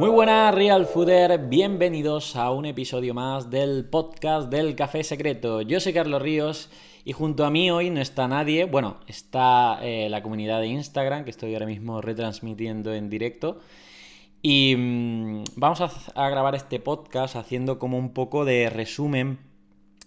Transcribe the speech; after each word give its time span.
Muy 0.00 0.08
buenas 0.08 0.54
Real 0.54 0.86
Fooder, 0.86 1.36
bienvenidos 1.48 2.34
a 2.34 2.50
un 2.52 2.64
episodio 2.64 3.12
más 3.12 3.50
del 3.50 3.84
podcast 3.84 4.48
del 4.48 4.74
Café 4.74 5.04
Secreto. 5.04 5.60
Yo 5.60 5.78
soy 5.78 5.92
Carlos 5.92 6.22
Ríos 6.22 6.70
y 7.04 7.12
junto 7.12 7.44
a 7.44 7.50
mí 7.50 7.70
hoy 7.70 7.90
no 7.90 8.00
está 8.00 8.26
nadie, 8.26 8.64
bueno, 8.64 8.96
está 9.06 9.78
eh, 9.82 10.08
la 10.08 10.22
comunidad 10.22 10.60
de 10.60 10.68
Instagram 10.68 11.24
que 11.24 11.30
estoy 11.30 11.52
ahora 11.52 11.66
mismo 11.66 12.00
retransmitiendo 12.00 12.94
en 12.94 13.10
directo. 13.10 13.58
Y 14.40 14.74
mm, 14.74 15.44
vamos 15.56 15.82
a, 15.82 16.30
grabar 16.30 16.54
este 16.54 16.80
podcast 16.80 17.36
haciendo 17.36 17.78
como 17.78 17.98
un 17.98 18.14
poco 18.14 18.46
de 18.46 18.70
resumen 18.70 19.38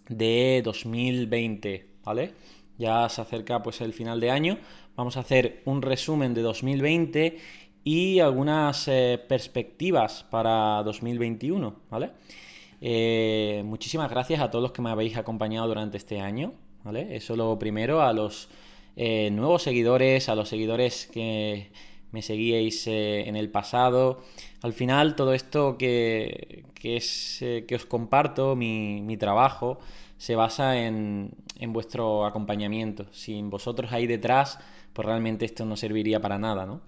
de 0.10 0.64
2020, 0.66 1.86
¿vale? 2.04 2.33
Ya 2.80 3.07
se 3.10 3.21
acerca 3.21 3.61
pues 3.61 3.80
el 3.82 3.94
final 3.94 4.19
de 4.19 4.32
año. 4.32 4.57
Vamos 4.96 5.18
a 5.18 5.19
hacer 5.19 5.61
un 5.66 5.83
resumen 5.83 6.33
de 6.33 6.41
2020 6.41 7.38
y 7.83 8.19
algunas 8.19 8.87
eh, 8.87 9.21
perspectivas 9.28 10.25
para 10.29 10.82
2021, 10.83 11.75
¿vale? 11.89 12.11
Eh, 12.79 13.61
muchísimas 13.65 14.10
gracias 14.10 14.41
a 14.41 14.50
todos 14.50 14.64
los 14.64 14.71
que 14.71 14.82
me 14.82 14.89
habéis 14.89 15.18
acompañado 15.18 15.68
durante 15.68 15.97
este 15.97 16.19
año, 16.21 16.54
¿vale? 16.83 17.15
Eso 17.15 17.36
lo 17.36 17.57
primero, 17.60 18.01
a 18.01 18.14
los 18.14 18.50
eh, 18.96 19.29
nuevos 19.32 19.64
seguidores, 19.64 20.29
a 20.29 20.36
los 20.36 20.50
seguidores 20.50 21.07
que 21.11 21.71
me 22.11 22.21
seguíais 22.21 22.86
en 22.88 23.36
el 23.36 23.50
pasado. 23.50 24.21
Al 24.61 24.74
final, 24.74 25.15
todo 25.15 25.33
esto 25.33 25.77
que, 25.77 26.63
es, 26.83 27.39
que 27.39 27.75
os 27.75 27.86
comparto, 27.86 28.55
mi, 28.55 29.02
mi 29.02 29.18
trabajo, 29.18 29.79
se 30.18 30.36
basa 30.36 30.77
en, 30.79 31.32
en, 31.57 31.74
vuestro 31.74 32.25
acompañamiento. 32.25 33.08
Sin 33.11 33.50
vosotros 33.50 33.91
ahí 33.91 34.05
detrás, 34.05 34.59
pues 34.93 35.08
realmente 35.08 35.45
esto 35.45 35.65
no 35.65 35.75
serviría 35.75 36.21
para 36.21 36.38
nada, 36.38 36.67
¿no? 36.67 36.81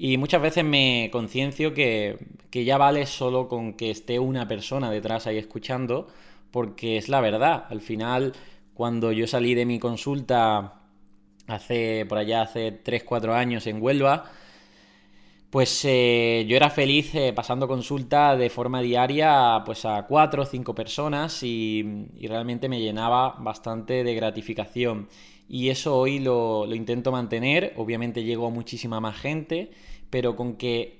Y 0.00 0.16
muchas 0.16 0.40
veces 0.40 0.64
me 0.64 1.10
conciencio 1.12 1.74
que, 1.74 2.18
ya 2.52 2.78
vale 2.78 3.04
solo 3.04 3.48
con 3.48 3.74
que 3.74 3.90
esté 3.90 4.20
una 4.20 4.46
persona 4.46 4.92
detrás 4.92 5.26
ahí 5.26 5.38
escuchando, 5.38 6.06
porque 6.52 6.96
es 6.98 7.08
la 7.08 7.20
verdad. 7.20 7.64
Al 7.68 7.80
final, 7.80 8.32
cuando 8.74 9.10
yo 9.10 9.26
salí 9.26 9.54
de 9.54 9.66
mi 9.66 9.80
consulta 9.80 10.82
hace 11.48 12.06
por 12.08 12.18
allá 12.18 12.42
hace 12.42 12.72
3-4 12.84 13.34
años 13.34 13.66
en 13.66 13.82
Huelva, 13.82 14.30
pues 15.50 15.84
eh, 15.84 16.44
yo 16.48 16.56
era 16.56 16.70
feliz 16.70 17.14
eh, 17.16 17.32
pasando 17.34 17.66
consulta 17.66 18.36
de 18.36 18.50
forma 18.50 18.80
diaria 18.80 19.62
pues 19.64 19.84
a 19.84 20.06
4 20.06 20.42
o 20.42 20.46
5 20.46 20.74
personas 20.76 21.42
y, 21.42 22.06
realmente 22.22 22.68
me 22.68 22.80
llenaba 22.80 23.34
bastante 23.40 24.04
de 24.04 24.14
gratificación. 24.14 25.08
Y 25.48 25.70
eso 25.70 25.96
hoy 25.96 26.18
lo, 26.18 26.66
lo 26.66 26.74
intento 26.74 27.10
mantener, 27.10 27.72
obviamente 27.76 28.22
llego 28.22 28.46
a 28.46 28.50
muchísima 28.50 29.00
más 29.00 29.16
gente 29.16 29.70
pero 30.10 30.36
con 30.36 30.56
que 30.56 30.98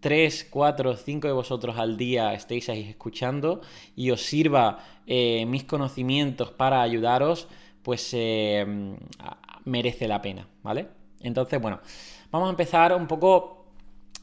3, 0.00 0.48
4, 0.50 0.96
5 0.96 1.26
de 1.26 1.32
vosotros 1.32 1.76
al 1.78 1.96
día 1.96 2.32
estéis 2.32 2.68
ahí 2.68 2.88
escuchando 2.88 3.60
y 3.96 4.10
os 4.10 4.22
sirva 4.22 4.78
eh, 5.06 5.44
mis 5.46 5.64
conocimientos 5.64 6.50
para 6.50 6.82
ayudaros, 6.82 7.48
pues 7.82 8.10
eh, 8.12 8.96
merece 9.64 10.08
la 10.08 10.22
pena, 10.22 10.48
¿vale? 10.62 10.88
Entonces, 11.20 11.60
bueno, 11.60 11.80
vamos 12.30 12.48
a 12.48 12.50
empezar 12.50 12.94
un 12.94 13.06
poco 13.06 13.56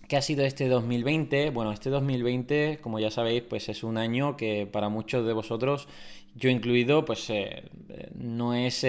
¿Qué 0.07 0.15
ha 0.15 0.21
sido 0.21 0.45
este 0.45 0.69
2020? 0.69 1.49
Bueno, 1.49 1.73
este 1.73 1.89
2020, 1.89 2.79
como 2.81 2.97
ya 2.97 3.11
sabéis, 3.11 3.43
pues 3.43 3.67
es 3.67 3.83
un 3.83 3.97
año 3.97 4.37
que 4.37 4.65
para 4.65 4.87
muchos 4.87 5.27
de 5.27 5.33
vosotros, 5.33 5.89
yo 6.33 6.49
incluido, 6.49 7.03
pues 7.03 7.29
eh, 7.29 7.69
no, 8.15 8.53
es, 8.53 8.85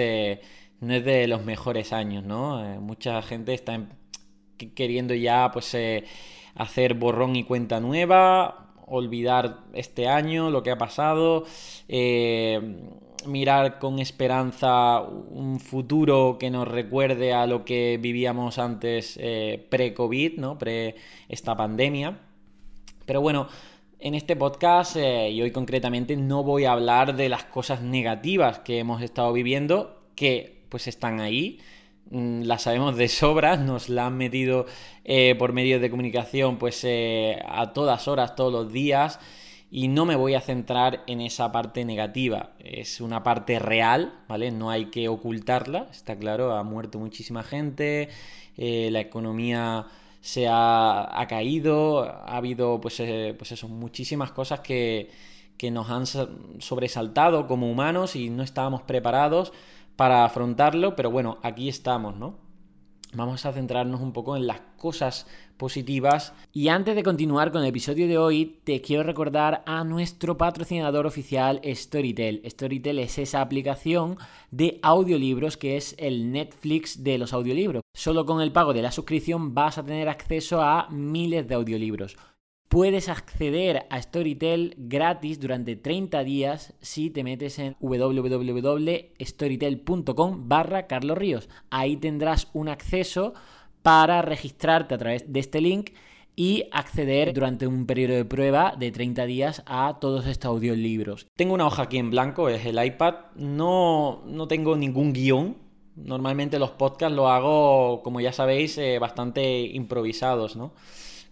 no 0.81 0.93
es 0.93 1.03
de 1.05 1.27
los 1.27 1.43
mejores 1.43 1.93
años, 1.93 2.23
¿no? 2.23 2.59
mucha 2.79 3.21
gente 3.21 3.53
está 3.53 3.75
en 3.75 3.99
queriendo 4.67 5.13
ya 5.13 5.49
pues 5.51 5.73
eh, 5.73 6.03
hacer 6.55 6.93
borrón 6.93 7.35
y 7.35 7.43
cuenta 7.43 7.79
nueva, 7.79 8.73
olvidar 8.87 9.61
este 9.73 10.07
año, 10.07 10.49
lo 10.49 10.63
que 10.63 10.71
ha 10.71 10.77
pasado, 10.77 11.45
eh, 11.87 12.77
mirar 13.25 13.79
con 13.79 13.99
esperanza 13.99 15.01
un 15.01 15.59
futuro 15.59 16.37
que 16.39 16.49
nos 16.49 16.67
recuerde 16.67 17.33
a 17.33 17.45
lo 17.47 17.65
que 17.65 17.99
vivíamos 18.01 18.57
antes 18.57 19.17
eh, 19.21 19.65
pre-COVID, 19.69 20.37
¿no? 20.37 20.57
Pre 20.57 20.95
esta 21.27 21.55
pandemia. 21.55 22.19
Pero 23.05 23.21
bueno, 23.21 23.47
en 23.99 24.15
este 24.15 24.35
podcast 24.35 24.95
y 24.95 25.41
hoy 25.41 25.51
concretamente 25.51 26.15
no 26.15 26.43
voy 26.43 26.65
a 26.65 26.71
hablar 26.71 27.15
de 27.15 27.27
las 27.27 27.43
cosas 27.43 27.81
negativas 27.81 28.59
que 28.59 28.79
hemos 28.79 29.01
estado 29.01 29.33
viviendo, 29.33 30.03
que 30.15 30.58
pues 30.69 30.87
están 30.87 31.19
ahí, 31.19 31.59
Mm, 32.11 32.43
la 32.43 32.57
sabemos 32.57 32.95
de 32.97 33.07
sobra, 33.07 33.55
nos 33.57 33.87
la 33.89 34.07
han 34.07 34.17
metido 34.17 34.65
eh, 35.05 35.35
por 35.37 35.53
medios 35.53 35.79
de 35.81 35.91
comunicación 35.91 36.57
pues 36.57 36.83
eh, 36.83 37.39
a 37.47 37.71
todas 37.73 38.07
horas, 38.07 38.35
todos 38.35 38.51
los 38.51 38.71
días. 38.73 39.19
Y 39.71 39.87
no 39.87 40.05
me 40.05 40.15
voy 40.15 40.33
a 40.33 40.41
centrar 40.41 41.03
en 41.05 41.21
esa 41.21 41.51
parte 41.51 41.85
negativa, 41.85 42.53
es 42.57 43.01
una 43.01 43.21
parte 43.21 43.59
real, 43.59 44.19
¿vale? 44.27 44.49
No 44.49 44.71
hay 44.71 44.85
que 44.85 45.07
ocultarla, 45.09 45.87
está 45.91 46.17
claro, 46.17 46.53
ha 46.55 46.63
muerto 46.63 46.97
muchísima 46.97 47.43
gente, 47.43 48.09
eh, 48.57 48.89
la 48.91 48.99
economía 48.99 49.85
se 50.21 50.47
ha, 50.49 51.23
caído, 51.29 52.01
ha 52.03 52.37
habido 52.37 52.81
pues, 52.81 52.99
pues 53.37 53.51
eso, 53.51 53.67
muchísimas 53.67 54.31
cosas 54.31 54.61
que, 54.61 55.11
que 55.55 55.69
nos 55.69 55.89
han 55.91 56.07
sobresaltado 56.59 57.45
como 57.45 57.69
humanos 57.69 58.15
y 58.15 58.31
no 58.31 58.41
estábamos 58.41 58.81
preparados 58.81 59.53
para 59.99 60.23
afrontarlo, 60.23 60.95
pero 60.95 61.11
bueno, 61.11 61.39
aquí 61.43 61.67
estamos, 61.67 62.15
¿no? 62.15 62.37
Vamos 63.11 63.45
a 63.45 63.51
centrarnos 63.51 63.99
un 63.99 64.13
poco 64.13 64.37
en 64.37 64.47
las 64.47 64.61
cosas 64.77 65.27
positivas. 65.57 66.33
Y 66.53 66.69
antes 66.69 66.95
de 66.95 67.03
continuar 67.03 67.51
con 67.51 67.63
el 67.63 67.67
episodio 67.67 68.07
de 68.07 68.17
hoy, 68.17 68.61
te 68.63 68.79
quiero 68.79 69.03
recordar 69.03 69.61
a 69.65 69.83
nuestro 69.83 70.37
patrocinador 70.37 71.05
oficial 71.05 71.59
Storytel. 71.65 72.41
Storytel 72.49 72.99
es 72.99 73.17
esa 73.17 73.41
aplicación 73.41 74.17
de 74.51 74.79
audiolibros 74.83 75.57
que 75.57 75.75
es 75.75 75.95
el 75.99 76.31
Netflix 76.31 77.03
de 77.03 77.17
los 77.17 77.33
audiolibros. 77.33 77.81
Solo 77.93 78.25
con 78.25 78.39
el 78.39 78.53
pago 78.53 78.71
de 78.71 78.83
la 78.83 78.93
suscripción 78.93 79.53
vas 79.53 79.77
a 79.77 79.83
tener 79.83 80.07
acceso 80.07 80.61
a 80.61 80.87
miles 80.91 81.45
de 81.45 81.55
audiolibros. 81.55 82.15
Puedes 82.69 83.09
acceder 83.09 83.85
a 83.89 83.99
Storytel 83.99 84.75
gratis 84.77 85.39
durante 85.39 85.75
30 85.75 86.23
días 86.23 86.75
si 86.81 87.09
te 87.09 87.23
metes 87.23 87.57
en 87.57 87.75
www.storytel.com 87.79 90.47
barra 90.47 90.85
Carlos 90.85 91.17
Ríos. 91.17 91.49
Ahí 91.71 91.97
tendrás 91.97 92.47
un 92.53 92.69
acceso 92.69 93.33
para 93.81 94.21
registrarte 94.21 94.93
a 94.93 94.99
través 94.99 95.33
de 95.33 95.39
este 95.39 95.61
link 95.61 95.93
y 96.35 96.65
acceder 96.71 97.33
durante 97.33 97.65
un 97.65 97.87
periodo 97.87 98.13
de 98.13 98.25
prueba 98.25 98.75
de 98.77 98.91
30 98.91 99.25
días 99.25 99.63
a 99.65 99.97
todos 99.99 100.27
estos 100.27 100.49
audiolibros. 100.49 101.25
Tengo 101.35 101.55
una 101.55 101.65
hoja 101.65 101.81
aquí 101.81 101.97
en 101.97 102.11
blanco, 102.11 102.49
es 102.49 102.67
el 102.67 102.85
iPad. 102.85 103.15
No, 103.35 104.21
no 104.27 104.47
tengo 104.47 104.77
ningún 104.77 105.11
guion. 105.11 105.57
Normalmente 105.95 106.59
los 106.59 106.69
podcasts 106.69 107.15
lo 107.15 107.29
hago, 107.29 108.03
como 108.03 108.21
ya 108.21 108.31
sabéis, 108.31 108.77
eh, 108.77 108.99
bastante 108.99 109.61
improvisados, 109.61 110.55
¿no? 110.55 110.71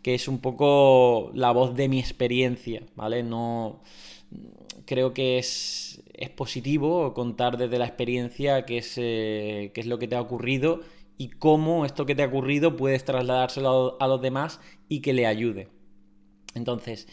Que 0.01 0.15
es 0.15 0.27
un 0.27 0.39
poco 0.39 1.31
la 1.33 1.51
voz 1.51 1.75
de 1.75 1.89
mi 1.89 1.99
experiencia, 1.99 2.83
¿vale? 2.95 3.23
No 3.23 3.81
creo 4.85 5.13
que 5.13 5.37
es, 5.37 6.01
es 6.13 6.29
positivo 6.29 7.13
contar 7.13 7.57
desde 7.57 7.77
la 7.77 7.85
experiencia 7.85 8.65
qué 8.65 8.79
es, 8.79 8.93
eh, 8.97 9.71
es 9.75 9.85
lo 9.85 9.99
que 9.99 10.07
te 10.07 10.15
ha 10.15 10.21
ocurrido 10.21 10.81
y 11.17 11.29
cómo 11.29 11.85
esto 11.85 12.05
que 12.05 12.15
te 12.15 12.23
ha 12.23 12.27
ocurrido 12.27 12.75
puedes 12.75 13.03
trasladárselo 13.03 13.97
a 13.99 14.07
los 14.07 14.21
demás 14.21 14.59
y 14.89 15.01
que 15.01 15.13
le 15.13 15.27
ayude. 15.27 15.67
Entonces, 16.55 17.07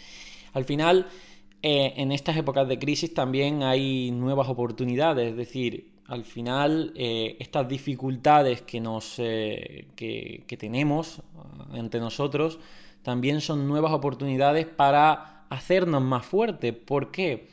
al 0.52 0.64
final, 0.64 1.08
eh, 1.62 1.94
en 1.96 2.12
estas 2.12 2.36
épocas 2.36 2.68
de 2.68 2.78
crisis 2.78 3.12
también 3.12 3.62
hay 3.62 4.10
nuevas 4.10 4.48
oportunidades, 4.48 5.30
es 5.30 5.36
decir, 5.36 5.92
al 6.06 6.24
final 6.24 6.92
eh, 6.96 7.36
estas 7.40 7.66
dificultades 7.66 8.62
que, 8.62 8.78
nos, 8.78 9.16
que, 9.16 10.44
que 10.46 10.56
tenemos 10.58 11.22
ante 11.72 11.98
nosotros 11.98 12.58
también 13.04 13.40
son 13.40 13.68
nuevas 13.68 13.92
oportunidades 13.92 14.66
para 14.66 15.44
hacernos 15.50 16.02
más 16.02 16.26
fuertes. 16.26 16.74
¿Por 16.74 17.12
qué? 17.12 17.48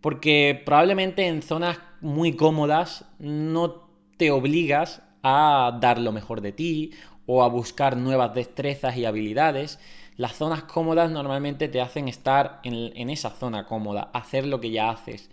Porque 0.00 0.62
probablemente 0.64 1.26
en 1.26 1.42
zonas 1.42 1.78
muy 2.00 2.36
cómodas 2.36 3.06
no 3.18 3.88
te 4.18 4.30
obligas 4.30 5.02
a 5.22 5.78
dar 5.80 5.98
lo 5.98 6.12
mejor 6.12 6.42
de 6.42 6.52
ti 6.52 6.92
o 7.26 7.42
a 7.42 7.48
buscar 7.48 7.96
nuevas 7.96 8.34
destrezas 8.34 8.96
y 8.98 9.06
habilidades. 9.06 9.78
Las 10.18 10.36
zonas 10.36 10.64
cómodas 10.64 11.10
normalmente 11.10 11.68
te 11.68 11.80
hacen 11.80 12.06
estar 12.06 12.60
en, 12.62 13.08
esa 13.08 13.30
zona 13.30 13.66
cómoda, 13.66 14.10
hacer 14.12 14.46
lo 14.46 14.60
que 14.60 14.70
ya 14.70 14.90
haces. 14.90 15.30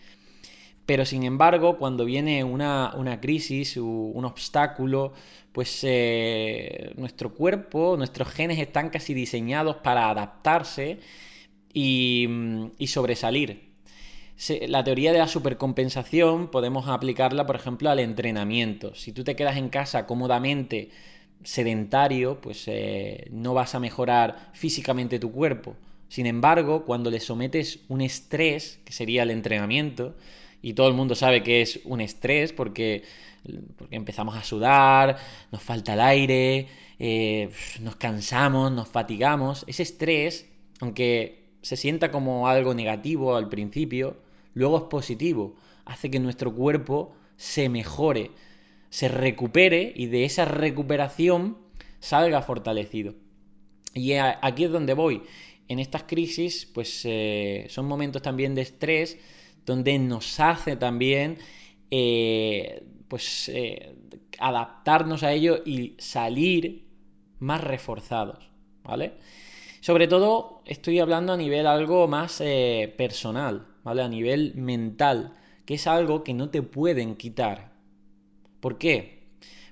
Pero 0.86 1.06
sin 1.06 1.24
embargo, 1.24 1.77
cuando 1.77 2.06
viene 2.06 2.44
una, 2.45 3.19
crisis, 3.21 3.75
un 3.77 4.24
obstáculo, 4.25 5.12
pues 5.51 5.80
eh, 5.83 6.94
nuestro 6.95 7.33
cuerpo, 7.33 7.95
nuestros 7.98 8.30
genes 8.30 8.59
están 8.59 8.89
casi 8.89 9.13
diseñados 9.13 9.77
para 9.77 10.09
adaptarse 10.09 11.00
y, 11.74 12.27
sobresalir. 12.88 13.71
la 14.68 14.83
teoría 14.83 15.12
de 15.12 15.19
la 15.19 15.27
supercompensación 15.27 16.50
podemos 16.50 16.88
aplicarla, 16.88 17.45
por 17.45 17.56
ejemplo, 17.56 17.89
al 17.89 18.00
entrenamiento. 18.00 18.95
Si 18.95 19.12
tú 19.12 19.24
te 19.24 19.36
quedas 19.36 19.57
en 19.57 19.69
casa 19.69 20.06
cómodamente 20.06 20.89
sedentario, 21.44 22.39
pues 22.39 22.63
eh, 22.68 23.27
no 23.31 23.53
vas 23.53 23.75
a 23.75 23.80
mejorar 23.80 24.51
físicamente 24.53 25.19
tu 25.19 25.31
cuerpo. 25.31 25.75
Sin 26.07 26.25
embargo, 26.25 26.86
cuando 26.86 27.09
le 27.09 27.19
sometes 27.19 27.80
un 27.88 28.01
estrés, 28.01 28.80
que 28.86 28.94
sería 28.94 29.24
el 29.24 29.31
entrenamiento, 29.31 30.15
y 30.61 30.73
todo 30.73 30.87
el 30.87 30.93
mundo 30.93 31.15
sabe 31.15 31.43
que 31.43 31.61
es 31.61 31.79
un 31.85 32.01
estrés 32.01 32.53
porque, 32.53 33.03
porque 33.77 33.95
empezamos 33.95 34.35
a 34.35 34.43
sudar, 34.43 35.17
nos 35.51 35.61
falta 35.61 35.93
el 35.93 36.01
aire, 36.01 36.67
eh, 36.99 37.49
nos 37.79 37.95
cansamos, 37.95 38.71
nos 38.71 38.87
fatigamos, 38.87 39.65
ese 39.67 39.83
estrés, 39.83 40.49
aunque 40.79 41.49
se 41.61 41.75
sienta 41.75 42.11
como 42.11 42.47
algo 42.47 42.73
negativo 42.73 43.35
al 43.35 43.49
principio, 43.49 44.17
luego 44.53 44.77
es 44.77 44.83
positivo, 44.83 45.55
hace 45.85 46.11
que 46.11 46.19
nuestro 46.19 46.53
cuerpo 46.53 47.15
se 47.37 47.69
mejore, 47.69 48.31
se 48.89 49.07
recupere 49.07 49.93
y 49.95 50.07
de 50.07 50.25
esa 50.25 50.45
recuperación 50.45 51.57
salga 51.99 52.41
fortalecido. 52.41 53.15
Y 53.93 54.13
aquí 54.13 54.65
es 54.65 54.71
donde 54.71 54.93
voy. 54.93 55.23
En 55.67 55.79
estas 55.79 56.03
crisis, 56.03 56.65
pues 56.65 57.01
eh, 57.05 57.65
son 57.69 57.87
momentos 57.87 58.21
también 58.21 58.55
de 58.55 58.61
estrés 58.61 59.17
donde 59.65 59.97
nos 59.99 60.39
hace 60.39 60.75
también 60.75 61.37
eh, 61.89 62.83
pues 63.07 63.49
eh, 63.49 63.95
adaptarnos 64.39 65.23
a 65.23 65.31
ello 65.33 65.61
y 65.65 65.95
salir 65.99 66.87
más 67.39 67.63
reforzados, 67.63 68.49
¿vale? 68.83 69.13
Sobre 69.81 70.07
todo 70.07 70.61
estoy 70.65 70.99
hablando 70.99 71.33
a 71.33 71.37
nivel 71.37 71.67
algo 71.67 72.07
más 72.07 72.41
personal, 72.97 73.67
¿vale? 73.83 74.03
A 74.03 74.07
nivel 74.07 74.53
mental, 74.55 75.35
que 75.65 75.73
es 75.73 75.87
algo 75.87 76.23
que 76.23 76.33
no 76.33 76.49
te 76.49 76.61
pueden 76.61 77.15
quitar, 77.15 77.71
¿Por 78.61 78.77
qué? 78.77 79.23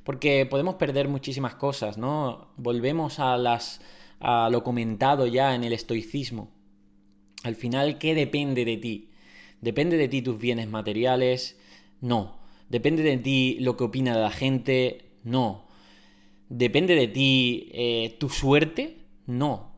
Porque 0.04 0.46
podemos 0.48 0.76
perder 0.76 1.08
muchísimas 1.08 1.56
cosas, 1.56 1.98
¿no? 1.98 2.50
Volvemos 2.58 3.20
a 3.20 3.38
lo 4.50 4.64
comentado 4.64 5.28
ya 5.28 5.56
en 5.56 5.64
el 5.64 5.74
estoicismo. 5.74 6.50
Al 7.44 7.56
final, 7.56 8.00
¿qué 8.00 8.16
depende 8.16 8.66
de 8.66 8.78
ti? 8.78 9.09
¿Depende 9.62 9.98
de 9.98 10.08
ti 10.08 10.22
tus 10.22 10.40
bienes 10.40 10.68
materiales? 10.68 11.60
No. 12.02 12.40
¿Depende 12.70 13.04
de 13.04 13.18
ti 13.18 13.58
lo 13.60 13.76
que 13.78 13.84
opina 13.84 14.18
la 14.18 14.32
gente? 14.32 15.12
No. 15.24 15.68
¿Depende 16.50 16.96
de 16.96 17.08
ti 17.08 17.70
eh, 17.74 18.16
tu 18.20 18.30
suerte? 18.30 18.98
No. 19.26 19.70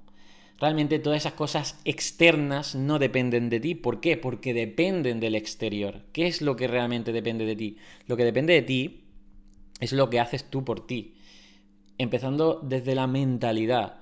Realmente 0.59 0.99
todas 0.99 1.21
esas 1.21 1.33
cosas 1.33 1.79
externas 1.85 2.75
no 2.75 2.99
dependen 2.99 3.49
de 3.49 3.59
ti. 3.59 3.73
¿Por 3.73 3.99
qué? 3.99 4.15
Porque 4.15 4.53
dependen 4.53 5.19
del 5.19 5.33
exterior. 5.33 6.03
¿Qué 6.13 6.27
es 6.27 6.41
lo 6.41 6.55
que 6.55 6.67
realmente 6.67 7.11
depende 7.11 7.45
de 7.45 7.55
ti? 7.55 7.77
Lo 8.05 8.15
que 8.15 8.25
depende 8.25 8.53
de 8.53 8.61
ti 8.61 9.05
es 9.79 9.91
lo 9.91 10.11
que 10.11 10.19
haces 10.19 10.43
tú 10.43 10.63
por 10.63 10.85
ti. 10.85 11.15
Empezando 11.97 12.59
desde 12.61 12.93
la 12.93 13.07
mentalidad. 13.07 14.01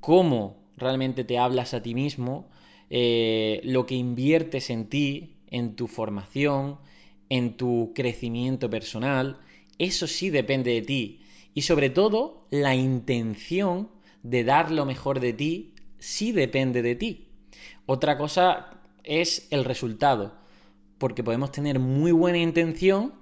Cómo 0.00 0.60
realmente 0.76 1.22
te 1.22 1.38
hablas 1.38 1.74
a 1.74 1.82
ti 1.82 1.94
mismo, 1.94 2.50
eh, 2.90 3.60
lo 3.64 3.86
que 3.86 3.94
inviertes 3.94 4.70
en 4.70 4.88
ti, 4.88 5.36
en 5.48 5.76
tu 5.76 5.86
formación, 5.86 6.78
en 7.28 7.56
tu 7.56 7.92
crecimiento 7.94 8.68
personal, 8.68 9.38
eso 9.78 10.06
sí 10.06 10.30
depende 10.30 10.72
de 10.72 10.82
ti. 10.82 11.20
Y 11.54 11.62
sobre 11.62 11.90
todo, 11.90 12.46
la 12.50 12.74
intención 12.74 13.88
de 14.22 14.44
dar 14.44 14.70
lo 14.70 14.84
mejor 14.84 15.20
de 15.20 15.32
ti 15.32 15.74
sí 15.98 16.32
depende 16.32 16.82
de 16.82 16.94
ti. 16.96 17.28
Otra 17.86 18.18
cosa 18.18 18.82
es 19.04 19.48
el 19.50 19.64
resultado, 19.64 20.34
porque 20.98 21.24
podemos 21.24 21.50
tener 21.50 21.78
muy 21.78 22.12
buena 22.12 22.38
intención, 22.38 23.14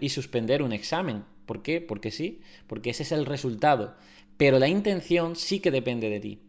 y, 0.00 0.08
suspender 0.08 0.62
un 0.62 0.72
examen. 0.72 1.24
¿Por 1.44 1.62
qué? 1.62 1.80
Porque 1.80 2.10
sí, 2.10 2.40
porque 2.66 2.90
ese 2.90 3.02
es 3.02 3.12
el 3.12 3.26
resultado. 3.26 3.96
Pero 4.36 4.58
la 4.58 4.68
intención 4.68 5.34
sí 5.34 5.58
que 5.58 5.72
depende 5.72 6.08
de 6.10 6.20
ti. 6.20 6.42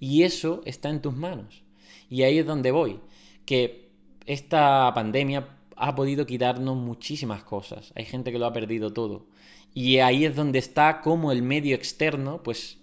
Y 0.00 0.24
eso 0.24 0.62
está 0.64 0.88
en 0.90 1.00
tus 1.00 1.14
manos. 1.14 1.62
Y 2.08 2.22
ahí 2.22 2.38
es 2.38 2.46
donde 2.46 2.70
voy. 2.70 3.00
Que 3.44 3.90
esta 4.26 4.92
pandemia 4.94 5.48
ha 5.76 5.94
podido 5.94 6.26
quitarnos 6.26 6.76
muchísimas 6.76 7.44
cosas. 7.44 7.92
Hay 7.94 8.04
gente 8.04 8.32
que 8.32 8.38
lo 8.38 8.46
ha 8.46 8.52
perdido 8.52 8.92
todo. 8.92 9.26
Y 9.74 9.98
ahí 9.98 10.24
es 10.24 10.34
donde 10.34 10.58
está 10.58 11.00
como 11.00 11.32
el 11.32 11.42
medio 11.42 11.74
externo, 11.74 12.42
pues 12.42 12.78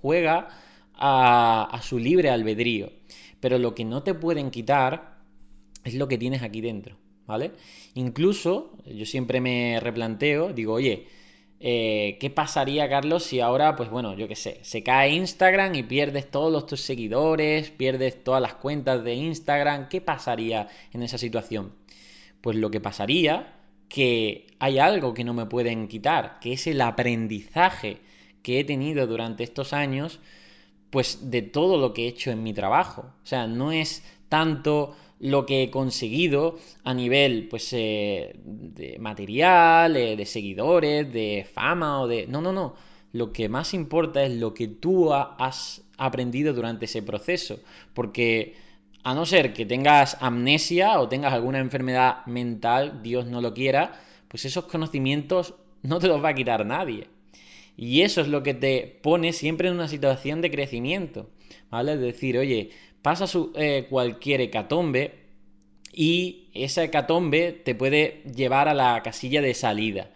juega 0.00 0.48
a, 0.94 1.68
a 1.70 1.82
su 1.82 1.98
libre 1.98 2.30
albedrío. 2.30 2.92
Pero 3.40 3.58
lo 3.58 3.74
que 3.74 3.84
no 3.84 4.02
te 4.02 4.14
pueden 4.14 4.50
quitar 4.50 5.18
es 5.84 5.94
lo 5.94 6.08
que 6.08 6.18
tienes 6.18 6.42
aquí 6.42 6.60
dentro. 6.60 6.96
¿vale? 7.26 7.52
Incluso 7.94 8.72
yo 8.86 9.04
siempre 9.04 9.40
me 9.40 9.80
replanteo, 9.80 10.52
digo, 10.52 10.74
oye, 10.74 11.06
eh, 11.58 12.18
¿qué 12.20 12.30
pasaría, 12.30 12.88
Carlos, 12.88 13.24
si 13.24 13.40
ahora, 13.40 13.76
pues 13.76 13.88
bueno, 13.88 14.14
yo 14.14 14.28
qué 14.28 14.36
sé, 14.36 14.58
se 14.62 14.82
cae 14.82 15.10
Instagram 15.10 15.74
y 15.74 15.82
pierdes 15.82 16.30
todos 16.30 16.66
tus 16.66 16.80
seguidores, 16.80 17.70
pierdes 17.70 18.22
todas 18.22 18.42
las 18.42 18.54
cuentas 18.54 19.02
de 19.02 19.14
Instagram? 19.14 19.88
¿Qué 19.88 20.00
pasaría 20.00 20.68
en 20.92 21.02
esa 21.02 21.18
situación? 21.18 21.72
Pues 22.40 22.56
lo 22.56 22.70
que 22.70 22.80
pasaría 22.80 23.54
que 23.88 24.48
hay 24.58 24.78
algo 24.78 25.14
que 25.14 25.24
no 25.24 25.32
me 25.32 25.46
pueden 25.46 25.88
quitar, 25.88 26.38
que 26.40 26.52
es 26.52 26.66
el 26.66 26.80
aprendizaje 26.80 28.00
que 28.42 28.60
he 28.60 28.64
tenido 28.64 29.06
durante 29.06 29.44
estos 29.44 29.72
años, 29.72 30.20
pues 30.90 31.30
de 31.30 31.42
todo 31.42 31.78
lo 31.78 31.92
que 31.92 32.04
he 32.04 32.08
hecho 32.08 32.30
en 32.30 32.42
mi 32.42 32.52
trabajo. 32.52 33.12
O 33.22 33.26
sea, 33.26 33.46
no 33.46 33.72
es 33.72 34.04
tanto 34.28 34.96
lo 35.18 35.46
que 35.46 35.64
he 35.64 35.70
conseguido 35.70 36.58
a 36.84 36.92
nivel 36.92 37.48
pues 37.48 37.72
eh, 37.72 38.36
de 38.44 38.98
material, 38.98 39.96
eh, 39.96 40.16
de 40.16 40.26
seguidores, 40.26 41.12
de 41.12 41.46
fama 41.50 42.00
o 42.02 42.08
de... 42.08 42.26
No, 42.26 42.40
no, 42.40 42.52
no. 42.52 42.74
Lo 43.12 43.32
que 43.32 43.48
más 43.48 43.72
importa 43.72 44.22
es 44.22 44.32
lo 44.32 44.52
que 44.52 44.68
tú 44.68 45.12
has 45.12 45.82
aprendido 45.96 46.52
durante 46.52 46.84
ese 46.84 47.02
proceso. 47.02 47.60
Porque 47.94 48.56
a 49.02 49.14
no 49.14 49.24
ser 49.24 49.52
que 49.54 49.64
tengas 49.64 50.18
amnesia 50.20 51.00
o 51.00 51.08
tengas 51.08 51.32
alguna 51.32 51.60
enfermedad 51.60 52.26
mental, 52.26 53.02
Dios 53.02 53.26
no 53.26 53.40
lo 53.40 53.54
quiera, 53.54 54.00
pues 54.28 54.44
esos 54.44 54.64
conocimientos 54.64 55.54
no 55.82 55.98
te 55.98 56.08
los 56.08 56.22
va 56.22 56.30
a 56.30 56.34
quitar 56.34 56.66
nadie. 56.66 57.08
Y 57.76 58.02
eso 58.02 58.20
es 58.20 58.28
lo 58.28 58.42
que 58.42 58.54
te 58.54 58.98
pone 59.02 59.32
siempre 59.32 59.68
en 59.68 59.74
una 59.74 59.88
situación 59.88 60.40
de 60.40 60.50
crecimiento. 60.50 61.30
¿Vale? 61.70 61.94
Es 61.94 62.00
decir, 62.00 62.38
oye, 62.38 62.70
pasa 63.06 63.28
su, 63.28 63.52
eh, 63.54 63.86
cualquier 63.88 64.40
hecatombe 64.40 65.14
y 65.92 66.48
esa 66.54 66.82
hecatombe 66.82 67.52
te 67.52 67.76
puede 67.76 68.24
llevar 68.34 68.66
a 68.66 68.74
la 68.74 69.00
casilla 69.04 69.40
de 69.40 69.54
salida. 69.54 70.10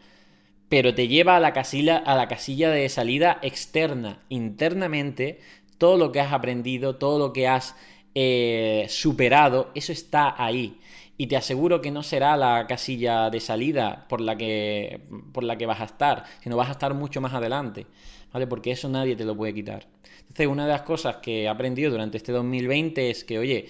Pero 0.68 0.92
te 0.92 1.06
lleva 1.06 1.36
a 1.36 1.40
la 1.40 1.52
casilla, 1.52 1.98
a 1.98 2.16
la 2.16 2.26
casilla 2.26 2.68
de 2.70 2.88
salida 2.88 3.38
externa, 3.42 4.24
internamente, 4.28 5.38
todo 5.78 5.98
lo 5.98 6.10
que 6.10 6.18
has 6.18 6.32
aprendido, 6.32 6.96
todo 6.96 7.20
lo 7.20 7.32
que 7.32 7.46
has 7.46 7.76
eh, 8.16 8.86
superado, 8.88 9.70
eso 9.76 9.92
está 9.92 10.34
ahí. 10.36 10.80
Y 11.16 11.28
te 11.28 11.36
aseguro 11.36 11.80
que 11.80 11.92
no 11.92 12.02
será 12.02 12.36
la 12.36 12.66
casilla 12.66 13.30
de 13.30 13.38
salida 13.38 14.06
por 14.08 14.20
la 14.20 14.36
que, 14.36 15.06
por 15.32 15.44
la 15.44 15.56
que 15.56 15.66
vas 15.66 15.80
a 15.80 15.84
estar, 15.84 16.24
sino 16.42 16.56
vas 16.56 16.70
a 16.70 16.72
estar 16.72 16.92
mucho 16.94 17.20
más 17.20 17.34
adelante. 17.34 17.86
¿Vale? 18.32 18.46
Porque 18.46 18.72
eso 18.72 18.88
nadie 18.88 19.16
te 19.16 19.24
lo 19.24 19.36
puede 19.36 19.54
quitar. 19.54 19.86
Entonces, 20.20 20.46
una 20.46 20.64
de 20.64 20.72
las 20.72 20.82
cosas 20.82 21.16
que 21.16 21.42
he 21.42 21.48
aprendido 21.48 21.90
durante 21.90 22.16
este 22.16 22.32
2020 22.32 23.10
es 23.10 23.24
que, 23.24 23.38
oye, 23.38 23.66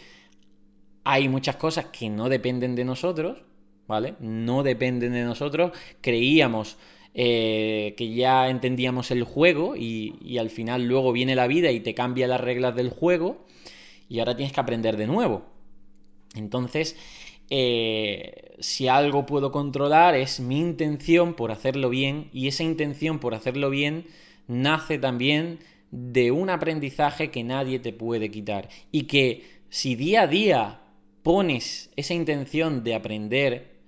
hay 1.05 1.29
muchas 1.29 1.57
cosas 1.57 1.87
que 1.87 2.11
no 2.11 2.29
dependen 2.29 2.75
de 2.75 2.85
nosotros, 2.85 3.43
¿vale? 3.87 4.15
No 4.21 4.63
dependen 4.63 5.13
de 5.13 5.25
nosotros. 5.25 5.73
Creíamos 6.01 6.77
eh, 7.15 7.95
que 7.97 8.13
ya 8.13 8.49
entendíamos 8.49 9.11
el 9.11 9.25
juego 9.25 9.75
y, 9.77 10.17
y, 10.21 10.39
al 10.39 10.51
final 10.51 10.85
luego 10.85 11.13
viene 11.13 11.35
la 11.35 11.47
vida 11.47 11.71
y 11.71 11.81
te 11.81 11.95
cambia 11.95 12.29
las 12.29 12.41
reglas 12.41 12.77
del 12.77 12.91
juego 12.91 13.47
y 14.09 14.19
ahora 14.19 14.37
tienes 14.37 14.53
que 14.53 14.61
aprender 14.61 14.97
de 14.97 15.07
nuevo. 15.07 15.43
Entonces, 16.35 16.97
eh, 17.53 18.57
si 18.61 18.87
algo 18.87 19.27
puedo 19.27 19.51
controlar 19.51 20.15
es 20.15 20.39
mi 20.39 20.61
intención 20.61 21.35
por 21.35 21.51
hacerlo 21.51 21.91
bien 21.91 22.31
y 22.33 22.47
esa 22.47 22.63
intención 22.63 23.19
por 23.19 23.35
hacerlo 23.35 23.71
bien 23.71 24.07
nace 24.51 24.99
también 24.99 25.61
de 25.91 26.31
un 26.33 26.51
aprendizaje 26.51 27.31
que 27.31 27.45
nadie 27.45 27.79
te 27.79 27.93
puede 27.93 28.31
quitar. 28.31 28.69
Y 28.91 29.05
que 29.05 29.63
si 29.69 29.95
día 29.95 30.23
a 30.23 30.27
día 30.27 30.81
pones 31.23 31.91
esa 31.97 32.15
intención 32.15 32.83
de 32.83 32.95
aprender, 32.95 33.79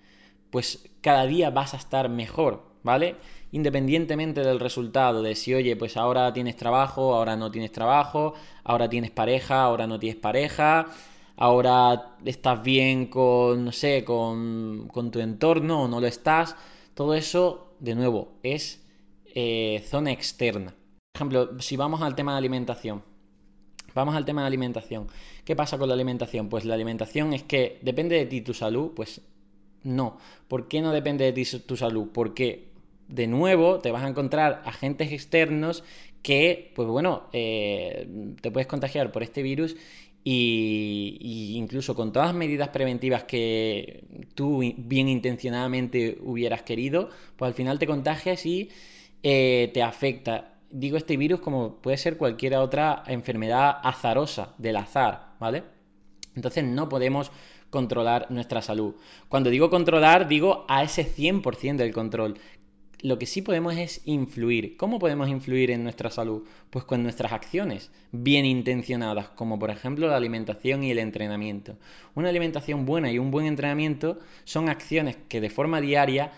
pues 0.51 0.89
cada 1.01 1.27
día 1.27 1.51
vas 1.51 1.75
a 1.75 1.79
estar 1.79 2.09
mejor, 2.09 2.65
¿vale? 2.83 3.17
Independientemente 3.51 4.43
del 4.43 4.61
resultado, 4.61 5.23
de 5.23 5.35
si, 5.35 5.53
oye, 5.53 5.77
pues 5.77 5.97
ahora 5.97 6.33
tienes 6.33 6.57
trabajo, 6.57 7.15
ahora 7.15 7.37
no 7.37 7.51
tienes 7.51 7.73
trabajo, 7.73 8.35
ahora 8.65 8.89
tienes 8.89 9.11
pareja, 9.11 9.63
ahora 9.63 9.87
no 9.87 9.99
tienes 9.99 10.21
pareja, 10.21 10.87
ahora 11.37 12.17
estás 12.25 12.63
bien 12.63 13.07
con, 13.07 13.65
no 13.65 13.73
sé, 13.73 14.05
con, 14.05 14.89
con 14.89 15.11
tu 15.11 15.19
entorno 15.21 15.83
o 15.83 15.89
no 15.89 16.01
lo 16.01 16.07
estás. 16.07 16.57
Todo 16.95 17.15
eso, 17.15 17.75
de 17.81 17.95
nuevo, 17.95 18.33
es 18.43 18.82
eh, 19.35 19.83
zona 19.89 20.13
externa. 20.13 20.75
Por 21.13 21.19
ejemplo, 21.19 21.61
si 21.61 21.77
vamos 21.77 22.03
al 22.03 22.15
tema 22.15 22.33
de 22.33 22.39
alimentación. 22.39 23.03
Vamos 23.95 24.15
al 24.15 24.25
tema 24.25 24.41
de 24.43 24.47
alimentación. 24.47 25.09
¿Qué 25.45 25.55
pasa 25.55 25.77
con 25.77 25.89
la 25.89 25.95
alimentación? 25.95 26.49
Pues 26.49 26.65
la 26.65 26.75
alimentación 26.75 27.35
es 27.35 27.43
que 27.43 27.79
depende 27.83 28.17
de 28.17 28.27
ti 28.27 28.41
tu 28.41 28.55
salud, 28.55 28.93
pues 28.97 29.21
no. 29.83 30.19
¿Por 30.49 30.69
qué 30.69 30.81
no 30.81 30.93
depende 30.93 31.25
de 31.25 31.33
ti 31.33 31.45
tu 31.59 31.77
salud? 31.77 32.09
Porque 32.13 32.73
de 33.09 33.27
nuevo 33.27 33.81
te 33.81 33.91
vas 33.91 34.05
a 34.05 34.09
encontrar 34.09 34.63
agentes 34.65 35.13
externos 35.13 35.85
que, 36.23 36.73
pues 36.75 36.89
bueno, 36.89 37.25
eh, 37.33 38.35
te 38.41 38.51
puedes 38.51 38.67
contagiar 38.67 39.13
por 39.13 39.23
este 39.23 39.43
virus 39.43 39.77
y, 40.25 41.55
incluso 41.57 41.95
con 41.95 42.13
todas 42.13 42.29
las 42.29 42.37
medidas 42.37 42.69
preventivas 42.69 43.25
que 43.25 44.05
tú 44.35 44.63
bien 44.77 45.09
intencionadamente 45.09 46.19
hubieras 46.23 46.63
querido, 46.63 47.11
pues 47.37 47.49
al 47.49 47.55
final 47.55 47.79
te 47.79 47.87
contagias 47.87 48.47
y 48.47 48.71
eh, 49.23 49.71
te 49.73 49.83
afecta. 49.83 50.55
Digo 50.71 50.97
este 50.97 51.17
virus 51.17 51.41
como 51.41 51.77
puede 51.77 51.97
ser 51.97 52.17
cualquier 52.17 52.57
otra 52.57 53.03
enfermedad 53.07 53.77
azarosa, 53.83 54.55
del 54.59 54.77
azar, 54.77 55.35
¿vale? 55.39 55.65
Entonces 56.35 56.65
no 56.65 56.89
podemos 56.89 57.31
controlar 57.71 58.31
nuestra 58.31 58.63
salud. 58.63 58.95
Cuando 59.29 59.51
digo 59.51 59.71
controlar, 59.71 60.29
digo 60.29 60.65
a 60.69 60.83
ese 60.83 61.07
100% 61.07 61.77
del 61.77 61.93
control. 61.93 62.39
Lo 63.01 63.19
que 63.19 63.27
sí 63.27 63.43
podemos 63.43 63.75
es 63.77 64.01
influir. 64.05 64.77
¿Cómo 64.77 65.01
podemos 65.01 65.29
influir 65.29 65.73
en 65.73 65.83
nuestra 65.83 66.09
salud? 66.11 66.47
Pues 66.71 66.85
con 66.85 67.03
nuestras 67.03 67.33
acciones 67.33 67.91
bien 68.13 68.45
intencionadas, 68.45 69.31
como 69.31 69.59
por 69.59 69.71
ejemplo 69.71 70.07
la 70.07 70.17
alimentación 70.17 70.85
y 70.85 70.93
el 70.93 71.01
entrenamiento. 71.01 71.77
Una 72.15 72.29
alimentación 72.29 72.87
buena 72.87 73.11
y 73.11 73.19
un 73.19 73.33
buen 73.33 73.47
entrenamiento 73.47 74.21
son 74.45 74.69
acciones 74.69 75.17
que 75.29 75.41
de 75.41 75.51
forma 75.51 75.81
diaria 75.81 76.31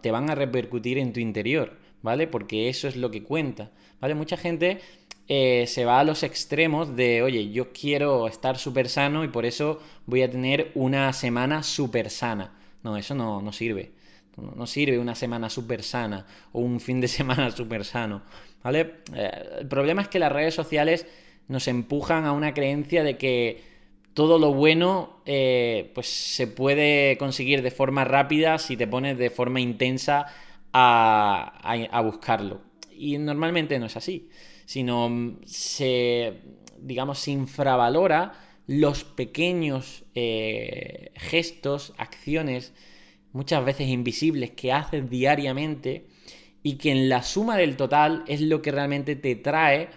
te 0.00 0.10
van 0.10 0.30
a 0.30 0.34
repercutir 0.36 0.98
en 0.98 1.12
tu 1.12 1.18
interior, 1.18 1.78
¿vale? 2.02 2.26
Porque 2.26 2.68
eso 2.68 2.88
es 2.88 2.96
lo 2.96 3.10
que 3.10 3.22
cuenta, 3.22 3.70
¿vale? 4.00 4.14
Mucha 4.14 4.36
gente 4.36 4.80
eh, 5.28 5.66
se 5.66 5.84
va 5.84 6.00
a 6.00 6.04
los 6.04 6.22
extremos 6.22 6.96
de, 6.96 7.22
oye, 7.22 7.50
yo 7.50 7.72
quiero 7.72 8.26
estar 8.26 8.58
súper 8.58 8.88
sano 8.88 9.24
y 9.24 9.28
por 9.28 9.46
eso 9.46 9.80
voy 10.06 10.22
a 10.22 10.30
tener 10.30 10.72
una 10.74 11.12
semana 11.12 11.62
súper 11.62 12.10
sana. 12.10 12.52
No, 12.82 12.96
eso 12.96 13.14
no, 13.14 13.40
no 13.40 13.52
sirve. 13.52 13.92
No 14.36 14.66
sirve 14.66 14.98
una 14.98 15.14
semana 15.14 15.50
súper 15.50 15.82
sana 15.82 16.26
o 16.52 16.60
un 16.60 16.80
fin 16.80 17.00
de 17.00 17.08
semana 17.08 17.50
súper 17.50 17.84
sano, 17.84 18.22
¿vale? 18.62 18.94
Eh, 19.14 19.30
el 19.60 19.68
problema 19.68 20.02
es 20.02 20.08
que 20.08 20.18
las 20.18 20.32
redes 20.32 20.54
sociales 20.54 21.06
nos 21.48 21.68
empujan 21.68 22.24
a 22.24 22.32
una 22.32 22.54
creencia 22.54 23.02
de 23.02 23.16
que 23.16 23.62
todo 24.14 24.38
lo 24.38 24.52
bueno 24.52 25.20
eh, 25.24 25.90
pues 25.94 26.08
se 26.08 26.46
puede 26.46 27.16
conseguir 27.18 27.62
de 27.62 27.70
forma 27.70 28.04
rápida 28.04 28.58
si 28.58 28.76
te 28.76 28.86
pones 28.86 29.16
de 29.16 29.30
forma 29.30 29.60
intensa 29.60 30.26
a, 30.72 32.02
buscarlo. 32.04 32.62
Y 32.90 33.18
normalmente 33.18 33.78
no 33.78 33.86
es 33.86 33.96
así, 33.96 34.28
sino 34.64 35.08
mm, 35.08 35.40
se, 35.44 36.40
digamos, 36.78 37.18
se 37.18 37.32
infravalora 37.32 38.32
los 38.66 39.04
pequeños 39.04 40.04
eh, 40.14 41.12
gestos, 41.16 41.94
acciones, 41.98 42.72
muchas 43.32 43.64
veces 43.64 43.88
invisibles 43.88 44.52
que 44.52 44.72
haces 44.72 45.08
diariamente 45.08 46.06
y 46.62 46.76
que 46.76 46.92
en 46.92 47.08
la 47.08 47.22
suma 47.22 47.56
del 47.56 47.76
total 47.76 48.24
es 48.28 48.40
lo 48.40 48.62
que 48.62 48.70
realmente 48.70 49.16
te 49.16 49.34
trae, 49.34 49.88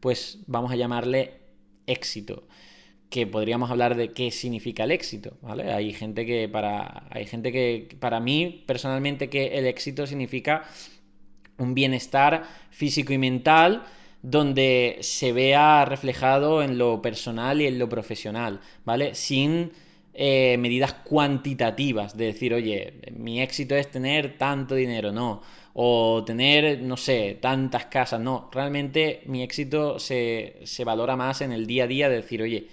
pues 0.00 0.38
vamos 0.46 0.70
a 0.70 0.76
llamarle 0.76 1.40
éxito. 1.86 2.45
Que 3.16 3.26
podríamos 3.26 3.70
hablar 3.70 3.96
de 3.96 4.12
qué 4.12 4.30
significa 4.30 4.84
el 4.84 4.90
éxito, 4.90 5.38
¿vale? 5.40 5.72
Hay 5.72 5.94
gente 5.94 6.26
que 6.26 6.50
para. 6.50 7.06
Hay 7.08 7.24
gente 7.24 7.50
que. 7.50 7.96
Para 7.98 8.20
mí, 8.20 8.62
personalmente, 8.66 9.30
que 9.30 9.56
el 9.56 9.64
éxito 9.64 10.06
significa 10.06 10.64
un 11.56 11.72
bienestar 11.72 12.44
físico 12.68 13.14
y 13.14 13.18
mental 13.18 13.84
donde 14.20 14.98
se 15.00 15.32
vea 15.32 15.86
reflejado 15.86 16.62
en 16.62 16.76
lo 16.76 17.00
personal 17.00 17.62
y 17.62 17.66
en 17.66 17.78
lo 17.78 17.88
profesional, 17.88 18.60
¿vale? 18.84 19.14
Sin 19.14 19.72
eh, 20.12 20.58
medidas 20.58 20.92
cuantitativas, 20.92 22.18
de 22.18 22.26
decir, 22.26 22.52
oye, 22.52 23.00
mi 23.16 23.40
éxito 23.40 23.74
es 23.76 23.90
tener 23.90 24.36
tanto 24.36 24.74
dinero, 24.74 25.10
no, 25.10 25.40
o 25.72 26.22
tener, 26.22 26.82
no 26.82 26.98
sé, 26.98 27.38
tantas 27.40 27.86
casas, 27.86 28.20
no, 28.20 28.50
realmente 28.52 29.22
mi 29.24 29.42
éxito 29.42 29.98
se, 29.98 30.58
se 30.64 30.84
valora 30.84 31.16
más 31.16 31.40
en 31.40 31.52
el 31.52 31.66
día 31.66 31.84
a 31.84 31.86
día 31.86 32.10
de 32.10 32.16
decir, 32.16 32.42
oye, 32.42 32.66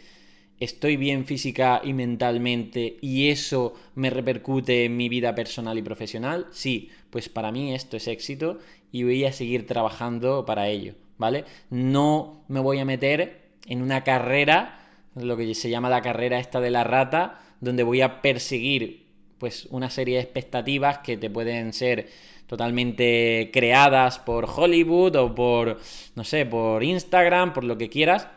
estoy 0.64 0.98
bien 0.98 1.26
física 1.26 1.82
y 1.84 1.94
mentalmente 1.94 2.98
y 3.02 3.30
eso 3.30 3.74
me 3.96 4.10
repercute 4.10 4.86
en 4.86 4.98
mi 4.98 5.10
vida 5.10 5.36
personal 5.36 5.78
y 5.78 5.82
profesional, 5.82 6.48
sí, 6.52 6.90
pues 7.10 7.30
para 7.30 7.52
mí 7.52 7.74
esto 7.74 7.98
es 7.98 8.08
éxito 8.08 8.60
y 8.92 9.04
voy 9.04 9.26
a 9.26 9.34
seguir 9.34 9.68
trabajando 9.68 10.46
para 10.46 10.68
ello, 10.68 10.96
¿vale? 11.18 11.46
No 11.70 12.44
me 12.48 12.60
voy 12.60 12.80
a 12.80 12.86
meter 12.86 13.50
en 13.68 13.82
una 13.82 14.04
carrera 14.04 14.80
lo 15.16 15.38
que 15.38 15.54
se 15.56 15.70
llama 15.70 15.90
la 15.90 16.02
carrera 16.02 16.40
esta 16.40 16.60
de 16.60 16.72
la 16.72 16.84
rata, 16.84 17.40
donde 17.60 17.84
voy 17.84 18.02
a 18.02 18.22
perseguir 18.22 19.04
pues 19.38 19.68
una 19.72 19.90
serie 19.90 20.16
de 20.16 20.22
expectativas 20.22 21.00
que 21.00 21.18
te 21.18 21.30
pueden 21.30 21.74
ser 21.74 22.08
totalmente 22.48 23.50
creadas 23.52 24.20
por 24.20 24.46
Hollywood 24.46 25.16
o 25.16 25.36
por 25.36 25.80
no 26.16 26.24
sé, 26.24 26.46
por 26.46 26.84
Instagram, 26.84 27.54
por 27.54 27.64
lo 27.64 27.78
que 27.78 27.90
quieras, 27.90 28.28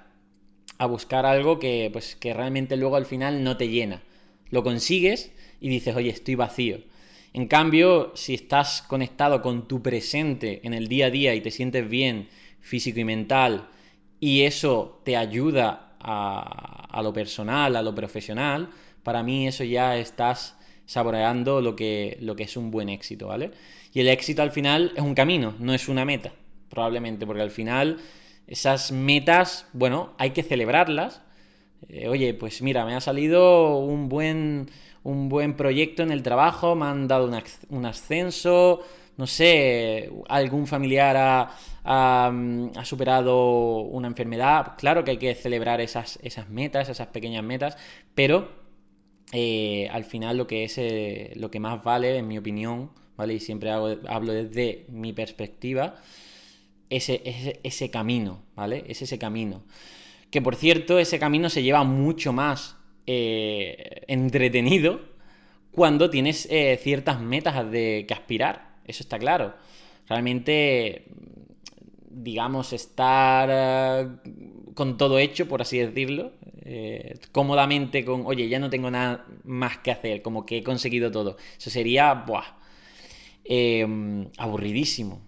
a 0.78 0.87
buscar 0.87 1.26
algo 1.26 1.59
que 1.59 1.90
pues 1.92 2.16
que 2.16 2.35
realmente 2.35 2.76
luego 2.76 2.97
al 2.97 3.06
final 3.06 3.42
no 3.45 3.56
te 3.56 3.68
llena. 3.68 4.02
Lo 4.50 4.62
consigues 4.62 5.33
y 5.61 5.68
dices, 5.68 5.97
"Oye, 5.97 6.11
estoy 6.11 6.35
vacío." 6.35 6.78
En 7.37 7.49
cambio, 7.49 8.12
si 8.14 8.33
estás 8.33 8.80
conectado 8.80 9.42
con 9.42 9.68
tu 9.68 9.83
presente 9.83 10.61
en 10.64 10.73
el 10.73 10.88
día 10.88 11.06
a 11.06 11.11
día 11.11 11.35
y 11.35 11.42
te 11.42 11.50
sientes 11.50 11.87
bien 11.87 12.28
físico 12.61 13.00
y 13.00 13.04
mental 13.04 13.68
y 14.21 14.42
eso 14.42 15.02
te 15.04 15.18
ayuda 15.18 15.97
a, 16.00 17.00
lo 17.02 17.12
personal, 17.12 17.76
a 17.76 17.83
lo 17.83 17.95
profesional, 17.95 18.71
para 19.02 19.23
mí 19.23 19.47
eso 19.47 19.64
ya 19.64 19.99
estás 19.99 20.56
saboreando 20.87 21.61
lo 21.61 21.76
que, 21.76 22.16
lo 22.21 22.37
que 22.37 22.45
es 22.45 22.56
un 22.56 22.71
buen 22.71 22.88
éxito, 22.88 23.26
¿vale? 23.26 23.50
Y 23.92 24.00
el 24.00 24.09
éxito 24.09 24.40
al 24.42 24.50
final 24.50 24.92
es 24.97 25.02
un 25.02 25.14
camino, 25.14 25.54
no 25.59 25.75
es 25.75 25.88
una 25.88 26.04
meta, 26.04 26.33
probablemente, 26.71 27.26
porque 27.26 27.42
al 27.42 27.50
final 27.50 27.99
esas 28.47 28.93
metas, 28.93 29.67
bueno, 29.73 30.15
hay 30.19 30.31
que 30.31 30.43
celebrarlas. 30.43 31.23
Eh, 31.88 32.09
oye, 32.09 32.35
pues 32.35 32.62
mira, 32.62 32.85
me 32.85 32.95
ha 32.95 33.00
salido 33.00 33.79
un 33.79 34.09
buen, 34.09 34.71
un 35.03 35.29
buen 35.29 35.55
proyecto 35.57 36.03
en 36.03 36.11
el 36.11 36.23
trabajo, 36.23 36.75
me 36.75 36.87
han 36.87 37.09
dado 37.09 37.31
un 37.69 37.87
ascenso, 37.87 38.83
no 39.17 39.26
sé, 39.26 40.11
algún 40.29 40.67
familiar 40.67 41.17
ha, 41.85 42.33
superado 42.85 43.81
una 43.81 44.09
enfermedad. 44.09 44.75
Claro 44.76 45.05
que 45.05 45.12
hay 45.12 45.17
que 45.19 45.35
celebrar 45.35 45.81
esas, 45.81 46.19
esas 46.23 46.49
metas, 46.49 46.88
esas 46.88 47.09
pequeñas 47.09 47.45
metas, 47.45 47.76
pero 48.15 48.49
eh, 49.33 49.88
al 49.91 50.05
final 50.05 50.37
lo 50.37 50.47
que 50.47 50.65
es 50.65 50.79
eh, 50.79 51.33
lo 51.37 51.50
que 51.50 51.61
más 51.61 51.83
vale, 51.83 52.19
en 52.19 52.29
mi 52.29 52.38
opinión, 52.38 52.91
¿vale? 53.17 53.35
Y 53.35 53.41
siempre 53.41 53.71
hablo 53.71 54.33
desde 54.33 54.87
mi 54.88 55.12
perspectiva, 55.12 55.97
ese, 56.90 57.59
ese, 57.62 57.90
camino, 57.90 58.43
¿vale? 58.55 58.85
Es 58.88 59.02
ese 59.02 59.19
camino. 59.19 59.64
Que 60.31 60.43
por 60.43 60.57
cierto, 60.57 60.99
ese 60.99 61.19
camino 61.19 61.50
se 61.50 61.62
lleva 61.62 61.85
mucho 61.85 62.33
más 62.33 62.76
eh, 63.07 64.02
entretenido 64.09 65.00
cuando 65.71 66.11
tienes 66.11 66.49
ciertas 66.83 67.21
metas 67.21 67.71
de 67.71 68.05
que 68.09 68.14
aspirar. 68.14 68.76
Eso 68.87 69.02
está 69.02 69.19
claro. 69.19 69.55
Realmente, 70.09 71.07
digamos, 72.09 72.73
estar 72.73 73.49
eh, 73.50 74.09
con 74.75 74.97
todo 74.97 75.19
hecho, 75.19 75.49
por 75.49 75.62
así 75.62 75.78
decirlo, 75.78 76.33
eh, 76.62 77.19
cómodamente 77.33 78.05
con, 78.05 78.25
oye, 78.25 78.49
ya 78.49 78.59
no 78.61 78.71
tengo 78.71 78.90
nada 78.90 79.26
más 79.45 79.78
que 79.78 79.90
hacer, 79.90 80.23
como 80.23 80.47
que 80.47 80.59
he 80.59 80.62
conseguido 80.62 81.11
todo. 81.11 81.37
Eso 81.59 81.71
sería, 81.71 82.14
buah, 82.14 82.57
aburridísimo. 84.38 85.25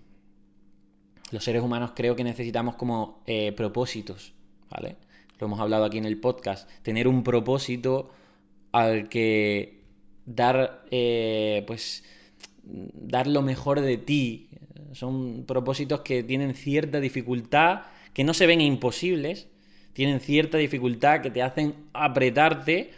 Los 1.31 1.45
seres 1.45 1.63
humanos 1.63 1.93
creo 1.95 2.17
que 2.17 2.25
necesitamos 2.25 2.77
como 2.77 3.23
eh, 3.27 3.53
propósitos, 3.53 4.33
¿vale? 4.71 4.97
Lo 5.39 5.47
hemos 5.47 5.61
hablado 5.61 5.85
aquí 5.85 5.99
en 5.99 6.05
el 6.05 6.19
podcast. 6.19 6.69
Tener 6.83 7.07
un 7.07 7.23
propósito 7.23 8.11
al 8.73 9.09
que 9.09 9.83
dar, 10.25 10.85
pues, 11.67 12.05
dar 12.63 13.27
lo 13.27 13.43
mejor 13.43 13.81
de 13.81 13.99
ti. 13.99 14.49
Son 14.93 15.45
propósitos 15.47 16.01
que 16.01 16.23
tienen 16.23 16.55
cierta 16.55 16.99
dificultad, 16.99 17.83
que 18.15 18.25
no 18.25 18.35
se 18.35 18.47
ven 18.47 18.61
imposibles, 18.61 19.49
tienen 19.93 20.21
cierta 20.21 20.59
dificultad 20.59 21.23
que 21.23 21.31
te 21.31 21.43
hacen 21.43 21.75
apretarte 21.93 22.93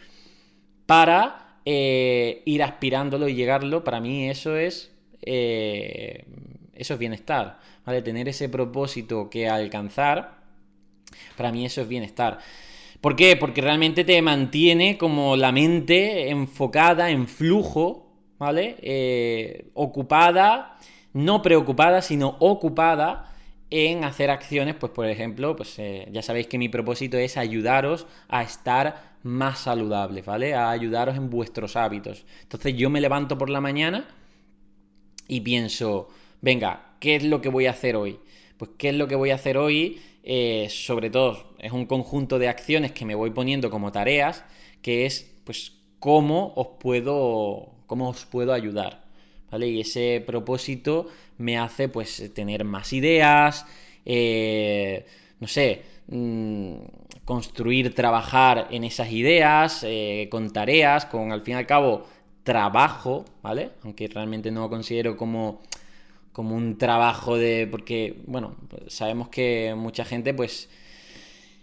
para 0.86 1.60
eh, 1.64 2.42
ir 2.44 2.62
aspirándolo 2.62 3.28
y 3.28 3.34
llegarlo. 3.34 3.84
Para 3.84 4.00
mí 4.00 4.28
eso 4.28 4.56
es, 4.56 4.92
eh, 5.22 6.26
eso 6.80 6.94
es 6.94 7.00
bienestar. 7.00 7.58
¿vale? 7.84 8.02
Tener 8.02 8.28
ese 8.28 8.48
propósito 8.48 9.30
que 9.30 9.48
alcanzar, 9.48 10.38
para 11.36 11.52
mí 11.52 11.64
eso 11.64 11.80
es 11.82 11.88
bienestar. 11.88 12.38
¿Por 13.00 13.16
qué? 13.16 13.36
Porque 13.36 13.60
realmente 13.60 14.04
te 14.04 14.20
mantiene 14.20 14.98
como 14.98 15.36
la 15.36 15.52
mente 15.52 16.30
enfocada 16.30 17.10
en 17.10 17.26
flujo 17.26 18.10
¿vale? 18.40 18.76
Eh, 18.80 19.70
ocupada, 19.74 20.78
no 21.12 21.42
preocupada, 21.42 22.00
sino 22.00 22.36
ocupada 22.40 23.34
en 23.68 24.02
hacer 24.02 24.30
acciones, 24.30 24.74
pues 24.76 24.90
por 24.92 25.06
ejemplo, 25.06 25.54
pues 25.54 25.78
eh, 25.78 26.08
ya 26.10 26.22
sabéis 26.22 26.46
que 26.46 26.56
mi 26.56 26.70
propósito 26.70 27.18
es 27.18 27.36
ayudaros 27.36 28.06
a 28.28 28.42
estar 28.42 29.18
más 29.22 29.58
saludables, 29.58 30.24
¿vale? 30.24 30.54
A 30.54 30.70
ayudaros 30.70 31.16
en 31.16 31.28
vuestros 31.28 31.76
hábitos. 31.76 32.24
Entonces 32.42 32.74
yo 32.74 32.88
me 32.88 33.02
levanto 33.02 33.36
por 33.36 33.50
la 33.50 33.60
mañana 33.60 34.08
y 35.28 35.42
pienso, 35.42 36.08
venga, 36.40 36.94
¿qué 37.00 37.16
es 37.16 37.24
lo 37.24 37.40
que 37.40 37.48
voy 37.48 37.66
a 37.66 37.70
hacer 37.70 37.96
hoy? 37.96 38.18
Pues 38.56 38.72
qué 38.78 38.90
es 38.90 38.94
lo 38.94 39.08
que 39.08 39.14
voy 39.14 39.30
a 39.30 39.36
hacer 39.36 39.56
hoy, 39.56 40.00
eh, 40.22 40.68
sobre 40.70 41.10
todo 41.10 41.54
es 41.58 41.72
un 41.72 41.86
conjunto 41.86 42.38
de 42.38 42.48
acciones 42.48 42.92
que 42.92 43.04
me 43.04 43.14
voy 43.14 43.30
poniendo 43.30 43.70
como 43.70 43.92
tareas, 43.92 44.44
que 44.82 45.06
es 45.06 45.34
pues 45.44 45.72
cómo 45.98 46.52
os 46.56 46.68
puedo, 46.78 47.70
cómo 47.86 48.10
os 48.10 48.24
puedo 48.26 48.52
ayudar. 48.52 49.04
¿Vale? 49.50 49.66
Y 49.68 49.80
ese 49.80 50.22
propósito 50.24 51.08
me 51.38 51.58
hace 51.58 51.88
pues 51.88 52.32
tener 52.34 52.64
más 52.64 52.92
ideas, 52.92 53.66
eh, 54.04 55.06
no 55.40 55.48
sé, 55.48 55.82
mm, 56.06 56.74
construir, 57.24 57.94
trabajar 57.94 58.68
en 58.70 58.84
esas 58.84 59.10
ideas, 59.10 59.84
eh, 59.86 60.28
con 60.30 60.52
tareas, 60.52 61.06
con 61.06 61.32
al 61.32 61.42
fin 61.42 61.54
y 61.54 61.58
al 61.58 61.66
cabo 61.66 62.06
trabajo, 62.42 63.24
¿vale? 63.42 63.70
Aunque 63.84 64.08
realmente 64.08 64.50
no 64.50 64.62
lo 64.62 64.70
considero 64.70 65.16
como, 65.16 65.62
como 66.32 66.54
un 66.54 66.78
trabajo 66.78 67.36
de... 67.36 67.66
porque, 67.70 68.20
bueno, 68.26 68.56
sabemos 68.88 69.28
que 69.28 69.74
mucha 69.76 70.04
gente 70.04 70.34
pues 70.34 70.68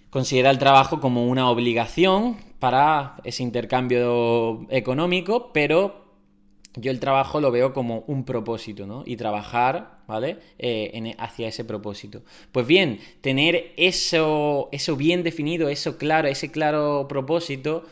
considera 0.09 0.49
el 0.49 0.57
trabajo 0.57 0.99
como 0.99 1.27
una 1.27 1.49
obligación 1.49 2.37
para 2.59 3.17
ese 3.23 3.43
intercambio 3.43 4.65
económico, 4.69 5.51
pero 5.53 6.07
yo 6.75 6.91
el 6.91 6.99
trabajo 6.99 7.41
lo 7.41 7.51
veo 7.51 7.73
como 7.73 8.03
un 8.07 8.23
propósito, 8.23 8.85
¿no? 8.85 9.03
Y 9.05 9.15
trabajar, 9.15 9.99
¿vale? 10.07 10.37
Eh, 10.59 11.15
hacia 11.17 11.47
ese 11.47 11.65
propósito. 11.65 12.21
Pues 12.51 12.67
bien, 12.67 12.99
tener 13.21 13.73
eso, 13.77 14.69
eso 14.71 14.95
bien 14.95 15.23
definido, 15.23 15.69
eso 15.69 15.97
claro, 15.97 16.27
ese 16.27 16.51
claro 16.51 17.07
propósito, 17.07 17.85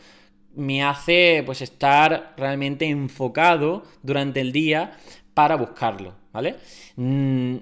me 0.55 0.83
hace 0.83 1.43
pues 1.45 1.61
estar 1.61 2.33
realmente 2.37 2.85
enfocado 2.85 3.83
durante 4.03 4.39
el 4.41 4.51
día 4.51 4.97
para 5.33 5.55
buscarlo, 5.57 6.13
¿vale? 6.35 6.55
Mm, 6.97 7.55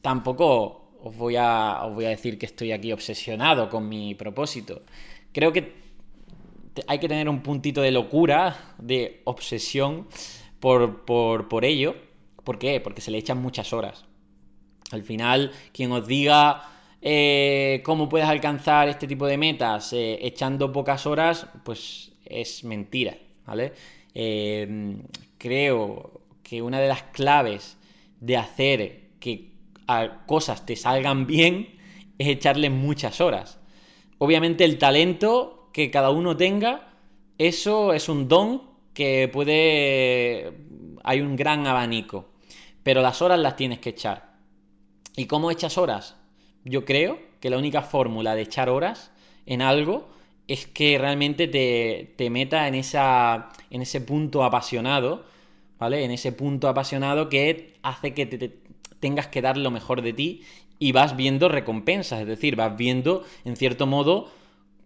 tampoco 0.00 0.92
os 1.02 1.16
voy, 1.16 1.34
a, 1.36 1.80
os 1.84 1.94
voy 1.94 2.04
a 2.04 2.10
decir 2.10 2.38
que 2.38 2.46
estoy 2.46 2.70
aquí 2.70 2.92
obsesionado 2.92 3.68
con 3.68 3.88
mi 3.88 4.14
propósito. 4.14 4.82
Creo 5.32 5.52
que 5.52 5.74
hay 6.86 7.00
que 7.00 7.08
tener 7.08 7.28
un 7.28 7.42
puntito 7.42 7.82
de 7.82 7.90
locura, 7.90 8.74
de 8.78 9.22
obsesión 9.24 10.06
por, 10.60 11.04
por, 11.04 11.64
ello. 11.64 11.96
¿Por 12.44 12.60
qué? 12.60 12.80
Porque 12.80 13.00
se 13.00 13.10
le 13.10 13.18
echan 13.18 13.42
muchas 13.42 13.72
horas. 13.72 14.04
Al 14.92 15.02
final, 15.02 15.50
quien 15.72 15.90
os 15.90 16.06
diga 16.06 16.68
eh, 17.02 17.82
cómo 17.84 18.08
puedes 18.08 18.28
alcanzar 18.28 18.88
este 18.88 19.08
tipo 19.08 19.26
de 19.26 19.38
metas 19.38 19.92
eh, 19.92 20.18
echando 20.22 20.70
pocas 20.70 21.04
horas, 21.04 21.48
pues 21.64 22.12
es 22.24 22.62
mentira, 22.62 23.16
¿vale? 23.44 23.72
Eh, 24.14 24.96
creo 25.36 26.20
que 26.44 26.62
una 26.62 26.78
de 26.80 26.88
las 26.88 27.02
claves 27.04 27.76
de 28.20 28.36
hacer 28.36 29.10
que 29.18 29.50
cosas 30.26 30.64
te 30.64 30.76
salgan 30.76 31.26
bien 31.26 31.76
es 32.18 32.28
echarle 32.28 32.70
muchas 32.70 33.20
horas. 33.20 33.58
Obviamente 34.18 34.64
el 34.64 34.78
talento 34.78 35.70
que 35.72 35.90
cada 35.90 36.10
uno 36.10 36.36
tenga, 36.36 36.92
eso 37.38 37.92
es 37.92 38.08
un 38.08 38.28
don 38.28 38.62
que 38.92 39.28
puede... 39.32 40.52
Hay 41.02 41.22
un 41.22 41.34
gran 41.34 41.66
abanico, 41.66 42.28
pero 42.82 43.00
las 43.00 43.22
horas 43.22 43.38
las 43.38 43.56
tienes 43.56 43.78
que 43.78 43.90
echar. 43.90 44.34
¿Y 45.16 45.24
cómo 45.24 45.50
echas 45.50 45.78
horas? 45.78 46.16
Yo 46.64 46.84
creo 46.84 47.18
que 47.40 47.50
la 47.50 47.56
única 47.56 47.82
fórmula 47.82 48.34
de 48.34 48.42
echar 48.42 48.68
horas 48.68 49.10
en 49.46 49.62
algo 49.62 50.10
es 50.46 50.66
que 50.66 50.98
realmente 50.98 51.48
te, 51.48 52.30
meta 52.30 52.68
en, 52.68 52.74
esa, 52.74 53.50
en 53.70 53.82
ese 53.82 54.00
punto 54.00 54.44
apasionado, 54.44 55.24
¿vale? 55.80 56.04
En 56.04 56.12
ese 56.12 56.30
punto 56.30 56.68
apasionado 56.68 57.28
que 57.28 57.74
hace 57.82 58.14
que 58.14 58.26
te, 58.26 58.60
tengas 59.00 59.26
que 59.26 59.42
dar 59.42 59.56
lo 59.56 59.70
mejor 59.70 60.02
de 60.02 60.12
ti 60.12 60.42
y 60.78 60.92
vas 60.92 61.16
viendo 61.16 61.48
recompensas, 61.48 62.20
es 62.20 62.26
decir, 62.26 62.54
vas 62.54 62.76
viendo, 62.76 63.24
en 63.44 63.56
cierto 63.56 63.86
modo, 63.86 64.30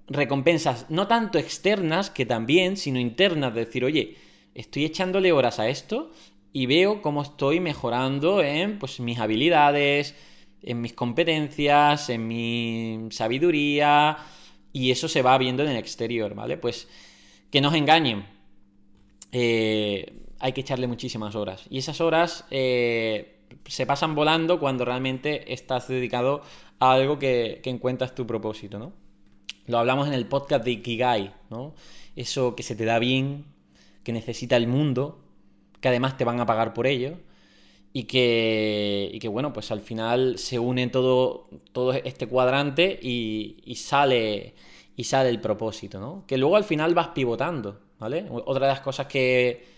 recompensas 0.06 0.86
no 0.88 1.06
tanto 1.06 1.38
externas, 1.38 2.10
que 2.10 2.24
también, 2.24 2.76
sino 2.76 2.98
internas, 2.98 3.54
de 3.54 3.64
decir, 3.64 3.84
oye, 3.84 4.16
estoy 4.54 4.84
echándole 4.84 5.32
horas 5.32 5.58
a 5.58 5.68
esto 5.68 6.10
y 6.52 6.66
veo 6.66 7.02
cómo 7.02 7.22
estoy 7.22 7.60
mejorando 7.60 8.42
en 8.42 8.78
pues, 8.78 9.00
mis 9.00 9.18
habilidades, 9.18 10.14
en 10.62 10.80
mis 10.80 10.92
competencias, 10.92 12.08
en 12.08 12.26
mi 12.26 13.08
sabiduría, 13.10 14.18
y 14.72 14.90
eso 14.90 15.08
se 15.08 15.22
va 15.22 15.36
viendo 15.38 15.62
en 15.62 15.70
el 15.70 15.76
exterior, 15.76 16.34
¿vale? 16.34 16.56
Pues 16.56 16.88
que 17.50 17.60
no 17.60 17.68
os 17.68 17.74
engañen. 17.74 18.24
Eh, 19.30 20.23
hay 20.40 20.52
que 20.52 20.62
echarle 20.62 20.86
muchísimas 20.86 21.34
horas. 21.34 21.64
Y 21.70 21.78
esas 21.78 22.00
horas 22.00 22.44
eh, 22.50 23.40
se 23.66 23.86
pasan 23.86 24.14
volando 24.14 24.58
cuando 24.58 24.84
realmente 24.84 25.52
estás 25.52 25.88
dedicado 25.88 26.42
a 26.78 26.92
algo 26.92 27.18
que, 27.18 27.60
que 27.62 27.70
encuentras 27.70 28.14
tu 28.14 28.26
propósito, 28.26 28.78
¿no? 28.78 28.92
Lo 29.66 29.78
hablamos 29.78 30.08
en 30.08 30.14
el 30.14 30.26
podcast 30.26 30.64
de 30.64 30.72
Ikigai, 30.72 31.32
¿no? 31.50 31.74
Eso 32.16 32.54
que 32.54 32.62
se 32.62 32.76
te 32.76 32.84
da 32.84 32.98
bien, 32.98 33.46
que 34.02 34.12
necesita 34.12 34.56
el 34.56 34.66
mundo, 34.66 35.20
que 35.80 35.88
además 35.88 36.16
te 36.16 36.24
van 36.24 36.40
a 36.40 36.46
pagar 36.46 36.74
por 36.74 36.86
ello 36.86 37.16
y 37.92 38.04
que, 38.04 39.10
y 39.12 39.18
que 39.20 39.28
bueno, 39.28 39.52
pues 39.52 39.70
al 39.70 39.80
final 39.80 40.36
se 40.38 40.58
une 40.58 40.88
todo, 40.88 41.48
todo 41.72 41.92
este 41.92 42.26
cuadrante 42.26 42.98
y, 43.00 43.58
y, 43.64 43.76
sale, 43.76 44.54
y 44.96 45.04
sale 45.04 45.30
el 45.30 45.40
propósito, 45.40 46.00
¿no? 46.00 46.24
Que 46.26 46.36
luego 46.36 46.56
al 46.56 46.64
final 46.64 46.94
vas 46.94 47.08
pivotando, 47.08 47.80
¿vale? 47.98 48.26
Otra 48.30 48.66
de 48.66 48.72
las 48.72 48.80
cosas 48.80 49.06
que, 49.06 49.73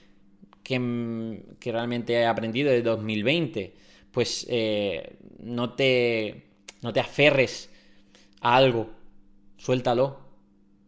que, 0.67 1.45
que 1.61 1.71
realmente 1.71 2.13
he 2.15 2.27
aprendido 2.27 2.73
de 2.73 2.83
2020, 2.83 3.77
pues 4.11 4.45
eh, 4.51 5.17
no, 5.39 5.75
te, 5.75 6.43
no 6.83 6.93
te 6.93 6.99
aferres 6.99 7.71
a 8.41 8.57
algo, 8.57 8.91
suéltalo, 9.59 10.19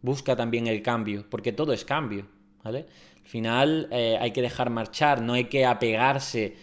busca 0.01 0.35
también 0.35 0.67
el 0.67 0.81
cambio, 0.81 1.25
porque 1.29 1.53
todo 1.53 1.71
es 1.71 1.85
cambio, 1.85 2.27
¿vale? 2.61 2.87
Al 3.21 3.27
final 3.29 3.87
eh, 3.91 4.17
hay 4.19 4.31
que 4.31 4.41
dejar 4.41 4.69
marchar, 4.69 5.21
no 5.21 5.31
hay 5.31 5.45
que 5.45 5.65
apegarse 5.65 6.57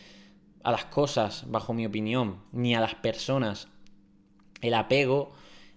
a 0.63 0.71
las 0.71 0.85
cosas, 0.85 1.45
bajo 1.49 1.73
mi 1.73 1.87
opinión, 1.87 2.43
ni 2.53 2.75
a 2.75 2.81
las 2.81 2.97
personas. 2.97 3.69
El 4.61 4.75
apego 4.75 5.33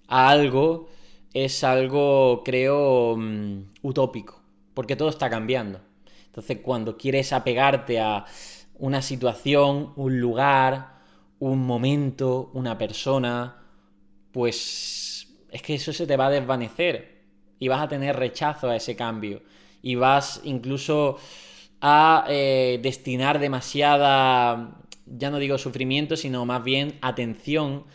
a 0.09 0.29
algo 0.29 0.89
es 1.33 1.63
algo, 1.63 2.43
creo, 2.43 3.15
mm, 3.15 3.61
utópico, 3.83 4.41
porque 4.73 4.97
todo 4.97 5.07
está 5.07 5.29
cambiando. 5.29 5.79
Entonces, 6.29 6.59
cuando 6.61 6.97
quieres 6.97 7.33
apegarte 7.33 7.99
a 7.99 8.25
una 8.75 9.01
situación, 9.01 9.93
un 9.95 10.19
lugar, 10.19 10.99
un 11.39 11.59
momento, 11.65 12.51
una 12.53 12.77
persona, 12.77 13.57
pues 14.31 15.27
es 15.51 15.61
que 15.61 15.75
eso 15.75 15.91
se 15.91 16.05
te 16.05 16.15
va 16.17 16.27
a 16.27 16.29
desvanecer 16.29 17.19
y 17.57 17.67
vas 17.67 17.81
a 17.81 17.87
tener 17.87 18.15
rechazo 18.15 18.69
a 18.69 18.75
ese 18.75 18.95
cambio 18.95 19.41
y 19.81 19.95
vas 19.95 20.41
incluso 20.43 21.17
a 21.81 22.25
eh, 22.29 22.79
destinar 22.81 23.39
demasiada, 23.39 24.77
ya 25.05 25.31
no 25.31 25.39
digo 25.39 25.57
sufrimiento, 25.57 26.15
sino 26.15 26.45
más 26.45 26.63
bien 26.63 26.97
atención 27.01 27.85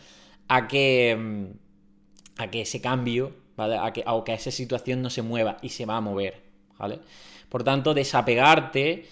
a 0.47 0.67
que, 0.67 1.15
mm, 1.17 2.41
a 2.41 2.51
que 2.51 2.61
ese 2.61 2.81
cambio, 2.81 3.33
¿vale? 3.55 3.77
a, 3.77 3.93
que, 3.93 4.03
a 4.05 4.23
que 4.23 4.33
esa 4.33 4.51
situación 4.51 5.01
no 5.01 5.09
se 5.09 5.21
mueva 5.21 5.57
y 5.61 5.69
se 5.69 5.85
va 5.85 5.97
a 5.97 6.01
mover. 6.01 6.43
¿vale? 6.77 6.99
Por 7.49 7.63
tanto, 7.63 7.93
desapegarte 7.93 9.05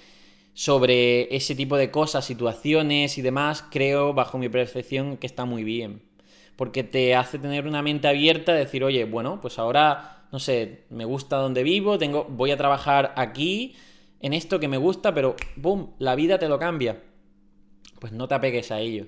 sobre 0.54 1.36
ese 1.36 1.56
tipo 1.56 1.78
de 1.78 1.92
cosas, 1.92 2.26
situaciones 2.26 3.18
y 3.18 3.22
demás, 3.22 3.64
creo, 3.72 4.14
bajo 4.14 4.38
mi 4.38 4.50
percepción, 4.50 5.18
que 5.18 5.28
está 5.28 5.46
muy 5.46 5.64
bien. 5.64 6.02
Porque 6.56 6.84
te 6.84 7.16
hace 7.16 7.40
tener 7.40 7.68
una 7.68 7.82
mente 7.82 8.08
abierta, 8.08 8.54
decir, 8.54 8.84
oye, 8.84 9.06
bueno, 9.06 9.42
pues 9.42 9.58
ahora 9.58 10.24
no 10.34 10.40
sé, 10.40 10.86
me 10.90 11.06
gusta 11.06 11.38
donde 11.38 11.62
vivo, 11.62 12.00
tengo, 12.00 12.26
voy 12.28 12.50
a 12.50 12.58
trabajar 12.58 13.14
aquí, 13.18 13.76
en 14.20 14.34
esto 14.34 14.60
que 14.60 14.68
me 14.68 14.78
gusta, 14.78 15.14
pero 15.14 15.36
¡boom! 15.56 15.94
La 16.00 16.16
vida 16.16 16.40
te 16.40 16.50
lo 16.50 16.58
cambia. 16.58 17.04
Pues 18.00 18.14
no 18.14 18.28
te 18.28 18.34
apegues 18.34 18.72
a 18.72 18.80
ello. 18.80 19.06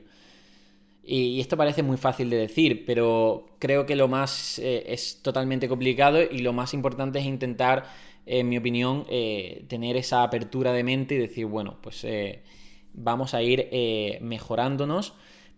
Y, 1.04 1.40
esto 1.40 1.58
parece 1.58 1.82
muy 1.82 1.98
fácil 1.98 2.30
de 2.30 2.38
decir, 2.38 2.86
pero 2.86 3.48
creo 3.58 3.88
que 3.88 3.96
lo 3.96 4.08
más 4.08 4.60
eh, 4.60 4.84
es 4.86 5.24
totalmente 5.24 5.68
complicado 5.68 6.22
y 6.22 6.40
lo 6.40 6.54
más 6.54 6.76
importante 6.76 7.18
es 7.18 7.26
intentar, 7.26 7.86
en 8.26 8.50
mi 8.50 8.58
opinión, 8.58 9.06
eh, 9.10 9.66
tener 9.68 9.98
esa 9.98 10.24
apertura 10.24 10.74
de 10.74 10.84
mente 10.84 11.16
y 11.16 11.18
decir, 11.20 11.46
bueno, 11.46 11.78
pues 11.82 12.04
eh, 12.04 12.44
vamos 12.94 13.34
a 13.34 13.42
ir 13.42 13.70
mejorándonos, 14.22 15.14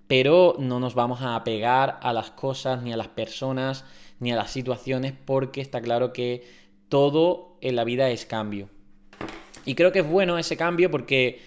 pero 0.07 0.55
no 0.59 0.79
nos 0.79 0.95
vamos 0.95 1.21
a 1.21 1.35
apegar 1.35 1.99
a 2.01 2.13
las 2.13 2.31
cosas 2.31 2.81
ni 2.81 2.93
a 2.93 2.97
las 2.97 3.09
personas 3.09 3.85
ni 4.19 4.31
a 4.31 4.35
las 4.35 4.51
situaciones 4.51 5.13
porque 5.25 5.61
está 5.61 5.81
claro 5.81 6.13
que 6.13 6.43
todo 6.89 7.57
en 7.61 7.75
la 7.75 7.83
vida 7.83 8.09
es 8.09 8.25
cambio. 8.25 8.69
Y 9.65 9.75
creo 9.75 9.91
que 9.91 9.99
es 9.99 10.09
bueno 10.09 10.37
ese 10.37 10.57
cambio 10.57 10.89
porque 10.89 11.41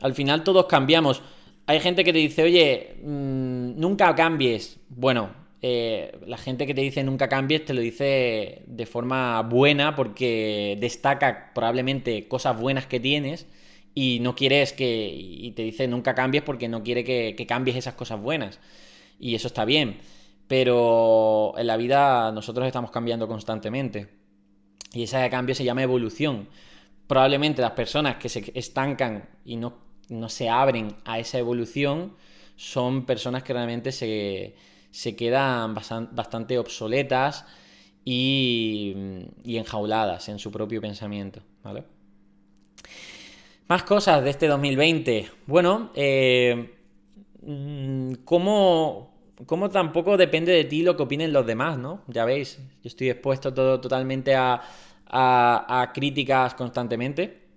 al 0.00 0.14
final 0.14 0.44
todos 0.44 0.66
cambiamos. 0.66 1.22
Hay 1.66 1.78
gente 1.80 2.04
que 2.04 2.12
te 2.12 2.18
dice, 2.18 2.42
oye, 2.42 2.96
mm, 3.02 3.78
nunca 3.78 4.14
cambies. 4.14 4.80
Bueno, 4.88 5.30
eh, 5.62 6.18
la 6.26 6.38
gente 6.38 6.66
que 6.66 6.74
te 6.74 6.80
dice 6.80 7.04
nunca 7.04 7.28
cambies 7.28 7.66
te 7.66 7.74
lo 7.74 7.82
dice 7.82 8.62
de 8.66 8.86
forma 8.86 9.42
buena 9.42 9.94
porque 9.94 10.78
destaca 10.80 11.52
probablemente 11.54 12.28
cosas 12.28 12.58
buenas 12.58 12.86
que 12.86 12.98
tienes 12.98 13.46
y 13.94 14.20
no 14.20 14.34
quieres 14.34 14.72
que, 14.72 15.10
y 15.14 15.50
te 15.52 15.62
dice 15.62 15.86
nunca 15.86 16.14
cambies 16.14 16.44
porque 16.44 16.68
no 16.68 16.82
quiere 16.82 17.04
que, 17.04 17.34
que 17.36 17.46
cambies 17.46 17.76
esas 17.76 17.94
cosas 17.94 18.20
buenas. 18.20 18.58
Y 19.18 19.34
eso 19.34 19.48
está 19.48 19.64
bien. 19.64 19.98
Pero 20.48 21.54
en 21.58 21.66
la 21.66 21.76
vida 21.76 22.32
nosotros 22.32 22.66
estamos 22.66 22.90
cambiando 22.90 23.28
constantemente. 23.28 24.08
Y 24.92 25.04
ese 25.04 25.28
cambio 25.30 25.54
se 25.54 25.64
llama 25.64 25.82
evolución. 25.82 26.48
Probablemente 27.06 27.62
las 27.62 27.72
personas 27.72 28.16
que 28.16 28.28
se 28.28 28.50
estancan 28.54 29.28
y 29.44 29.56
no, 29.56 29.74
no 30.08 30.28
se 30.28 30.48
abren 30.48 30.96
a 31.04 31.18
esa 31.18 31.38
evolución 31.38 32.16
son 32.56 33.04
personas 33.06 33.42
que 33.42 33.52
realmente 33.52 33.92
se, 33.92 34.54
se 34.90 35.16
quedan 35.16 35.74
bastante 35.74 36.58
obsoletas 36.58 37.44
y, 38.04 38.94
enjauladas 39.44 40.28
en 40.28 40.38
su 40.38 40.50
propio 40.50 40.80
pensamiento. 40.80 41.42
¿vale? 41.62 41.84
Más 43.68 43.82
cosas 43.84 44.24
de 44.24 44.30
este 44.30 44.48
2020. 44.48 45.28
Bueno, 45.46 45.90
eh, 45.94 46.74
mm, 47.42 48.14
¿cómo, 48.24 49.14
¿cómo, 49.46 49.70
tampoco 49.70 50.16
depende 50.16 50.52
de 50.52 50.64
ti 50.64 50.82
lo 50.82 50.96
que 50.96 51.04
opinen 51.04 51.32
los 51.32 51.46
demás, 51.46 51.78
¿no? 51.78 52.02
Ya 52.08 52.24
veis, 52.24 52.58
yo 52.58 52.88
estoy 52.88 53.10
expuesto 53.10 53.54
todo, 53.54 53.80
totalmente 53.80 54.34
a, 54.34 54.60
críticas 55.94 56.54
constantemente. 56.54 57.49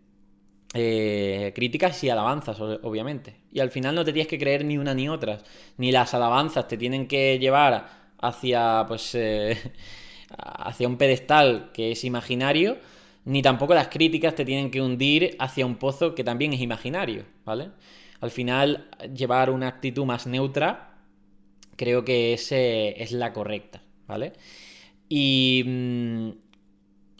Eh, 0.73 1.51
críticas 1.55 2.03
y 2.03 2.09
alabanzas, 2.09 2.59
obviamente. 2.59 3.35
Y 3.51 3.59
al 3.59 3.69
final 3.69 3.93
no 3.95 4.03
te 4.03 4.11
tienes 4.11 4.27
que 4.27 4.39
creer 4.39 4.65
ni 4.65 4.77
una 4.77 4.93
ni 4.93 5.07
otra. 5.07 5.39
Ni 5.77 5.91
las 5.91 6.13
alabanzas 6.13 6.67
te 6.67 6.77
tienen 6.77 7.07
que 7.07 7.37
llevar 7.39 7.87
hacia, 8.19 8.85
pues, 8.87 9.13
eh, 9.15 9.57
hacia 10.37 10.87
un 10.87 10.97
pedestal 10.97 11.71
que 11.73 11.91
es 11.91 12.03
imaginario 12.03 12.77
ni 13.25 13.41
tampoco 13.41 13.73
las 13.73 13.87
críticas 13.87 14.35
te 14.35 14.45
tienen 14.45 14.69
que 14.69 14.81
hundir 14.81 15.35
hacia 15.39 15.65
un 15.65 15.75
pozo 15.75 16.13
que 16.15 16.23
también 16.23 16.53
es 16.53 16.61
imaginario, 16.61 17.25
¿vale? 17.45 17.69
Al 18.19 18.31
final, 18.31 18.89
llevar 19.15 19.49
una 19.49 19.67
actitud 19.67 20.05
más 20.05 20.27
neutra 20.27 20.89
creo 21.75 22.03
que 22.05 22.33
ese 22.33 23.01
es 23.01 23.11
la 23.11 23.33
correcta, 23.33 23.81
¿vale? 24.07 24.33
Y, 25.09 25.63
mm, 25.65 26.29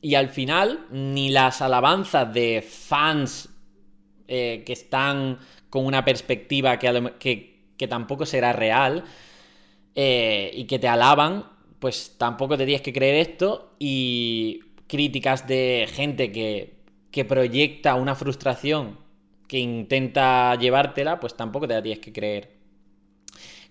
y 0.04 0.16
al 0.16 0.28
final, 0.28 0.86
ni 0.92 1.30
las 1.30 1.62
alabanzas 1.62 2.32
de 2.34 2.62
fans 2.62 3.48
eh, 4.28 4.62
que 4.66 4.74
están 4.74 5.39
con 5.70 5.86
una 5.86 6.04
perspectiva 6.04 6.78
que, 6.78 7.63
que, 7.78 7.88
tampoco 7.88 8.26
será 8.26 8.52
real 8.52 9.06
eh, 9.96 10.52
y 10.54 10.66
que 10.66 10.78
te 10.78 10.89
alaban, 10.89 11.46
pues 11.80 12.16
tampoco 12.18 12.58
te 12.58 12.66
tienes 12.66 12.82
que 12.82 12.92
creer 12.92 13.16
esto 13.16 13.76
y 13.80 14.60
críticas 14.88 15.48
de 15.48 15.88
gente 15.89 16.34
que, 16.34 16.82
que 17.10 17.24
proyecta 17.24 17.96
una 17.96 18.13
frustración 18.13 19.00
que 19.48 19.60
intenta 19.60 20.54
llevártela, 20.56 21.22
pues 21.22 21.38
tampoco 21.38 21.66
te 21.66 21.76
la 21.76 21.82
tienes 21.82 22.04
que 22.04 22.12
creer. 22.12 22.52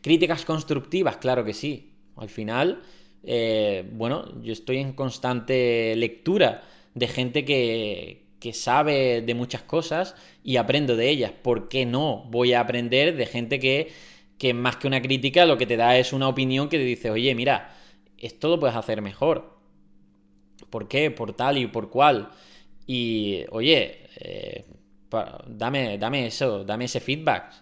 Críticas 0.00 0.46
constructivas, 0.46 1.18
claro 1.18 1.44
que 1.44 1.52
sí. 1.52 1.92
Al 2.16 2.30
final, 2.30 2.82
eh, 3.24 3.88
bueno, 3.92 4.40
yo 4.42 4.52
estoy 4.52 4.78
en 4.78 4.92
constante 4.92 5.94
lectura 5.96 6.62
de 6.94 7.08
gente 7.08 7.44
que, 7.44 8.26
que 8.40 8.52
sabe 8.52 9.22
de 9.22 9.34
muchas 9.34 9.62
cosas 9.62 10.14
y 10.42 10.56
aprendo 10.56 10.96
de 10.96 11.08
ellas. 11.08 11.32
¿Por 11.32 11.68
qué 11.68 11.86
no 11.86 12.24
voy 12.30 12.52
a 12.52 12.60
aprender 12.60 13.16
de 13.16 13.26
gente 13.26 13.58
que, 13.58 13.92
que 14.38 14.54
más 14.54 14.76
que 14.76 14.88
una 14.88 15.00
crítica 15.00 15.46
lo 15.46 15.56
que 15.56 15.66
te 15.66 15.76
da 15.76 15.96
es 15.96 16.12
una 16.12 16.28
opinión 16.28 16.68
que 16.68 16.78
te 16.78 16.84
dice, 16.84 17.10
oye, 17.10 17.34
mira, 17.34 17.74
esto 18.18 18.48
lo 18.48 18.58
puedes 18.58 18.76
hacer 18.76 19.02
mejor. 19.02 19.58
¿Por 20.70 20.88
qué? 20.88 21.10
Por 21.10 21.34
tal 21.34 21.58
y 21.58 21.66
por 21.66 21.90
cual. 21.90 22.30
Y, 22.86 23.44
oye, 23.50 24.08
eh, 24.16 24.64
dame, 25.46 25.98
dame 25.98 26.26
eso, 26.26 26.64
dame 26.64 26.86
ese 26.86 27.00
feedback. 27.00 27.52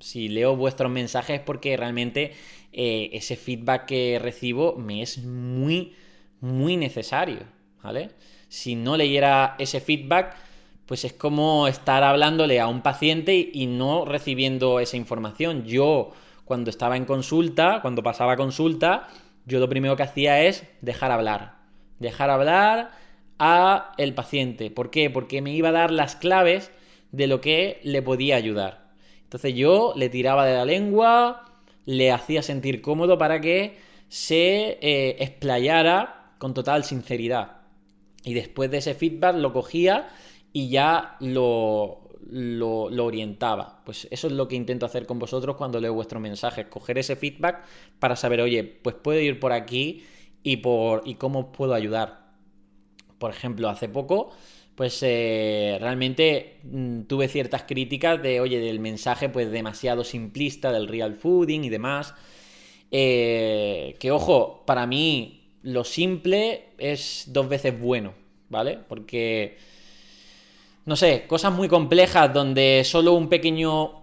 Si 0.00 0.28
leo 0.28 0.56
vuestros 0.56 0.90
mensajes 0.90 1.40
es 1.40 1.44
porque 1.44 1.76
realmente 1.76 2.32
eh, 2.72 3.10
ese 3.12 3.36
feedback 3.36 3.86
que 3.86 4.18
recibo 4.20 4.76
me 4.76 5.02
es 5.02 5.18
muy, 5.18 5.94
muy 6.40 6.76
necesario, 6.76 7.40
¿vale? 7.82 8.10
Si 8.48 8.74
no 8.74 8.96
leyera 8.96 9.56
ese 9.58 9.80
feedback, 9.80 10.36
pues 10.86 11.04
es 11.04 11.12
como 11.12 11.68
estar 11.68 12.02
hablándole 12.02 12.60
a 12.60 12.68
un 12.68 12.82
paciente 12.82 13.50
y 13.52 13.66
no 13.66 14.04
recibiendo 14.04 14.80
esa 14.80 14.96
información. 14.96 15.64
Yo, 15.64 16.12
cuando 16.44 16.70
estaba 16.70 16.96
en 16.96 17.04
consulta, 17.04 17.80
cuando 17.82 18.02
pasaba 18.02 18.36
consulta, 18.36 19.08
yo 19.44 19.60
lo 19.60 19.68
primero 19.68 19.96
que 19.96 20.02
hacía 20.02 20.42
es 20.42 20.64
dejar 20.80 21.10
hablar 21.10 21.58
dejar 21.98 22.30
hablar 22.30 22.90
a 23.38 23.92
el 23.98 24.14
paciente. 24.14 24.70
¿Por 24.70 24.90
qué? 24.90 25.10
Porque 25.10 25.42
me 25.42 25.52
iba 25.52 25.68
a 25.68 25.72
dar 25.72 25.90
las 25.90 26.16
claves 26.16 26.70
de 27.12 27.26
lo 27.26 27.40
que 27.40 27.80
le 27.82 28.02
podía 28.02 28.36
ayudar. 28.36 28.92
Entonces 29.22 29.54
yo 29.54 29.92
le 29.96 30.08
tiraba 30.08 30.46
de 30.46 30.54
la 30.54 30.64
lengua, 30.64 31.44
le 31.84 32.12
hacía 32.12 32.42
sentir 32.42 32.80
cómodo 32.80 33.18
para 33.18 33.40
que 33.40 33.76
se 34.08 34.78
eh, 34.80 35.16
explayara 35.20 36.32
con 36.38 36.54
total 36.54 36.84
sinceridad. 36.84 37.58
Y 38.24 38.34
después 38.34 38.70
de 38.70 38.78
ese 38.78 38.94
feedback 38.94 39.36
lo 39.36 39.52
cogía 39.52 40.08
y 40.52 40.68
ya 40.70 41.16
lo, 41.20 42.08
lo, 42.30 42.90
lo, 42.90 43.04
orientaba. 43.04 43.82
Pues 43.84 44.08
eso 44.10 44.26
es 44.26 44.32
lo 44.32 44.48
que 44.48 44.56
intento 44.56 44.86
hacer 44.86 45.06
con 45.06 45.18
vosotros 45.18 45.56
cuando 45.56 45.80
leo 45.80 45.94
vuestros 45.94 46.20
mensajes, 46.20 46.66
coger 46.66 46.98
ese 46.98 47.16
feedback 47.16 47.64
para 47.98 48.16
saber, 48.16 48.40
oye, 48.40 48.64
pues 48.64 48.96
puedo 48.96 49.20
ir 49.20 49.40
por 49.40 49.52
aquí 49.52 50.04
y, 50.42 50.58
por, 50.58 51.02
y 51.04 51.14
cómo 51.14 51.52
puedo 51.52 51.74
ayudar. 51.74 52.28
Por 53.18 53.30
ejemplo, 53.30 53.68
hace 53.68 53.88
poco, 53.88 54.30
pues 54.78 55.00
eh, 55.02 55.76
realmente 55.80 56.60
mm, 56.62 57.00
tuve 57.08 57.26
ciertas 57.26 57.64
críticas 57.64 58.22
de, 58.22 58.40
oye, 58.40 58.60
del 58.60 58.78
mensaje 58.78 59.28
pues 59.28 59.50
demasiado 59.50 60.04
simplista 60.04 60.70
del 60.70 60.86
real 60.86 61.16
fooding 61.16 61.64
y 61.64 61.68
demás. 61.68 62.14
Eh, 62.92 63.96
que 63.98 64.12
ojo, 64.12 64.62
para 64.64 64.86
mí 64.86 65.48
lo 65.62 65.82
simple 65.82 66.66
es 66.78 67.24
dos 67.26 67.48
veces 67.48 67.76
bueno, 67.76 68.14
¿vale? 68.50 68.78
Porque, 68.88 69.56
no 70.86 70.94
sé, 70.94 71.24
cosas 71.26 71.52
muy 71.52 71.66
complejas 71.66 72.32
donde 72.32 72.82
solo 72.84 73.14
un 73.14 73.28
pequeño 73.28 73.97